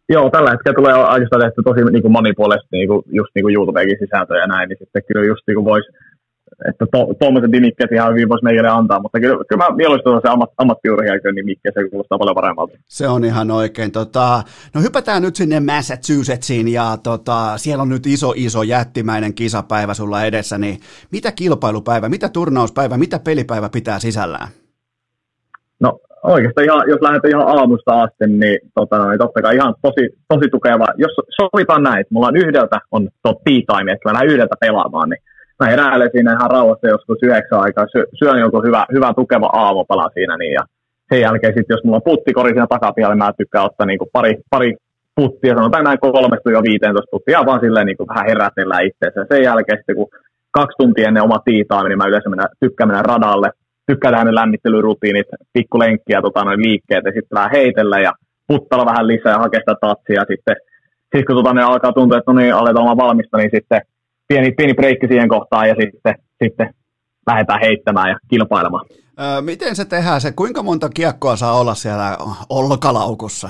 [0.09, 3.55] Joo, tällä hetkellä tulee oikeastaan tehty tosi niin kuin monipuolisesti niin kuin, just niin kuin
[3.55, 5.87] YouTubekin sisältöjä ja näin, niin sitten kyllä just niin kuin voisi
[6.69, 6.85] että
[7.19, 10.49] tuommoiset to, nimikkeet ihan hyvin voisi meille antaa, mutta kyllä, kyllä mä mieluusti se ammat,
[10.57, 12.77] ammattiurheilijan nimikkeet, se kuulostaa paljon paremmalta.
[12.85, 13.91] Se on ihan oikein.
[13.91, 14.43] Tota,
[14.73, 20.23] no hypätään nyt sinne Massachusettsiin ja tota, siellä on nyt iso, iso jättimäinen kisapäivä sulla
[20.23, 20.77] edessä, niin
[21.11, 24.47] mitä kilpailupäivä, mitä turnauspäivä, mitä pelipäivä pitää sisällään?
[25.79, 30.09] No oikeastaan ihan, jos lähdetään ihan aamusta asti, niin, tota, niin totta kai ihan tosi,
[30.27, 30.85] tosi tukeva.
[30.97, 31.11] Jos
[31.41, 35.21] sovitaan näin, että mulla on yhdeltä on tea time, että mä lähden yhdeltä pelaamaan, niin
[35.59, 37.85] mä heräilen siinä ihan rauhassa joskus yhdeksän aikaa,
[38.19, 40.63] syön joku hyvä, hyvä tukeva aamupala siinä, niin ja
[41.09, 44.09] sen jälkeen sitten, jos mulla on puttikori siinä takapihalla, niin mä tykkään ottaa niin kuin
[44.13, 44.75] pari, pari
[45.15, 49.25] puttia, sanotaan näin kolmesta jo 15 puttia, vaan silleen niin kuin vähän herätellään itseensä.
[49.31, 50.09] Sen jälkeen sitten, kun
[50.51, 53.49] kaksi tuntia ennen oma tiitaaminen, niin mä yleensä mennä, tykkään mennä radalle,
[53.87, 58.11] tykkään tehdä ne lämmittelyrutiinit, pikkulenkkiä, tota, noin liikkeet ja sitten vähän heitellä ja
[58.47, 60.21] puttalla vähän lisää ja hakea sitä tatsia.
[60.31, 60.55] Sitten,
[61.11, 63.81] sitten kun tota, ne alkaa tuntua, että no niin, aletaan olla valmista, niin sitten
[64.27, 66.73] pieni, pieni breikki siihen kohtaan ja sitten, sitten
[67.27, 68.85] lähdetään heittämään ja kilpailemaan.
[69.19, 72.17] Öö, miten se tehdään se, kuinka monta kiekkoa saa olla siellä
[72.49, 73.49] olkalaukussa?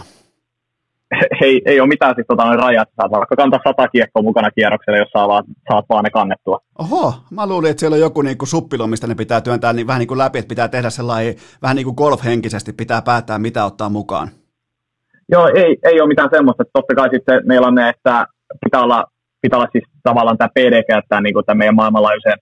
[1.41, 5.09] Ei, ei ole mitään siis tota, rajat, saa vaikka kantaa sata kiekkoa mukana kierrokselle, jos
[5.09, 6.59] saa vaan, saat vaan ne kannettua.
[6.79, 9.87] Oho, mä luulin, että siellä on joku niin kuin suppilo, mistä ne pitää työntää niin,
[9.87, 13.65] vähän niin kuin läpi, että pitää tehdä sellainen, vähän niin kuin golfhenkisesti, pitää päättää, mitä
[13.65, 14.27] ottaa mukaan.
[15.31, 18.27] Joo, ei, ei ole mitään semmoista, totta kai sitten meillä on ne, että
[18.65, 19.05] pitää olla
[19.41, 22.33] pitää olla siis tavallaan tämä PDK, tämä, niin tämä meidän maailmanlaajuisen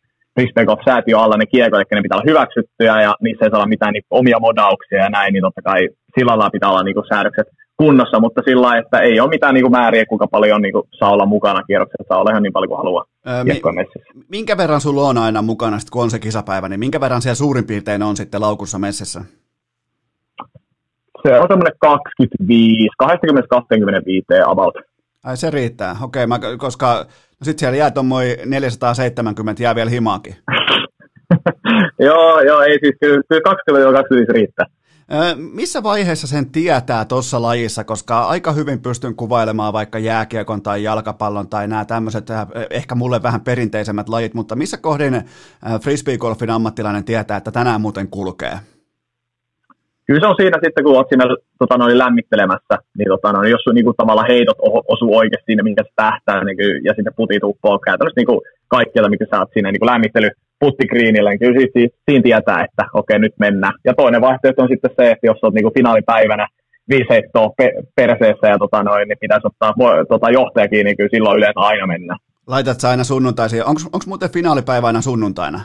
[0.85, 3.93] säätiö alla ne kiekot, eli ne pitää olla hyväksyttyjä ja niissä ei saa olla mitään
[3.93, 5.81] niin omia modauksia ja näin, niin totta kai
[6.19, 7.47] sillä lailla pitää olla niin säädökset
[7.77, 11.11] kunnossa, mutta sillä lailla, että ei ole mitään niin määriä, kuinka paljon niin kuin, saa
[11.11, 13.61] olla mukana kierroksessa, saa olla ihan niin paljon kuin haluaa öö, mi-
[14.29, 17.35] Minkä verran sulla on aina mukana, sit, kun on se kisapäivä, niin minkä verran siellä
[17.35, 19.21] suurin piirtein on sitten laukussa messissä?
[21.27, 24.75] Se on semmoinen 25, 20-25 about.
[25.25, 27.05] Ai se riittää, okei, mä, koska
[27.39, 30.35] no sit siellä jää tuommoin 470, jää vielä himaakin.
[32.07, 34.65] joo, joo, ei siis kyllä, kyllä 20-25 riittää.
[35.35, 41.49] Missä vaiheessa sen tietää tuossa lajissa, koska aika hyvin pystyn kuvailemaan vaikka jääkiekon tai jalkapallon
[41.49, 42.27] tai nämä tämmöiset
[42.69, 45.23] ehkä mulle vähän perinteisemmät lajit, mutta missä kohdin
[45.81, 48.59] frisbeegolfin ammattilainen tietää, että tänään muuten kulkee?
[50.05, 51.25] Kyllä se on siinä sitten, kun olet siinä
[51.59, 54.57] tota, noin lämmittelemässä, niin, tota, noin, jos sun niin kuin, tavallaan heitot
[54.93, 59.09] osuu oikeasti siinä, minkä se tähtää, niin kuin, ja sitten putit uppoo käytännössä niin kaikkialta,
[59.09, 60.29] mikä sä oot siinä niin kuin lämmittely
[60.59, 63.73] puttikriinillä, niin kyllä siinä, siinä tietää, että okei, nyt mennään.
[63.85, 66.47] Ja toinen vaihtoehto on sitten se, että jos olet niin kuin finaalipäivänä
[66.89, 69.73] viisi heittoa pe- perseessä ja tota, noin, niin pitäisi ottaa
[70.09, 72.15] tota, johtaja kiinni, niin kyllä silloin yleensä aina mennä.
[72.47, 73.65] Laitat aina sunnuntaisin.
[73.65, 75.59] Onko muuten finaalipäivä aina sunnuntaina?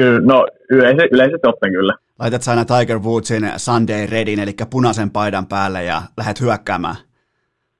[0.00, 5.46] Kyllä, no yleisesti, yleisesti ottaen kyllä laitat aina Tiger Woodsin Sunday Redin, eli punaisen paidan
[5.46, 6.96] päälle ja lähdet hyökkäämään?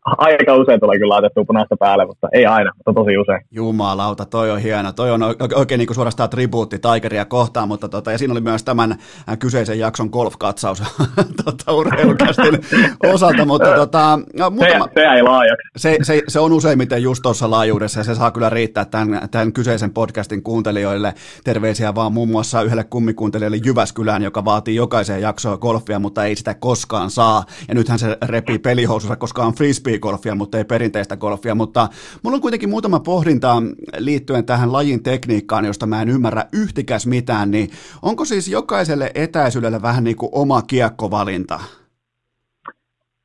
[0.05, 3.41] Aika usein tulee kyllä laitettua punaista päälle, mutta ei aina, mutta tosi usein.
[3.51, 4.93] Jumalauta, toi on hieno.
[4.93, 5.21] Toi on
[5.55, 9.39] oikein niin kuin suorastaan tribuutti Tigeria kohtaan, mutta tota, ja siinä oli myös tämän äh,
[9.39, 10.83] kyseisen jakson golf-katsaus
[11.45, 12.61] tota, urheilukästin
[13.15, 15.69] osalta, mutta tota, no, muutama, se, se jäi laajaksi.
[15.77, 19.53] Se, se, se, on useimmiten just tuossa laajuudessa ja se saa kyllä riittää tämän, tämän
[19.53, 21.15] kyseisen podcastin kuuntelijoille.
[21.45, 26.55] Terveisiä vaan muun muassa yhdelle kummikuuntelijalle Jyväskylään, joka vaatii jokaiseen jaksoon golfia, mutta ei sitä
[26.55, 27.45] koskaan saa.
[27.69, 29.55] Ja nythän se repii pelihousussa, koska on
[29.91, 31.55] frisbee-golfia, mutta ei perinteistä golfia.
[31.55, 31.89] Mutta
[32.23, 33.63] mulla on kuitenkin muutama pohdinta
[33.99, 37.51] liittyen tähän lajin tekniikkaan, josta mä en ymmärrä yhtikäs mitään.
[37.51, 37.71] Niin
[38.03, 41.61] onko siis jokaiselle etäisyydelle vähän niin kuin oma kiekkovalinta?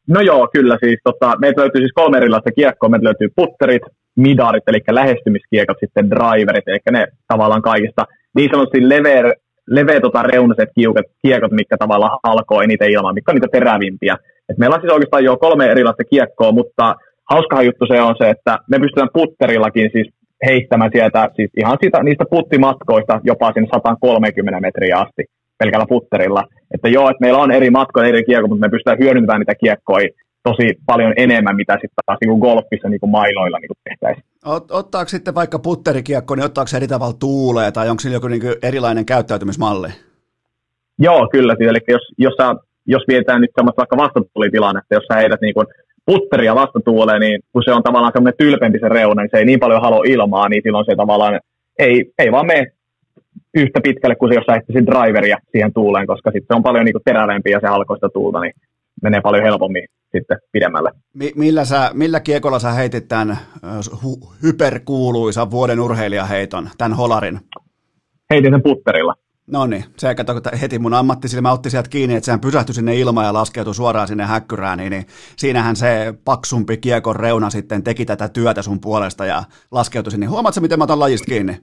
[0.08, 1.00] No joo, kyllä siis.
[1.04, 2.90] Tota, meiltä löytyy siis kolme erilaista kiekkoa.
[2.90, 3.82] Meiltä löytyy putterit,
[4.16, 8.06] midarit, eli lähestymiskiekot, sitten driverit, eli ne tavallaan kaikista
[8.36, 9.34] niin sanotusti leveä,
[9.68, 14.18] leveä tota, reunaiset kiukat, kiekot, mitkä tavallaan halkoo eniten ilmaa, mitkä on niitä terävimpiä.
[14.49, 16.95] Et meillä on siis oikeastaan jo kolme erilaista kiekkoa, mutta
[17.31, 20.07] hauskahan juttu se on se, että me pystytään putterillakin siis
[20.45, 25.23] heittämään sieltä, siis ihan siitä, niistä puttimatkoista jopa sinne 130 metriä asti
[25.57, 26.43] pelkällä putterilla.
[26.73, 30.09] Että joo, että meillä on eri matkoja, eri kiekkoja, mutta me pystytään hyödyntämään niitä kiekkoja
[30.43, 34.26] tosi paljon enemmän, mitä sitten taas niin kuin golfissa niin kuin mailoilla niin kuin tehtäisiin.
[34.45, 38.27] Ot, ottaako sitten vaikka putterikiekko, niin ottaako se eri tavalla tuulee, tai onko sillä joku
[38.27, 39.88] niin erilainen käyttäytymismalli?
[40.99, 41.55] Joo, kyllä.
[41.57, 42.55] Siis, eli jos, jos, sä,
[42.86, 45.68] jos mietitään nyt semmoista vaikka vastatulitilannetta, jos sä heidät niin kuin
[46.06, 49.60] putteria vastatuuleen, niin kun se on tavallaan semmoinen tylpempi se reuna, niin se ei niin
[49.60, 51.40] paljon halua ilmaa, niin silloin se tavallaan
[51.80, 52.72] ei, ei vaan mene
[53.56, 56.95] yhtä pitkälle kuin se, jos sä driveria siihen tuuleen, koska sitten se on paljon niin
[57.06, 58.53] terävämpi ja se halkoista tuulta, niin
[59.02, 60.91] menee paljon helpommin sitten pidemmälle.
[61.14, 63.38] Mi- millä, sä, millä kiekolla sä heitit tämän
[63.91, 67.40] hu- hyperkuuluisan vuoden urheilijaheiton, tämän holarin?
[68.30, 69.14] Heitin sen putterilla.
[69.47, 73.26] No niin, se kato, heti mun ammattisilmä otti sieltä kiinni, että sehän pysähtyi sinne ilmaan
[73.26, 75.05] ja laskeutui suoraan sinne häkkyrään, niin, niin
[75.38, 80.26] siinähän se paksumpi kiekon reuna sitten teki tätä työtä sun puolesta ja laskeutui sinne.
[80.26, 81.57] Huomaatko, miten mä otan lajista kiinni?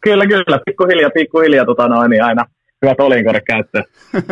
[0.00, 2.44] Kyllä, kyllä, pikkuhiljaa, pikkuhiljaa tota noin, niin aina
[2.82, 3.84] hyvät olinkore käyttöön.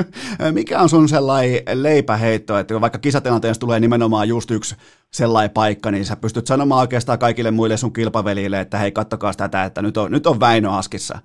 [0.53, 4.77] Mikä on sun sellainen leipäheitto, että vaikka kisatilanteessa tulee nimenomaan just yksi
[5.11, 9.65] sellainen paikka, niin sä pystyt sanomaan oikeastaan kaikille muille sun kilpavelille, että hei, kattokaa tätä,
[9.65, 11.19] että nyt on, nyt on Väinö Askissa.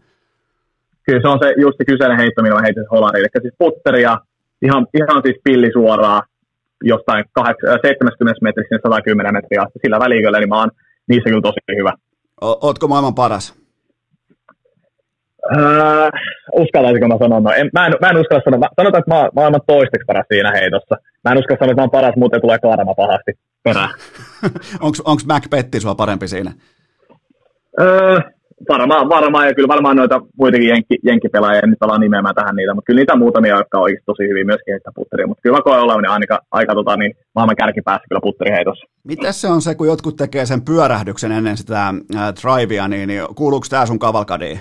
[1.06, 3.20] Kyllä se on se just se kyseinen heitto, millä mä heitin holariin.
[3.20, 4.18] Eli siis putteria,
[4.62, 6.24] ihan, ihan siis pilli suoraan
[6.84, 7.26] jostain
[7.82, 10.72] 70 metriä 110 metriä asti sillä väliköllä, niin mä oon
[11.08, 11.94] niissä kyllä tosi hyvä.
[12.42, 13.64] O- ootko maailman paras?
[15.58, 16.10] Äh,
[16.54, 17.40] uskaltaisinko mä sanoa?
[17.40, 18.70] No, en, mä, en, mä en uskalla sanoa.
[18.76, 20.96] Sanotaan, että mä, mä oon toisteksi paras siinä heitossa.
[21.24, 23.32] Mä en uskalla sanoa, että mä oon paras, muuten tulee karma pahasti
[23.64, 23.90] perään.
[24.86, 26.52] onko Mac Petti sua parempi siinä?
[27.80, 28.20] Öö,
[28.70, 32.74] varmaan, varmaan, ja kyllä varmaan noita muitakin jenkki, jenkkipelaajia, en nyt ala nimeämään tähän niitä,
[32.74, 35.62] mutta kyllä niitä muutamia, jotka on oikeasti tosi hyvin myöskin heittää putteria, mutta kyllä mä
[35.62, 38.86] koen olevani aika, aika tota, niin, maailman kärkipäässä kyllä putteriheitossa.
[39.04, 43.24] Miten se on se, kun jotkut tekee sen pyörähdyksen ennen sitä äh, drivea, niin, niin
[43.36, 44.60] kuuluuko tämä sun kavalkadiin?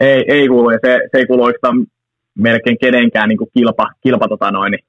[0.00, 1.86] ei, ei kuulu, ja se, se ei kuulu oikeastaan
[2.38, 4.84] melkein kenenkään niin kuin kilpa, kilpa tota noin, niin,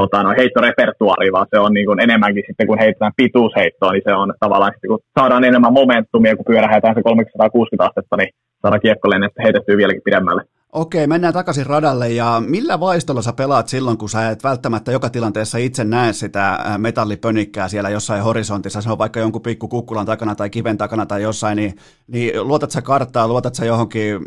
[0.00, 4.12] tota noin, heittorepertuaari, vaan se on niin kuin enemmänkin sitten, kun heitetään pituusheittoa, niin se
[4.22, 8.30] on tavallaan sitten, kun saadaan enemmän momentumia, kun pyörähetään se 360 astetta, niin
[8.62, 9.08] saadaan kiekko
[9.44, 10.42] heitettyä vieläkin pidemmälle.
[10.72, 15.10] Okei, mennään takaisin radalle ja millä vaistolla sä pelaat silloin, kun sä et välttämättä joka
[15.10, 20.34] tilanteessa itse näe sitä metallipönikkää siellä jossain horisontissa, se on vaikka jonkun pikku kukkulan takana
[20.34, 24.20] tai kiven takana tai jossain, niin, niin luotat sä karttaa, luotat sä johonkin,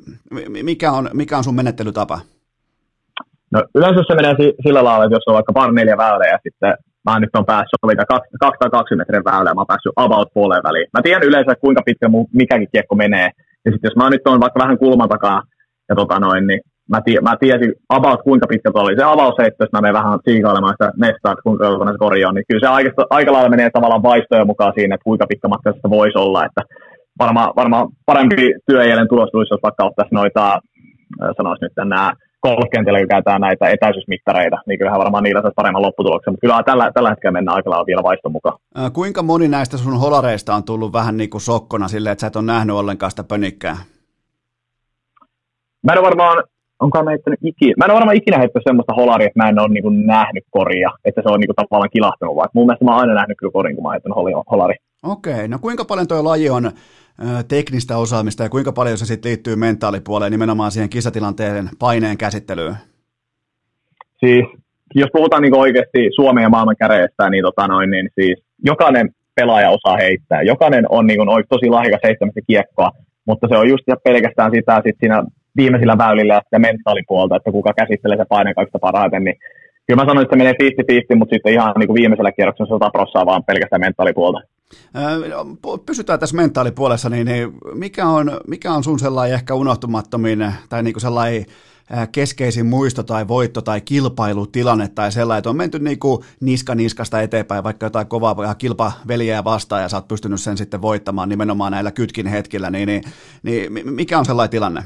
[0.64, 2.20] mikä on, mikä on sun menettelytapa?
[3.54, 4.36] No yleensä se menee
[4.66, 6.74] sillä lailla, että jos on vaikka pari neljä väylää ja sitten
[7.06, 10.88] mä nyt on päässyt oli 220 metrin väylää, mä oon päässyt about puoleen väliin.
[10.94, 13.30] Mä tiedän yleensä, kuinka pitkä mikäkin kiekko menee.
[13.66, 15.42] Ja sitten jos mä nyt on vaikka vähän kulman takaa
[15.90, 16.62] ja tota noin, niin
[16.92, 20.74] mä, tie, mä tiesin about kuinka pitkä oli se avausheitto, jos mä menen vähän siikailemaan
[20.74, 23.70] sitä mestaa, että kuinka kauan se kori on, niin kyllä se aika, aika lailla menee
[23.70, 26.62] tavallaan vaistojen mukaan siinä, että kuinka pitkä matka sitä voisi olla, että
[27.20, 30.60] varmaan, varmaan parempi työjäljen tulos tulisi, jos vaikka ottaisi noita,
[31.38, 32.14] sanoisi nyt nämä
[32.44, 36.92] golfkentillä, kun käytetään näitä etäisyysmittareita, niin kyllähän varmaan niillä saisi paremman lopputuloksen, mutta kyllä tällä,
[36.94, 38.58] tällä hetkellä mennään aika lailla vielä vaiston mukaan.
[38.94, 42.36] Kuinka moni näistä sun holareista on tullut vähän niin kuin sokkona silleen, että sä et
[42.36, 43.78] ole nähnyt ollenkaan sitä pönikkää?
[45.84, 46.44] Mä en ole varmaan,
[46.80, 49.60] onkaan mä heittänyt ikinä, mä en ole varmaan ikinä heittänyt semmoista holaria, että mä en
[49.60, 52.92] ole niin nähnyt koria, että se on niin kuin, tavallaan kilahtunut, vaan mun mielestä mä
[52.92, 54.18] oon aina nähnyt kyllä korin, kun mä oon heittänyt
[54.52, 54.76] holari.
[55.04, 56.72] Okei, no kuinka paljon tuo laji on
[57.48, 62.76] teknistä osaamista ja kuinka paljon se sitten liittyy mentaalipuoleen nimenomaan siihen kisatilanteen paineen käsittelyyn?
[64.20, 64.46] Siis
[64.96, 69.70] jos puhutaan niin oikeasti Suomen ja maailman käreistä, niin, tota noin, niin siis jokainen pelaaja
[69.70, 70.42] osaa heittää.
[70.42, 72.92] Jokainen on niin kuin, tosi lahjakas heittämässä kiekkoa,
[73.28, 75.24] mutta se on just pelkästään sitä sit siinä
[75.58, 79.36] viimeisillä väylillä ja mentaalipuolta, että kuka käsittelee se paineen kaikista parhaiten, niin
[79.90, 80.54] kyllä mä sanoin, että se menee
[81.16, 84.42] 50-50, mutta sitten ihan niin kuin viimeisellä kierroksella 100 prossaa vaan pelkästään mentaalipuolta.
[85.86, 90.94] Pysytään tässä mentaalipuolessa, niin, niin mikä, on, mikä on sun sellainen ehkä unohtumattomin tai niin
[90.94, 91.46] kuin sellainen
[92.12, 97.22] keskeisin muisto tai voitto tai kilpailutilanne tai sellainen, että on menty niin kuin niska niskasta
[97.22, 101.92] eteenpäin, vaikka jotain kovaa kilpaveliä vastaan ja sä oot pystynyt sen sitten voittamaan nimenomaan näillä
[101.92, 103.04] kytkin hetkillä, niin, niin,
[103.44, 104.84] niin mikä on sellainen tilanne?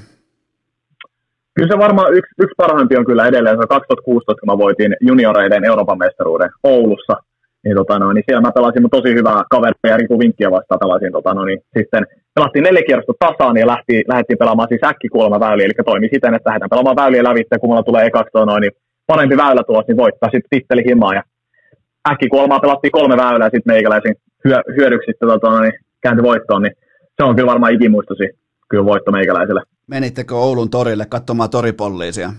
[1.55, 4.95] Kyllä se varmaan yksi, yksi parhaimpi on kyllä edelleen, se on 2016, kun mä voitin
[5.01, 7.15] junioreiden Euroopan mestaruuden Oulussa,
[7.63, 11.33] niin, tota, no, niin siellä mä pelasin tosi hyvää kaveria Riku Vinkkiä vastaan pelasin, tota,
[11.33, 12.03] no, niin sitten
[12.35, 16.49] pelattiin neljä kierrosta tasaan ja lähti, lähdettiin pelaamaan siis äkkikuolema väyliä, eli toimi siten, että
[16.49, 18.71] lähdetään pelaamaan väyliä lävitse, kun mulla tulee ekaksi tota, no, niin
[19.07, 21.13] parempi väylä tuossa, niin voittaa sitten titteli himaa.
[21.13, 21.23] Ja
[22.11, 24.15] äkkikuolemaa pelattiin kolme väylää sitten meikäläisin
[24.45, 26.75] hyö, hyödyksi sitten tota, niin kääntyi voittoon, niin
[27.17, 28.27] se on kyllä varmaan ikimuistosi
[28.69, 29.61] kyllä voitto meikäläiselle.
[29.87, 32.29] Menittekö Oulun torille katsomaan toripolliisia?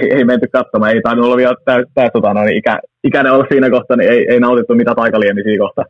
[0.00, 3.46] ei, ei menty katsomaan, ei tainnut olla vielä täys, täys tota, niin ikä, ikäinen olla
[3.48, 5.84] siinä kohtaa, niin ei, ei nautittu mitä taikaliemi siinä kohtaa.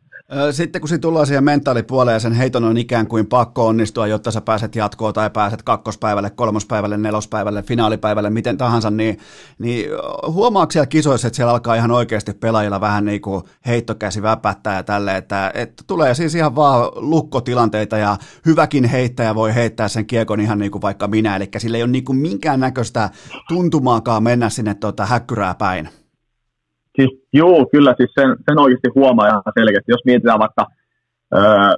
[0.51, 4.41] Sitten kun tullaan siihen mentaalipuoleen ja sen heiton on ikään kuin pakko onnistua, jotta sä
[4.41, 9.17] pääset jatkoon tai pääset kakkospäivälle, kolmospäivälle, nelospäivälle, finaalipäivälle, miten tahansa, niin,
[9.59, 9.89] niin
[10.27, 14.83] huomaako siellä kisoissa, että siellä alkaa ihan oikeasti pelaajilla vähän niin kuin heittokäsi väpättää ja
[14.83, 20.39] tälle, että, että tulee siis ihan vaan lukkotilanteita ja hyväkin heittäjä voi heittää sen kiekon
[20.39, 23.09] ihan niin kuin vaikka minä, eli sillä ei ole niin kuin minkäännäköistä
[23.47, 25.89] tuntumaakaan mennä sinne tuota häkkyrää päin.
[26.95, 29.91] Siis joo, kyllä siis sen, sen oikeasti huomaa ihan selkeästi.
[29.91, 30.65] Jos mietitään vaikka
[31.35, 31.71] öö,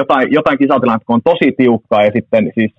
[0.00, 2.72] jotain, jotain kisatilannetta, kun on tosi tiukkaa ja sitten siis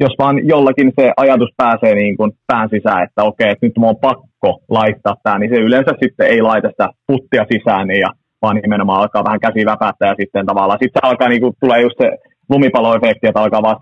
[0.00, 3.88] jos vaan jollakin se ajatus pääsee niin kuin pään sisään, että okei, että nyt mun
[3.88, 8.10] on pakko laittaa tämä, niin se yleensä sitten ei laita sitä puttia sisään, niin ja,
[8.42, 11.80] vaan nimenomaan alkaa vähän käsi väpättää ja sitten tavallaan sitten se alkaa niin kuin, tulee
[11.82, 12.08] just se
[12.50, 13.76] lumipalloefekti, että alkaa vaan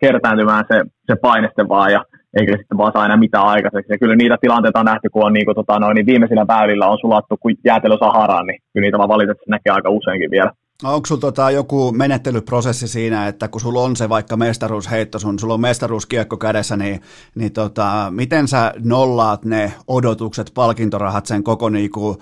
[0.00, 2.02] kertääntymään se, se paineste vaan ja
[2.38, 3.92] eikä sitten vaan saa aina mitään aikaiseksi.
[3.92, 6.86] Ja kyllä niitä tilanteita on nähty, kun on niin kuin, tota, noin, niin viimeisillä väylillä
[6.86, 10.52] on sulattu kuin jäätelö Saharaan, niin kyllä niitä vaan valitettavasti näkee aika useinkin vielä.
[10.84, 15.54] Onko sulla tota joku menettelyprosessi siinä, että kun sulla on se vaikka mestaruusheitto, sun, sulla
[15.54, 17.00] on mestaruuskiekko kädessä, niin,
[17.34, 22.18] niin tota, miten sä nollaat ne odotukset, palkintorahat, sen koko niinku,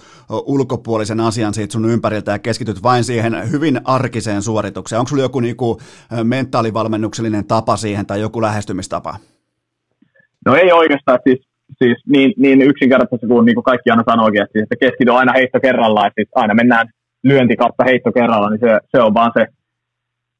[0.46, 5.00] ulkopuolisen asian siitä sun ympäriltä ja keskityt vain siihen hyvin arkiseen suoritukseen?
[5.00, 5.80] Onko sulla joku niinku,
[6.24, 9.14] mentaalivalmennuksellinen tapa siihen tai joku lähestymistapa?
[10.46, 11.40] No ei oikeastaan, siis,
[11.78, 15.32] siis niin, niin yksinkertaisesti kuin, niin kuin kaikki aina sanoikin, että, siis, että keskity aina
[15.32, 16.86] heitto kerrallaan, että siis aina mennään
[17.24, 19.46] lyönti kautta heitto kerralla, niin se, se on vaan se,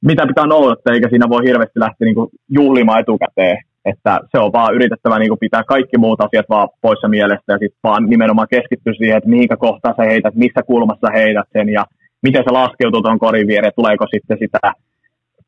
[0.05, 3.57] mitä pitää noudattaa, eikä siinä voi hirveästi lähteä niin kuin juhlimaan etukäteen.
[3.85, 7.59] Että se on vaan yritettävä niin kuin pitää kaikki muut asiat vaan poissa mielestä ja
[7.59, 11.85] sitten vaan nimenomaan keskittyä siihen, että mihinkä kohtaa sä heität, missä kulmassa heität sen ja
[12.23, 14.59] miten se laskeutuu tuon korin viereen, tuleeko sitten sitä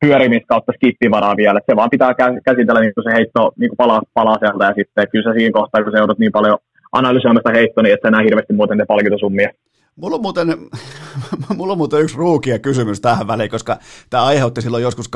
[0.00, 1.60] pyörimistä kautta skippivaraa vielä.
[1.70, 2.14] Se vaan pitää
[2.44, 5.92] käsitellä niin se heitto niin palaa, palaa sieltä ja sitten kyllä se siinä kohtaa, kun
[5.92, 6.58] se joudut niin paljon
[6.92, 9.50] analysoimasta heittoa, niin et sä näe hirveästi muuten ne palkintosummia.
[10.00, 10.56] Mulla on, muuten,
[11.56, 13.78] mulla on muuten yksi ruukia kysymys tähän väliin, koska
[14.10, 15.10] tämä aiheutti silloin joskus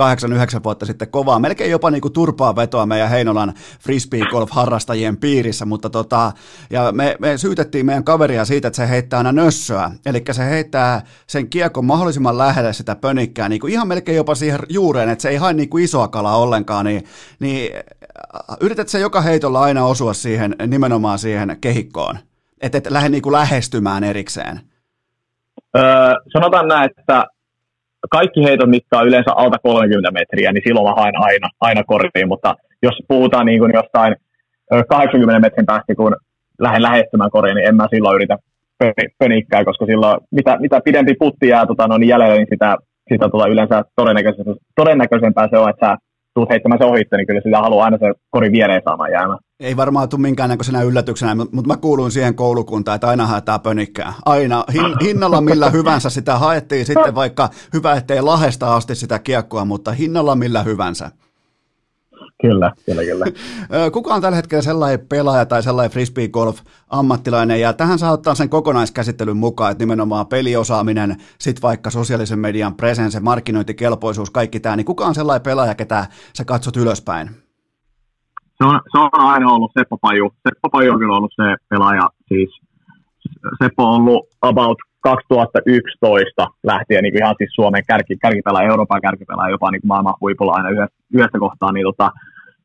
[0.58, 5.90] 8-9 vuotta sitten kovaa, melkein jopa niin kuin turpaa vetoa meidän Heinolan frisbee-golf-harrastajien piirissä, mutta
[5.90, 6.32] tota,
[6.70, 11.04] ja me, me syytettiin meidän kaveria siitä, että se heittää aina nössöä, eli se heittää
[11.26, 15.28] sen kiekon mahdollisimman lähelle sitä pönikkää, niin kuin ihan melkein jopa siihen juureen, että se
[15.28, 17.04] ei hae niin kuin isoa kalaa ollenkaan, niin,
[17.40, 17.72] niin
[18.60, 22.18] yrität se joka heitolla aina osua siihen, nimenomaan siihen kehikkoon,
[22.60, 24.71] että et lähde niin kuin lähestymään erikseen.
[25.76, 27.24] Öö, sanotaan näin, että
[28.10, 32.54] kaikki heitot, on yleensä alta 30 metriä, niin silloin mä haen aina, aina koriin, mutta
[32.82, 34.16] jos puhutaan niin kuin jostain
[34.88, 36.16] 80 metrin päästä, kun
[36.60, 38.36] lähden lähestymään koriin, niin en mä silloin yritä
[39.18, 42.76] pönikkää, koska silloin mitä, mitä pidempi putti jää tota, no, niin jäljellä, niin sitä,
[43.12, 43.82] sitä tota, yleensä
[44.76, 45.96] todennäköisempää se on, että sä
[46.34, 49.38] tuut heittämään se ohitte, niin kyllä sitä haluaa aina se kori viereen saamaan jäämään.
[49.62, 54.12] Ei varmaan tule minkäännäköisenä yllätyksenä, mutta mä kuulun siihen koulukuntaan, että aina haetaan pönikkää.
[54.24, 54.64] Aina.
[54.72, 59.92] Hin, hinnalla millä hyvänsä sitä haettiin sitten vaikka hyvä, ettei lahesta asti sitä kiekkoa, mutta
[59.92, 61.10] hinnalla millä hyvänsä.
[62.40, 63.26] Kyllä, kyllä, kyllä.
[63.92, 69.36] Kuka on tällä hetkellä sellainen pelaaja tai sellainen frisbee-golf-ammattilainen, ja tähän saa ottaa sen kokonaiskäsittelyn
[69.36, 75.14] mukaan, että nimenomaan peliosaaminen, sitten vaikka sosiaalisen median presence, markkinointikelpoisuus, kaikki tämä, niin kuka on
[75.14, 76.06] sellainen pelaaja, ketä
[76.36, 77.41] sä katsot ylöspäin?
[78.62, 80.30] Se on, se on aina ollut Seppo Paju.
[80.48, 82.50] Seppo Paju on kyllä ollut se pelaaja, siis
[83.62, 89.70] Seppo on ollut about 2011 lähtien niin ihan siis Suomen kärki, kärkipelaaja, Euroopan kärkipelaaja, jopa
[89.70, 92.10] niin maailman huipulla aina yhdessä, yhdessä kohtaa, niin tota,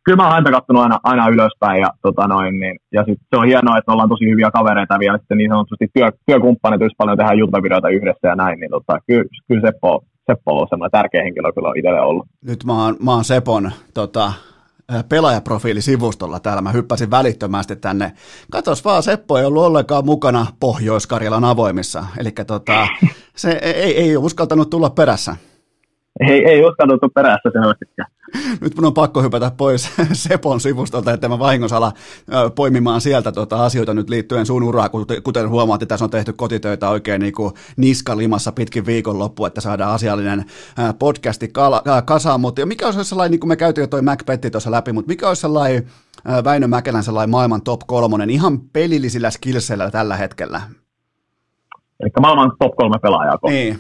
[0.04, 3.36] kyllä mä oon häntä katsonut aina, aina ylöspäin ja, tota noin, niin, ja sit se
[3.40, 7.18] on hienoa, että ollaan tosi hyviä kavereita vielä sitten niin sanotusti työ, työkumppanit, jos paljon
[7.18, 11.52] tehdään juttuvideoita yhdessä ja näin, niin tota, kyllä, kyllä Seppo, Seppo on semmoinen tärkeä henkilö
[11.54, 12.26] kyllä itselle ollut.
[12.48, 14.34] Nyt mä oon, mä oon Sepon tota,
[15.10, 16.62] pelaajaprofiilisivustolla täällä.
[16.62, 18.14] Mä hyppäsin välittömästi tänne.
[18.52, 22.06] Katos vaan, Seppo ei ollut ollenkaan mukana Pohjois-Karjalan avoimissa.
[22.18, 22.88] Eli tota,
[23.36, 25.36] se ei, ei uskaltanut tulla perässä.
[26.20, 28.12] Ei, ei uskaltanut perässä selvästikään.
[28.62, 31.92] Nyt mun on pakko hypätä pois Sepon sivustolta, että mä vahingosala
[32.56, 34.90] poimimaan sieltä tuota asioita nyt liittyen sun uraa,
[35.24, 39.94] kuten huomaat, että tässä on tehty kotitöitä oikein niin kuin niskalimassa pitkin viikonloppu, että saadaan
[39.94, 40.46] asiallinen
[41.00, 41.52] podcasti
[42.06, 45.10] kasaan, mutta mikä olisi sellainen, niin kuin me käytiin jo toi Macbetti tuossa läpi, mutta
[45.10, 45.88] mikä olisi sellainen
[46.44, 50.62] Väinö Mäkelän sellainen maailman top kolmonen ihan pelillisillä skillseillä tällä hetkellä?
[52.00, 53.38] Eli maailman top kolme pelaajaa.
[53.48, 53.80] Niin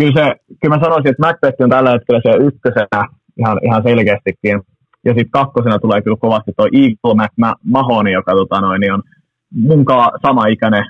[0.00, 3.08] kyllä, se, kyllä mä sanoisin, että Macbeth on tällä hetkellä se ykkösenä
[3.40, 4.60] ihan, ihan selkeästikin.
[5.04, 7.32] Ja sitten kakkosena tulee kyllä kovasti tuo Eagle Mac
[7.64, 9.02] Mahoney, joka tota noin, niin on
[9.50, 10.84] munkaan sama ikäinen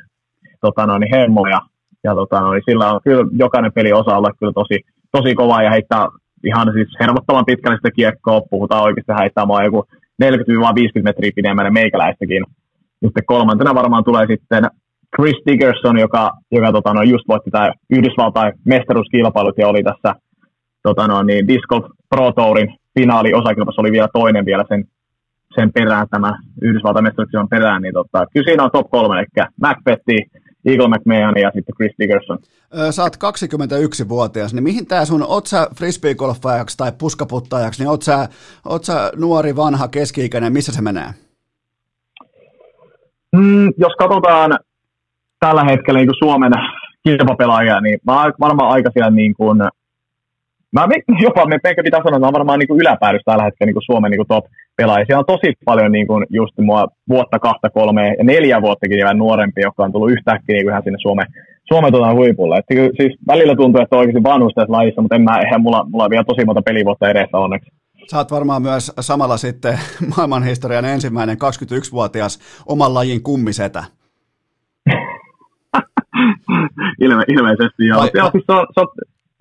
[0.60, 1.46] tota noin, hemmo.
[1.46, 1.60] Ja,
[2.04, 4.80] ja tota noin, sillä on kyllä jokainen peli osaa olla kyllä tosi,
[5.12, 6.08] tosi kova ja heittää
[6.44, 8.40] ihan siis hermottavan pitkälle sitä kiekkoa.
[8.50, 9.84] Puhutaan oikeasti heittää mua joku
[10.22, 12.44] 40-50 metriä pidemmälle meikäläistäkin.
[13.04, 14.64] Sitten kolmantena varmaan tulee sitten
[15.16, 20.14] Chris Dickerson, joka, joka tota, no, just voitti tämä Yhdysvaltain mestaruuskilpailut ja oli tässä
[20.82, 24.84] tota, no, niin Disc Golf Pro Tourin finaali osakilpailussa oli vielä toinen vielä sen,
[25.54, 30.18] sen perään, tämä Yhdysvaltain mestaruuskilpailun perään, niin tota, kyllä siinä on top kolme, eli Macbethi,
[30.64, 32.38] Eagle McMahon ja sitten Chris Dickerson.
[32.90, 38.28] Sä oot 21-vuotias, niin mihin tää sun, oot sä frisbeegolfaajaksi tai puskaputtajaksi, niin oot sä,
[38.68, 41.08] oot sä nuori, vanha, keski-ikäinen, missä se menee?
[43.36, 44.58] Mm, jos katsotaan
[45.40, 46.52] tällä hetkellä niin Suomen
[47.04, 49.58] kilpapelaajia, niin mä varmaan aika siellä niin kuin,
[50.76, 50.88] mä
[51.26, 53.88] jopa me ehkä pitää sanoa, että mä varmaan niin kuin yläpäädyssä tällä hetkellä niin kuin
[53.90, 55.06] Suomen niin kuin top-pelaajia.
[55.06, 59.14] Siellä on tosi paljon niin kuin just mua vuotta, kahta, kolme ja neljä vuottakin vielä
[59.14, 61.26] nuorempi, jotka on tullut yhtäkkiä niin kuin ihan sinne Suomen,
[61.72, 62.58] Suomen tuota huipulle.
[62.58, 65.86] Et siis välillä tuntuu, että on oikeasti vanhuus tässä lajissa, mutta en mä, eihän mulla,
[65.90, 67.70] mulla on vielä tosi monta pelivuotta edessä onneksi.
[68.10, 69.78] Sä oot varmaan myös samalla sitten
[70.16, 73.84] maailmanhistorian ensimmäinen 21-vuotias oman lajin kummisetä.
[77.04, 78.00] Ilme, ilmeisesti joo.
[78.00, 78.86] Vai, joo siis se on, se on,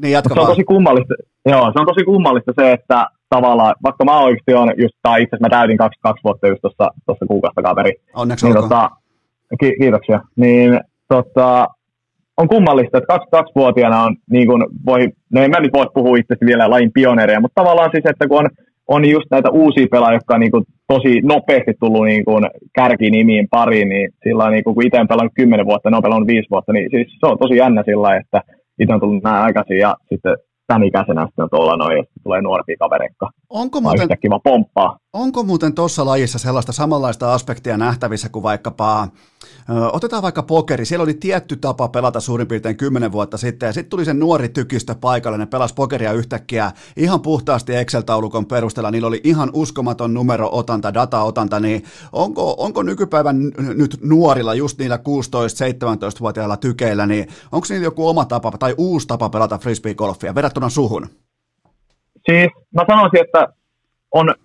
[0.02, 1.14] niin se on tosi kummallista,
[1.46, 5.36] joo, se on tosi kummallista se, että tavallaan, vaikka mä oikeasti on just, tai itse
[5.36, 7.92] asiassa mä täytin 22 vuotta just tuossa, tuossa kuukausta kaveri.
[8.14, 8.90] Onneksi niin, tota,
[9.60, 10.22] ki, kiitoksia.
[10.36, 11.68] Niin tota,
[12.38, 16.36] on kummallista, että 22-vuotiaana on, niin kuin voi, no en mä nyt voi puhua itse
[16.46, 18.50] vielä lajin pioneereja, mutta tavallaan siis, että kun on
[18.90, 22.44] on just näitä uusia pelaajia, jotka on niin kuin tosi nopeasti tullut niin kuin
[22.76, 26.28] kärkinimiin pariin, niin sillä niin kuin, kun itse on pelannut 10 vuotta, ne on pelannut
[26.28, 28.42] 5 vuotta, niin siis se on tosi jännä sillä että
[28.80, 30.36] itse on tullut näin aikaisin ja sitten
[30.68, 33.30] tämän ikäisenä sitten on tuolla noin, ja tulee nuorempia kavereikka.
[33.50, 34.98] Onko muuten, kiva pomppaa.
[35.14, 39.08] Onko muuten tuossa lajissa sellaista samanlaista aspektia nähtävissä kuin vaikkapa, ö,
[39.94, 43.90] otetaan vaikka pokeri, siellä oli tietty tapa pelata suurin piirtein 10 vuotta sitten, ja sitten
[43.90, 49.22] tuli se nuori tykistö paikalle, ne pelasi pokeria yhtäkkiä ihan puhtaasti Excel-taulukon perusteella, niillä oli
[49.24, 57.28] ihan uskomaton numero-otanta, data-otanta, niin onko, onko nykypäivän nyt nuorilla, just niillä 16-17-vuotiailla tykeillä, niin
[57.52, 61.08] onko niillä joku oma tapa tai uusi tapa pelata frisbee-golfia verrattuna suhun?
[62.26, 63.48] Siis mä sanoisin, että
[64.14, 64.36] on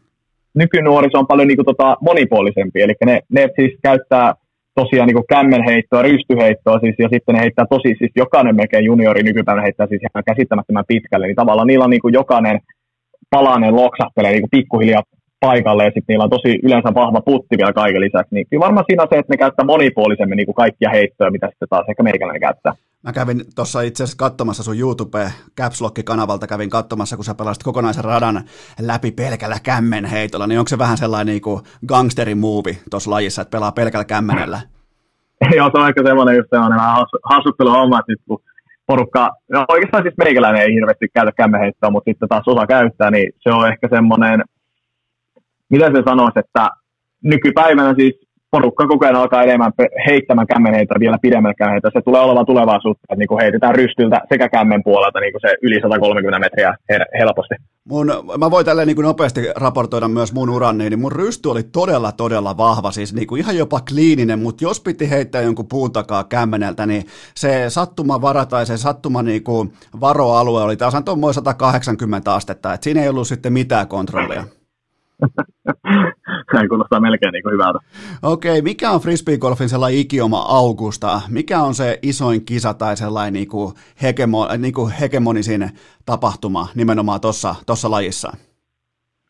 [0.54, 4.34] nykynuoriso on paljon niin kuin, tota, monipuolisempi, eli ne, ne siis käyttää
[4.74, 9.62] tosiaan niin kämmenheittoa, rystyheittoa, siis, ja sitten ne heittää tosi, siis jokainen melkein juniori nykypäivänä
[9.62, 12.60] heittää siis ihan käsittämättömän pitkälle, niin tavallaan niillä on niin kuin jokainen
[13.30, 15.02] palanen loksahtelee niin kuin pikkuhiljaa
[15.40, 19.02] paikalle, ja sitten niillä on tosi yleensä vahva putti vielä kaiken lisäksi, niin varmaan siinä
[19.02, 22.40] on se, että ne käyttää monipuolisemmin niin kuin kaikkia heittoja, mitä sitten taas ehkä meikäläinen
[22.40, 22.72] käyttää.
[23.04, 27.62] Mä kävin tuossa itse asiassa katsomassa sun YouTube Caps kanavalta kävin katsomassa, kun sä pelasit
[27.62, 28.40] kokonaisen radan
[28.80, 33.50] läpi pelkällä kämmenheitolla, niin onko se vähän sellainen niin kuin gangsterin muuvi tuossa lajissa, että
[33.50, 34.60] pelaa pelkällä kämmenellä?
[35.56, 38.42] Joo, se on ehkä semmoinen just semmoinen vähän hassuttelu homma, että kun
[38.86, 43.32] porukka, no oikeastaan siis meikäläinen ei hirveästi käytä kämmenheittoa, mutta sitten taas osa käyttää, niin
[43.40, 44.44] se on ehkä semmoinen,
[45.70, 46.70] mitä se sanoisi, että
[47.22, 48.23] nykypäivänä siis
[48.54, 49.72] porukka koko ajan alkaa enemmän
[50.06, 51.90] heittämään kämmenheitä vielä pidemmällä kämmenheitä.
[51.92, 55.50] Se tulee olemaan tulevaisuutta, että niin kuin heitetään rystyltä sekä kämmen puolelta niin kuin se
[55.62, 56.74] yli 130 metriä
[57.18, 57.54] helposti.
[57.88, 58.06] Mun,
[58.38, 62.12] mä voin tälleen niin kuin nopeasti raportoida myös mun uran, niin mun rysty oli todella,
[62.12, 66.24] todella vahva, siis niin kuin ihan jopa kliininen, mutta jos piti heittää jonkun puun takaa
[66.24, 67.04] kämmeneltä, niin
[67.34, 72.84] se sattuma vara tai se sattuma niin kuin varoalue oli tasan tuommoinen 180 astetta, että
[72.84, 74.44] siinä ei ollut sitten mitään kontrollia.
[76.60, 77.78] Se kuulostaa melkein niin kuin hyvältä.
[78.22, 81.20] Okei, okay, mikä on frisbeegolfin sellainen ikioma augusta?
[81.30, 85.70] Mikä on se isoin kisa tai sellainen niin kuin hegemo, niin kuin hegemonisin
[86.06, 87.20] tapahtuma nimenomaan
[87.66, 88.32] tuossa lajissa?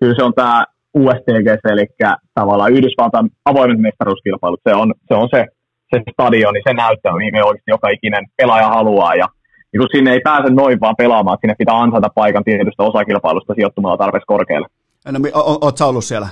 [0.00, 1.86] Kyllä se on tämä USTG, eli
[2.34, 4.60] tavallaan Yhdysvaltain avoimet mestaruuskilpailut.
[4.68, 5.46] Se on se, on se,
[5.90, 9.14] se stadioni, se näyttö, mihin oikeasti joka ikinen pelaaja haluaa.
[9.14, 9.26] Ja
[9.72, 13.96] niin kun sinne ei pääse noin vaan pelaamaan, sinne pitää ansata paikan tietystä osakilpailusta sijoittumalla
[13.96, 14.68] tarpeeksi korkealle.
[15.12, 16.28] No, o, oot sä ollut siellä?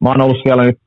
[0.00, 0.78] Mä oon ollut siellä nyt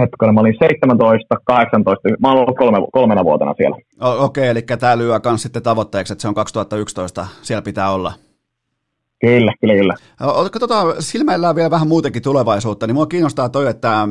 [0.00, 3.76] hetkinen, mä olin 17, 18, mä oon ollut kolme, kolmena vuotena siellä.
[4.00, 8.12] Okei, okay, eli tämä lyö myös sitten tavoitteeksi, että se on 2011, siellä pitää olla.
[9.20, 9.94] Kyllä, kyllä, kyllä.
[10.52, 14.08] Katsotaan, silmäillään vielä vähän muutenkin tulevaisuutta, niin mua kiinnostaa toi, että Äh,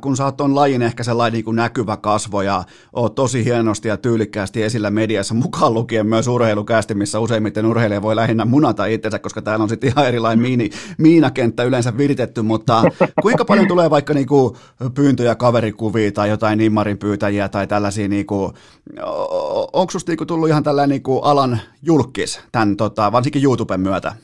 [0.00, 3.88] kun sä oot ton lajin ehkä sellainen niin kuin näkyvä kasvo ja oot tosi hienosti
[3.88, 9.18] ja tyylikkäästi esillä mediassa, mukaan lukien myös urheilukästi, missä useimmiten urheilija voi lähinnä munata itsensä,
[9.18, 12.82] koska täällä on sitten ihan erilainen miini, miinakenttä yleensä viritetty, mutta
[13.22, 14.54] kuinka paljon tulee vaikka niin kuin
[14.94, 18.52] pyyntöjä kaverikuvia tai jotain nimmarin pyytäjiä tai tällaisia, niin kuin,
[19.72, 23.80] onko susta niin kuin tullut ihan tällainen niin kuin alan julkis tämän, tota, varsinkin YouTuben
[23.80, 24.14] myötä?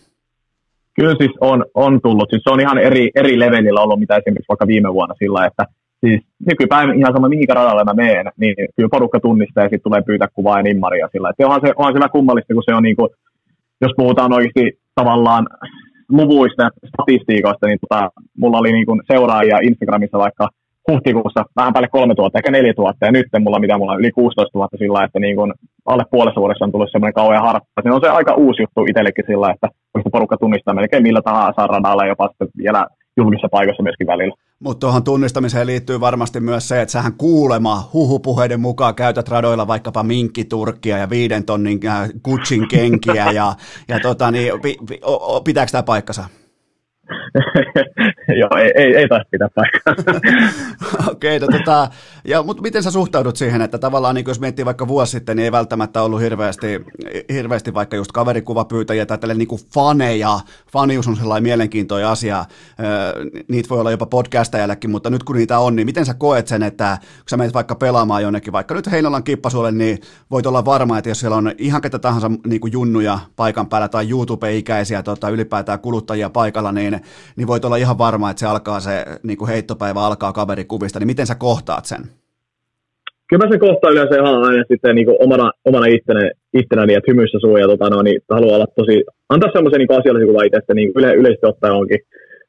[1.01, 2.31] Kyllä siis on, on tullut.
[2.31, 5.65] Siis se on ihan eri, eri levelillä ollut, mitä esimerkiksi vaikka viime vuonna sillä, että
[6.05, 10.03] siis nykypäivän ihan sama mihinkä radalle mä menen, niin kyllä porukka tunnistaa ja sitten tulee
[10.03, 11.31] pyytää kuvaa ja nimmaria sillä.
[11.31, 13.09] Että onhan se, onhan se vähän kummallista, kun se on niin kuin,
[13.81, 15.47] jos puhutaan oikeasti tavallaan
[16.09, 20.49] luvuista ja statistiikoista, niin tota, mulla oli niin kuin seuraajia Instagramissa vaikka
[20.89, 24.69] huhtikuussa vähän päälle 3000, ehkä 4000, ja nyt mulla, mitä mulla on yli 16 000
[24.79, 25.53] sillä, että niin kuin
[25.87, 27.83] alle puolessa vuodessa on tullut semmoinen kauhean harppa.
[27.83, 29.69] Se on se aika uusi juttu itsellekin sillä, että
[30.13, 32.87] porukka tunnistaa melkein millä tahansa radalla, jopa sitten vielä
[33.17, 34.35] julkisessa paikassa myöskin välillä.
[34.61, 40.03] Mutta tuohon tunnistamiseen liittyy varmasti myös se, että sähän kuulema huhupuheiden mukaan käytät radoilla vaikkapa
[40.03, 41.81] minkkiturkkia ja viiden tonnin
[42.23, 43.55] kutsin äh, kenkiä ja,
[43.89, 44.53] ja tota, niin,
[45.45, 46.40] pitääkö tämä paikkansa?
[48.41, 49.95] Joo, ei, ei, ei taisi pitää paikkaa.
[51.11, 51.89] Okei, okay, no, tota,
[52.25, 55.45] ja, mutta miten sä suhtaudut siihen, että tavallaan niin jos miettii vaikka vuosi sitten, niin
[55.45, 56.81] ei välttämättä ollut hirveästi,
[57.33, 60.41] hirveästi vaikka just kaverikuvapyytäjiä tai tälle niin faneja.
[60.73, 62.45] Fanius on sellainen mielenkiintoinen asia.
[63.49, 66.63] Niitä voi olla jopa podcastajallekin, mutta nyt kun niitä on, niin miten sä koet sen,
[66.63, 69.99] että kun sä menet vaikka pelaamaan jonnekin, vaikka nyt Heinolan kippasuolle, niin
[70.31, 74.11] voit olla varma, että jos siellä on ihan ketä tahansa niin junnuja paikan päällä tai
[74.11, 77.00] YouTube-ikäisiä tota, ylipäätään kuluttajia paikalla, niin,
[77.37, 81.07] niin voit olla ihan varma, että se alkaa se niin kuin heittopäivä alkaa kaverikuvista, niin
[81.07, 82.03] miten sä kohtaat sen?
[83.29, 87.39] Kyllä mä sen kohtaan yleensä ihan aina sitten niin omana, omana itsenä, itsenäni, että hymyssä
[87.41, 90.93] suu ja tota, no, niin haluaa olla tosi, antaa semmoisen niin asiallisen kuvan itsestä, niin
[90.97, 92.01] yle, yleisesti ottaen onkin,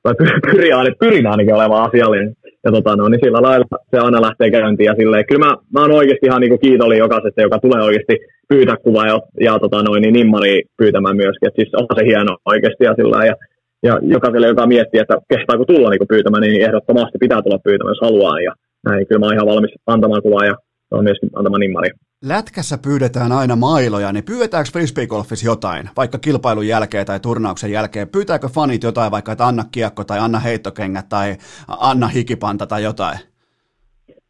[0.03, 0.13] tai
[0.51, 2.35] pyrin, ainakin, pyrin ainakin olemaan asiallinen.
[2.65, 4.85] Ja tota, no, niin sillä lailla se aina lähtee käyntiin.
[4.85, 8.15] Ja silleen, kyllä mä, mä oon oikeasti ihan niin kiitollinen jokaisesta, joka tulee oikeasti
[8.49, 11.47] pyytää kuvaa ja, ja tota, noin, niin nimmari pyytämään myöskin.
[11.47, 13.35] Et siis on se hieno oikeasti ja sillä ja
[13.83, 18.01] ja jokaiselle, joka miettii, että kehtaako tulla niin pyytämään, niin ehdottomasti pitää tulla pyytämään, jos
[18.01, 18.41] haluaa.
[18.41, 18.53] Ja
[18.85, 20.55] näin, kyllä mä oon ihan valmis antamaan kuvaa ja
[20.91, 21.89] on myöskin antamaan nimmari.
[22.25, 28.09] Lätkässä pyydetään aina mailoja, niin pyydetäänkö frisbeegolfissa jotain, vaikka kilpailun jälkeen tai turnauksen jälkeen?
[28.09, 31.37] Pyytääkö fanit jotain, vaikka että anna kiekko tai anna heittokengät tai
[31.67, 33.30] anna hikipanta tai jotain?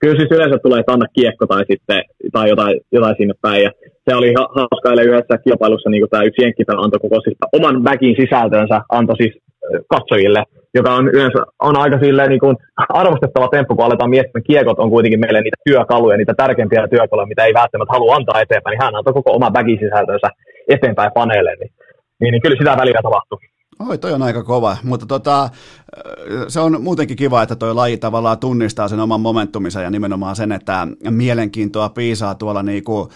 [0.02, 2.02] Kyllä siis yleensä tulee, että anna kiekko tai, sitten,
[2.32, 3.64] tai jotain, jotain sinne päin.
[3.64, 3.72] Ja
[4.10, 7.84] se oli hauska eilen yhdessä kilpailussa, niin kuin tämä yksi jenkkipä antoi koko siis oman
[7.84, 9.34] väkin sisältönsä, antoi siis
[9.94, 12.56] katsojille, joka on yleensä on aika silleen niin kuin
[12.90, 17.46] arvostettava temppu, kun aletaan miettimään, kiekot on kuitenkin meille niitä työkaluja, niitä tärkeimpiä työkaluja, mitä
[17.46, 20.30] ei välttämättä halua antaa eteenpäin, niin hän antoi koko oman väkin sisältönsä
[20.68, 21.72] eteenpäin paneelle, niin,
[22.22, 23.40] niin, niin kyllä sitä välillä tapahtuu.
[23.90, 25.50] Oi, toi on aika kova, mutta tota,
[26.48, 30.52] se on muutenkin kiva, että toi laji tavallaan tunnistaa sen oman momentumisen ja nimenomaan sen,
[30.52, 33.10] että mielenkiintoa piisaa tuolla niinku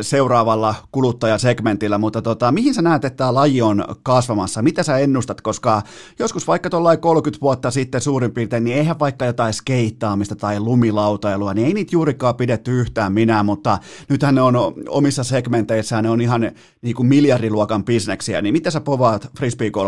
[0.00, 4.62] seuraavalla kuluttajasegmentillä, mutta tota, mihin sä näet, että tämä laji on kasvamassa?
[4.62, 5.82] Mitä sä ennustat, koska
[6.18, 11.54] joskus vaikka tuolla 30 vuotta sitten suurin piirtein, niin eihän vaikka jotain skeittaamista tai lumilautailua,
[11.54, 14.54] niin ei niitä juurikaan pidetty yhtään minä, mutta nythän ne on
[14.88, 16.52] omissa segmenteissään, ne on ihan
[16.82, 19.30] niinku miljardiluokan bisneksiä, niin mitä sä povaat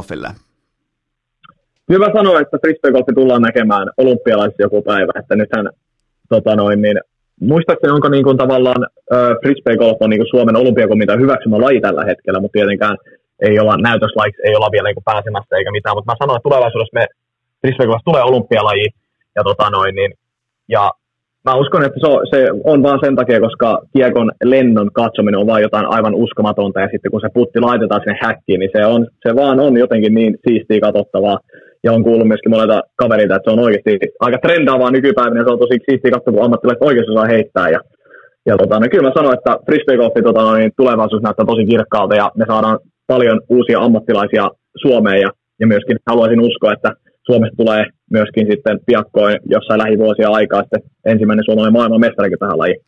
[0.03, 0.29] frisbeegolfille?
[1.93, 5.67] Hyvä sanoa, että frisbeegolfi tullaan näkemään olympialaisissa joku päivä, että nythän
[6.29, 7.01] tota noin, niin,
[7.41, 8.83] muistaakseni onko niin kuin, tavallaan
[9.13, 12.97] äh, frisbeegolf on niin kuin Suomen olympiakomitean hyväksymä laji tällä hetkellä, mutta tietenkään
[13.43, 16.49] ei olla näytöslaiksi, ei olla vielä niin kuin pääsemässä eikä mitään, mutta mä sanoin, että
[16.49, 17.07] tulevaisuudessa me
[17.61, 18.89] frisbeegolf tulee olympialaji
[19.37, 20.13] ja, tota noin, niin,
[20.69, 20.91] ja
[21.45, 25.47] mä uskon, että se on, se on vaan sen takia, koska kiekon lennon katsominen on
[25.47, 29.07] vaan jotain aivan uskomatonta, ja sitten kun se putti laitetaan sinne häkkiin, niin se, on,
[29.29, 31.39] se vaan on jotenkin niin siistiä katsottavaa,
[31.85, 35.53] ja on kuullut myöskin monelta kaverilta, että se on oikeasti aika trendaavaa nykypäivänä, ja se
[35.53, 37.81] on tosi siistiä katsoa, kun ammattilaiset oikeasti osaa heittää, ja,
[38.47, 42.15] ja tota, no, kyllä mä sanoin, että frisbeegolfi tota, no, niin tulevaisuus näyttää tosi kirkkaalta,
[42.15, 44.51] ja me saadaan paljon uusia ammattilaisia
[44.83, 45.31] Suomeen, ja,
[45.61, 46.91] ja myöskin haluaisin uskoa, että
[47.27, 52.81] Suomesta tulee myöskin sitten piakkoin jossain lähivuosia aikaa sitten ensimmäinen suomalainen maailman mestarikin tähän lajiin.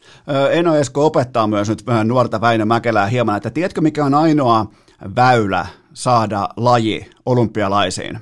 [0.51, 4.67] Eno Esko opettaa myös nyt nuorta Väinö Mäkelää hieman, että tiedätkö mikä on ainoa
[5.17, 8.19] väylä saada laji olympialaisiin?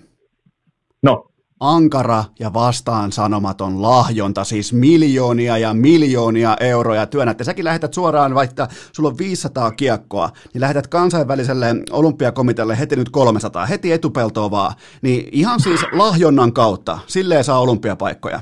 [1.60, 7.44] Ankara ja vastaan sanomaton lahjonta, siis miljoonia ja miljoonia euroja työnnätte.
[7.44, 13.66] Säkin lähetät suoraan, vaikka sulla on 500 kiekkoa, niin lähetät kansainväliselle olympiakomitealle heti nyt 300,
[13.66, 14.72] heti etupeltoa vaan.
[15.02, 18.40] Niin ihan siis lahjonnan kautta, silleen saa olympiapaikkoja.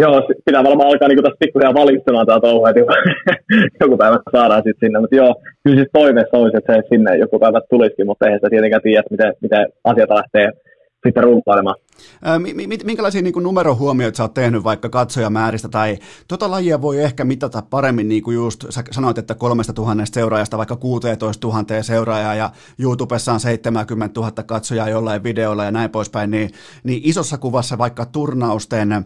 [0.00, 2.80] Joo, pitää varmaan alkaa niin tässä pikkuhiljaa valistamaan tämä touhu, että
[3.80, 5.00] joku päivä saadaan sitten sinne.
[5.00, 8.50] Mutta joo, kyllä siis toiveessa olisi, että se sinne joku päivä tulisikin, mutta eihän sitä
[8.50, 10.52] tietenkään tiedä, miten, miten asiat lähtee
[11.06, 11.76] sitten rumpailemaan.
[12.84, 18.08] Minkälaisia niin numerohuomioita sä oot tehnyt vaikka katsojamääristä, tai tota lajia voi ehkä mitata paremmin,
[18.08, 23.32] niin kuin just sä sanoit, että kolmesta tuhannesta seuraajasta vaikka 16 000 seuraajaa, ja YouTubessa
[23.32, 26.50] on 70 000 katsojaa jollain videolla ja näin poispäin, niin,
[26.84, 29.04] niin isossa kuvassa vaikka turnausten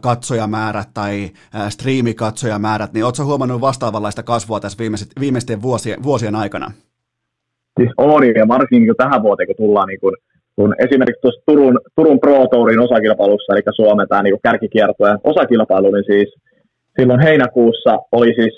[0.00, 1.30] katsojamäärät tai
[1.68, 4.78] striimikatsojamäärät, niin ootko huomannut vastaavanlaista kasvua tässä
[5.20, 6.72] viimeisten vuosien, vuosien aikana?
[7.80, 10.12] Siis on, ja varsinkin tähän vuoteen, kun tullaan niin kun,
[10.56, 16.04] kun esimerkiksi tuossa Turun, Turun Pro Tourin osakilpailussa, eli Suomen tämä niin kärkikiertojen osakilpailu, niin
[16.12, 16.34] siis
[17.00, 18.54] silloin heinäkuussa oli siis,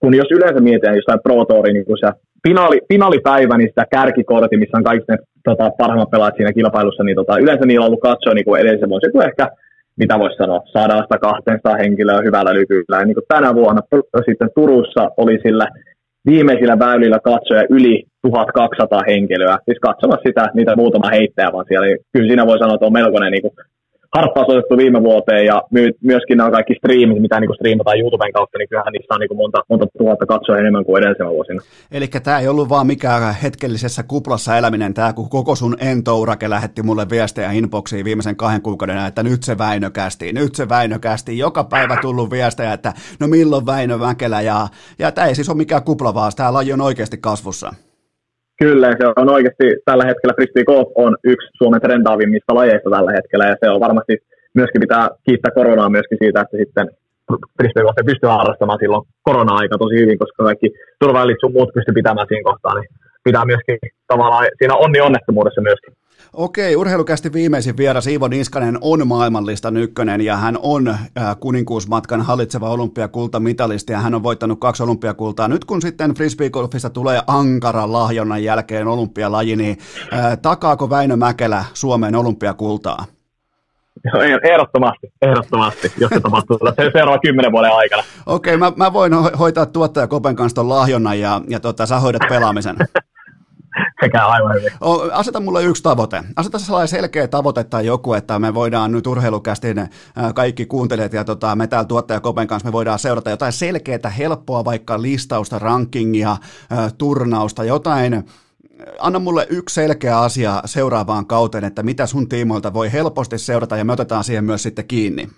[0.00, 2.10] kun jos yleensä mietitään jostain Pro Tourin, niin kun se
[2.48, 7.16] finaali, finaalipäivä, niin sitä kärkikortti, missä on kaikki ne tota, parhaimmat pelaajat siinä kilpailussa, niin
[7.16, 9.48] tota, yleensä niillä on ollut katsoa niin edellisen vuosi, kun ehkä
[10.00, 12.98] mitä voisi sanoa, sadasta 200 henkilöä hyvällä lykyllä.
[12.98, 13.82] Ja niin kuin tänä vuonna
[14.28, 15.66] sitten Turussa oli sillä
[16.26, 21.86] viimeisillä väylillä katsoja yli 1200 henkilöä, siis katsomassa sitä, niitä muutama heittäjä vaan siellä.
[22.12, 23.54] Kyllä siinä voi sanoa, että on melkoinen niin kuin
[24.16, 28.58] harppaus otettu viime vuoteen ja my, myöskin nämä kaikki striimit, mitä niin striimataan YouTuben kautta,
[28.58, 31.60] niin kyllähän niistä on niin monta, monta tuhatta katsoa enemmän kuin edellisenä vuosina.
[31.92, 36.82] Eli tämä ei ollut vaan mikään hetkellisessä kuplassa eläminen, tämä kun koko sun entourake lähetti
[36.82, 41.38] mulle viestejä inboxiin viimeisen kahden kuukauden että nyt se Väinö kästi, nyt se Väinö kästi,
[41.38, 44.68] joka päivä tullut viestejä, että no milloin Väinö Mäkelä ja,
[44.98, 47.85] ja tämä ei siis ole mikään kupla vaan, tämä laji on oikeasti kasvussa.
[48.62, 53.44] Kyllä, se on oikeasti tällä hetkellä frisbee golf on yksi Suomen trendaavimmista lajeista tällä hetkellä,
[53.46, 54.14] ja se on varmasti
[54.54, 56.86] myöskin pitää kiittää koronaa myöskin siitä, että sitten
[57.58, 60.68] frisbee golf pystyy harrastamaan silloin korona-aika tosi hyvin, koska kaikki
[61.00, 62.88] turvallit sun muut pystyy pitämään siinä kohtaa, niin
[63.24, 65.92] pitää myöskin tavallaan siinä onni onnettomuudessa myöskin.
[66.36, 72.70] Okei, urheilukästi viimeisin vieras Iivo Niskanen on maailmanlistan ykkönen ja hän on äh, kuninkuusmatkan hallitseva
[72.70, 75.48] olympiakultamitalisti ja hän on voittanut kaksi olympiakultaa.
[75.48, 79.78] Nyt kun sitten frisbeegolfista tulee ankara lahjonnan jälkeen olympialaji, niin
[80.12, 83.04] äh, takaako Väinö Mäkelä Suomeen olympiakultaa?
[84.04, 86.58] Joo, ehdottomasti, ehdottomasti, jos se tapahtuu
[86.92, 88.02] seuraavan kymmenen vuoden aikana.
[88.26, 92.22] Okei, mä, mä voin hoitaa tuottaja Kopen kanssa ton lahjonnan ja, ja tota, sä hoidat
[92.28, 92.76] pelaamisen.
[94.02, 94.72] sekä aivan hyvin.
[95.12, 96.22] Aseta mulle yksi tavoite.
[96.36, 99.88] Aseta sellainen selkeä tavoite tai joku, että me voidaan nyt urheilukästin
[100.34, 104.64] kaikki kuuntelijat ja tota, me täällä tuottaja Kopen kanssa me voidaan seurata jotain selkeää, helppoa,
[104.64, 106.36] vaikka listausta, rankingia,
[106.98, 108.24] turnausta, jotain,
[109.00, 113.84] anna mulle yksi selkeä asia seuraavaan kauteen, että mitä sun tiimoilta voi helposti seurata ja
[113.84, 115.28] me otetaan siihen myös sitten kiinni.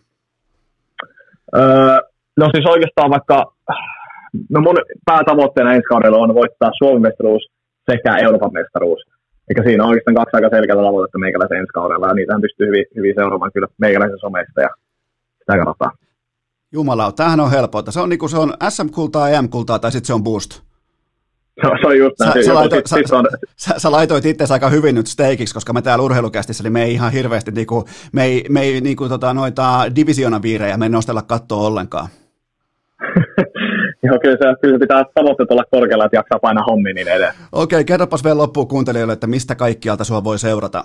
[1.56, 1.98] Öö,
[2.36, 3.52] no siis oikeastaan vaikka,
[4.50, 7.57] no mun päätavoitteena ensi kaudella on voittaa Suomen mestaruus
[7.90, 9.00] sekä Euroopan mestaruus.
[9.48, 12.84] Eikä siinä on oikeastaan kaksi aika selkeää tavoitetta meikäläisen ensi kaudella, ja niitähän pystyy hyvin,
[12.96, 14.70] hyvin seuraamaan kyllä meikäläisen somesta, ja
[15.38, 15.92] sitä kannattaa.
[16.72, 17.82] Jumala, tämähän on helppoa.
[17.90, 20.50] Se on, niin se on SM-kultaa, EM-kultaa, tai sitten se on boost.
[21.60, 22.44] Se, se on just näin.
[22.44, 23.26] Sä, laitoit, sit, sit on...
[23.56, 26.92] sä, sä laitoit itse aika hyvin nyt steikiksi, koska me täällä urheilukästissä, eli me ei
[26.92, 31.66] ihan hirveästi, niinku, me ei, me ei niinku, tota, noita divisionaviirejä me ei nostella kattoa
[31.66, 32.08] ollenkaan.
[34.08, 37.34] Joo, kyllä se, kyllä se pitää tavoitteet olla korkealla, että jaksaa painaa hommiin niin edes.
[37.52, 40.82] Okei, kerropas vielä loppuun kuuntelijoille, että mistä kaikkialta sua voi seurata?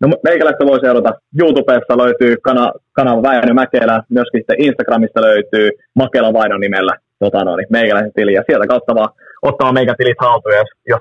[0.00, 1.10] No meikäläistä voi seurata.
[1.40, 7.56] YouTubesta löytyy kana, kanava Väinö Mäkelä, myöskin sitten Instagramista löytyy Makela Vainon nimellä tota, no,
[7.56, 9.08] niin, meikäläisen tili, ja sieltä kautta vaan
[9.42, 11.00] ottaa meikä tilit haltuun, jos, jos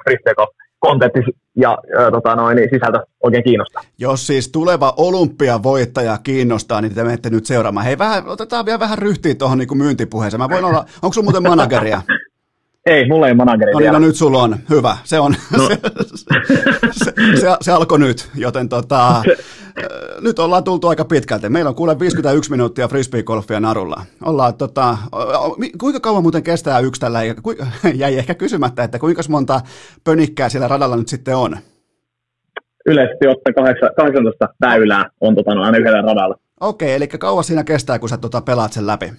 [0.80, 1.20] kontentti
[1.56, 1.78] ja
[2.12, 3.82] tota noin, niin sisältö oikein kiinnostaa.
[3.98, 7.86] Jos siis tuleva olympiavoittaja kiinnostaa, niin te menette nyt seuraamaan.
[7.86, 10.42] Hei, vähän, otetaan vielä vähän ryhtiä tuohon niin myyntipuheeseen.
[10.42, 12.02] Mä voin olla, onko sulla muuten manageria?
[12.88, 14.56] Ei, mulla ei manageri no, niin, no nyt sulla on.
[14.70, 14.98] Hyvä.
[15.04, 15.36] Se on.
[15.58, 15.68] No.
[15.68, 15.76] se,
[17.04, 19.24] se, se, se, alkoi nyt, joten tota,
[20.22, 21.50] nyt ollaan tultu aika pitkälti.
[21.50, 24.02] Meillä on kuule 51 minuuttia frisbeegolfia narulla.
[24.26, 24.98] Ollaan, tota,
[25.80, 27.20] kuinka kauan muuten kestää yksi tällä?
[27.96, 29.62] Jäi ehkä kysymättä, että kuinka monta
[30.04, 31.58] pönikkää siellä radalla nyt sitten on?
[32.86, 33.56] Yleisesti ottaen
[33.96, 36.36] 18 väylää on tota, aina yhdellä radalla.
[36.60, 39.14] Okei, eli kauan siinä kestää, kun sä tota, pelaat sen läpi?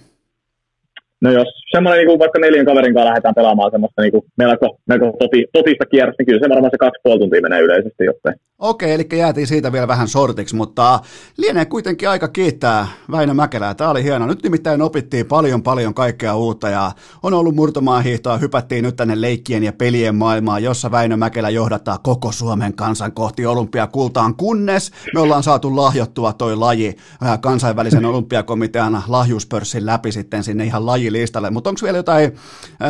[1.21, 5.17] No jos semmoinen niin vaikka neljän kaverin kanssa lähdetään pelaamaan semmoista niin kuin melko, melko
[5.19, 8.35] toti, totista kierrosta, niin kyllä se varmaan se kaksi puoli tuntia menee yleisesti jotain.
[8.59, 10.99] Okei, eli jäätiin siitä vielä vähän sortiksi, mutta
[11.37, 13.73] lienee kuitenkin aika kiittää Väinö Mäkelää.
[13.73, 14.27] Tämä oli hieno.
[14.27, 16.91] Nyt nimittäin opittiin paljon paljon kaikkea uutta ja
[17.23, 18.37] on ollut murtomaan hiihtoa.
[18.37, 23.45] Hypättiin nyt tänne leikkien ja pelien maailmaan, jossa Väinö Mäkelä johdattaa koko Suomen kansan kohti
[23.45, 26.95] olympiakultaan, kunnes me ollaan saatu lahjottua toi laji
[27.41, 31.49] kansainvälisen olympiakomitean lahjuspörssin läpi sitten sinne ihan lajilistalle.
[31.49, 32.31] Mutta onko vielä jotain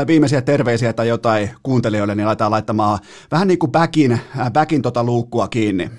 [0.08, 3.00] viimeisiä terveisiä tai jotain kuuntelijoille, niin laitetaan laittamaan
[3.32, 4.20] vähän niin kuin backin,
[4.54, 5.90] backin tota luukkua kiinni?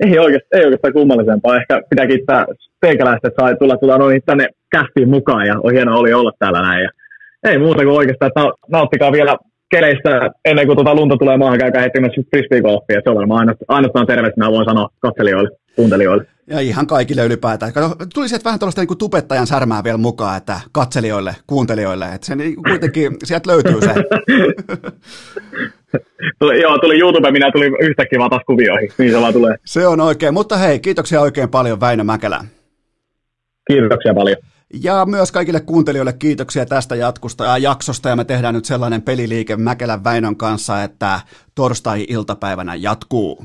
[0.00, 1.56] Ei oikeastaan, ei oikeastaan kummallisempaa.
[1.56, 2.46] Ehkä pitää kiittää
[2.80, 6.62] teikäläistä, että sai tulla tulla noin tänne kästiin mukaan ja on hieno oli olla täällä
[6.62, 6.82] näin.
[6.82, 6.90] Ja
[7.50, 9.36] ei muuta kuin oikeastaan, että nauttikaa vielä
[9.70, 11.98] keleistä ennen kuin tuota lunta tulee maahan, käykää heti
[12.30, 13.00] frisbee-golfia.
[13.04, 14.06] Se on varmaan ainoastaan,
[14.36, 16.35] mä voin sanoa katselijoille, kuuntelijoille.
[16.50, 17.72] Ja ihan kaikille ylipäätään.
[18.14, 22.56] Tuli sieltä vähän tuollaista niin tubettajan särmää vielä mukaan, että katselijoille, kuuntelijoille, että se niin
[22.56, 23.94] kuitenkin, sieltä löytyy se.
[26.38, 29.56] tuli, joo, tuli YouTube, minä tuli yhtäkkiä vaan taas kuvioihin, niin se vaan tulee.
[29.64, 32.44] Se on oikein, mutta hei, kiitoksia oikein paljon Väinö Mäkelä.
[33.66, 34.36] Kiitoksia paljon.
[34.82, 39.56] Ja myös kaikille kuuntelijoille kiitoksia tästä jatkusta ja jaksosta, ja me tehdään nyt sellainen peliliike
[39.56, 41.20] Mäkelän Väinön kanssa, että
[41.54, 43.44] torstai-iltapäivänä jatkuu.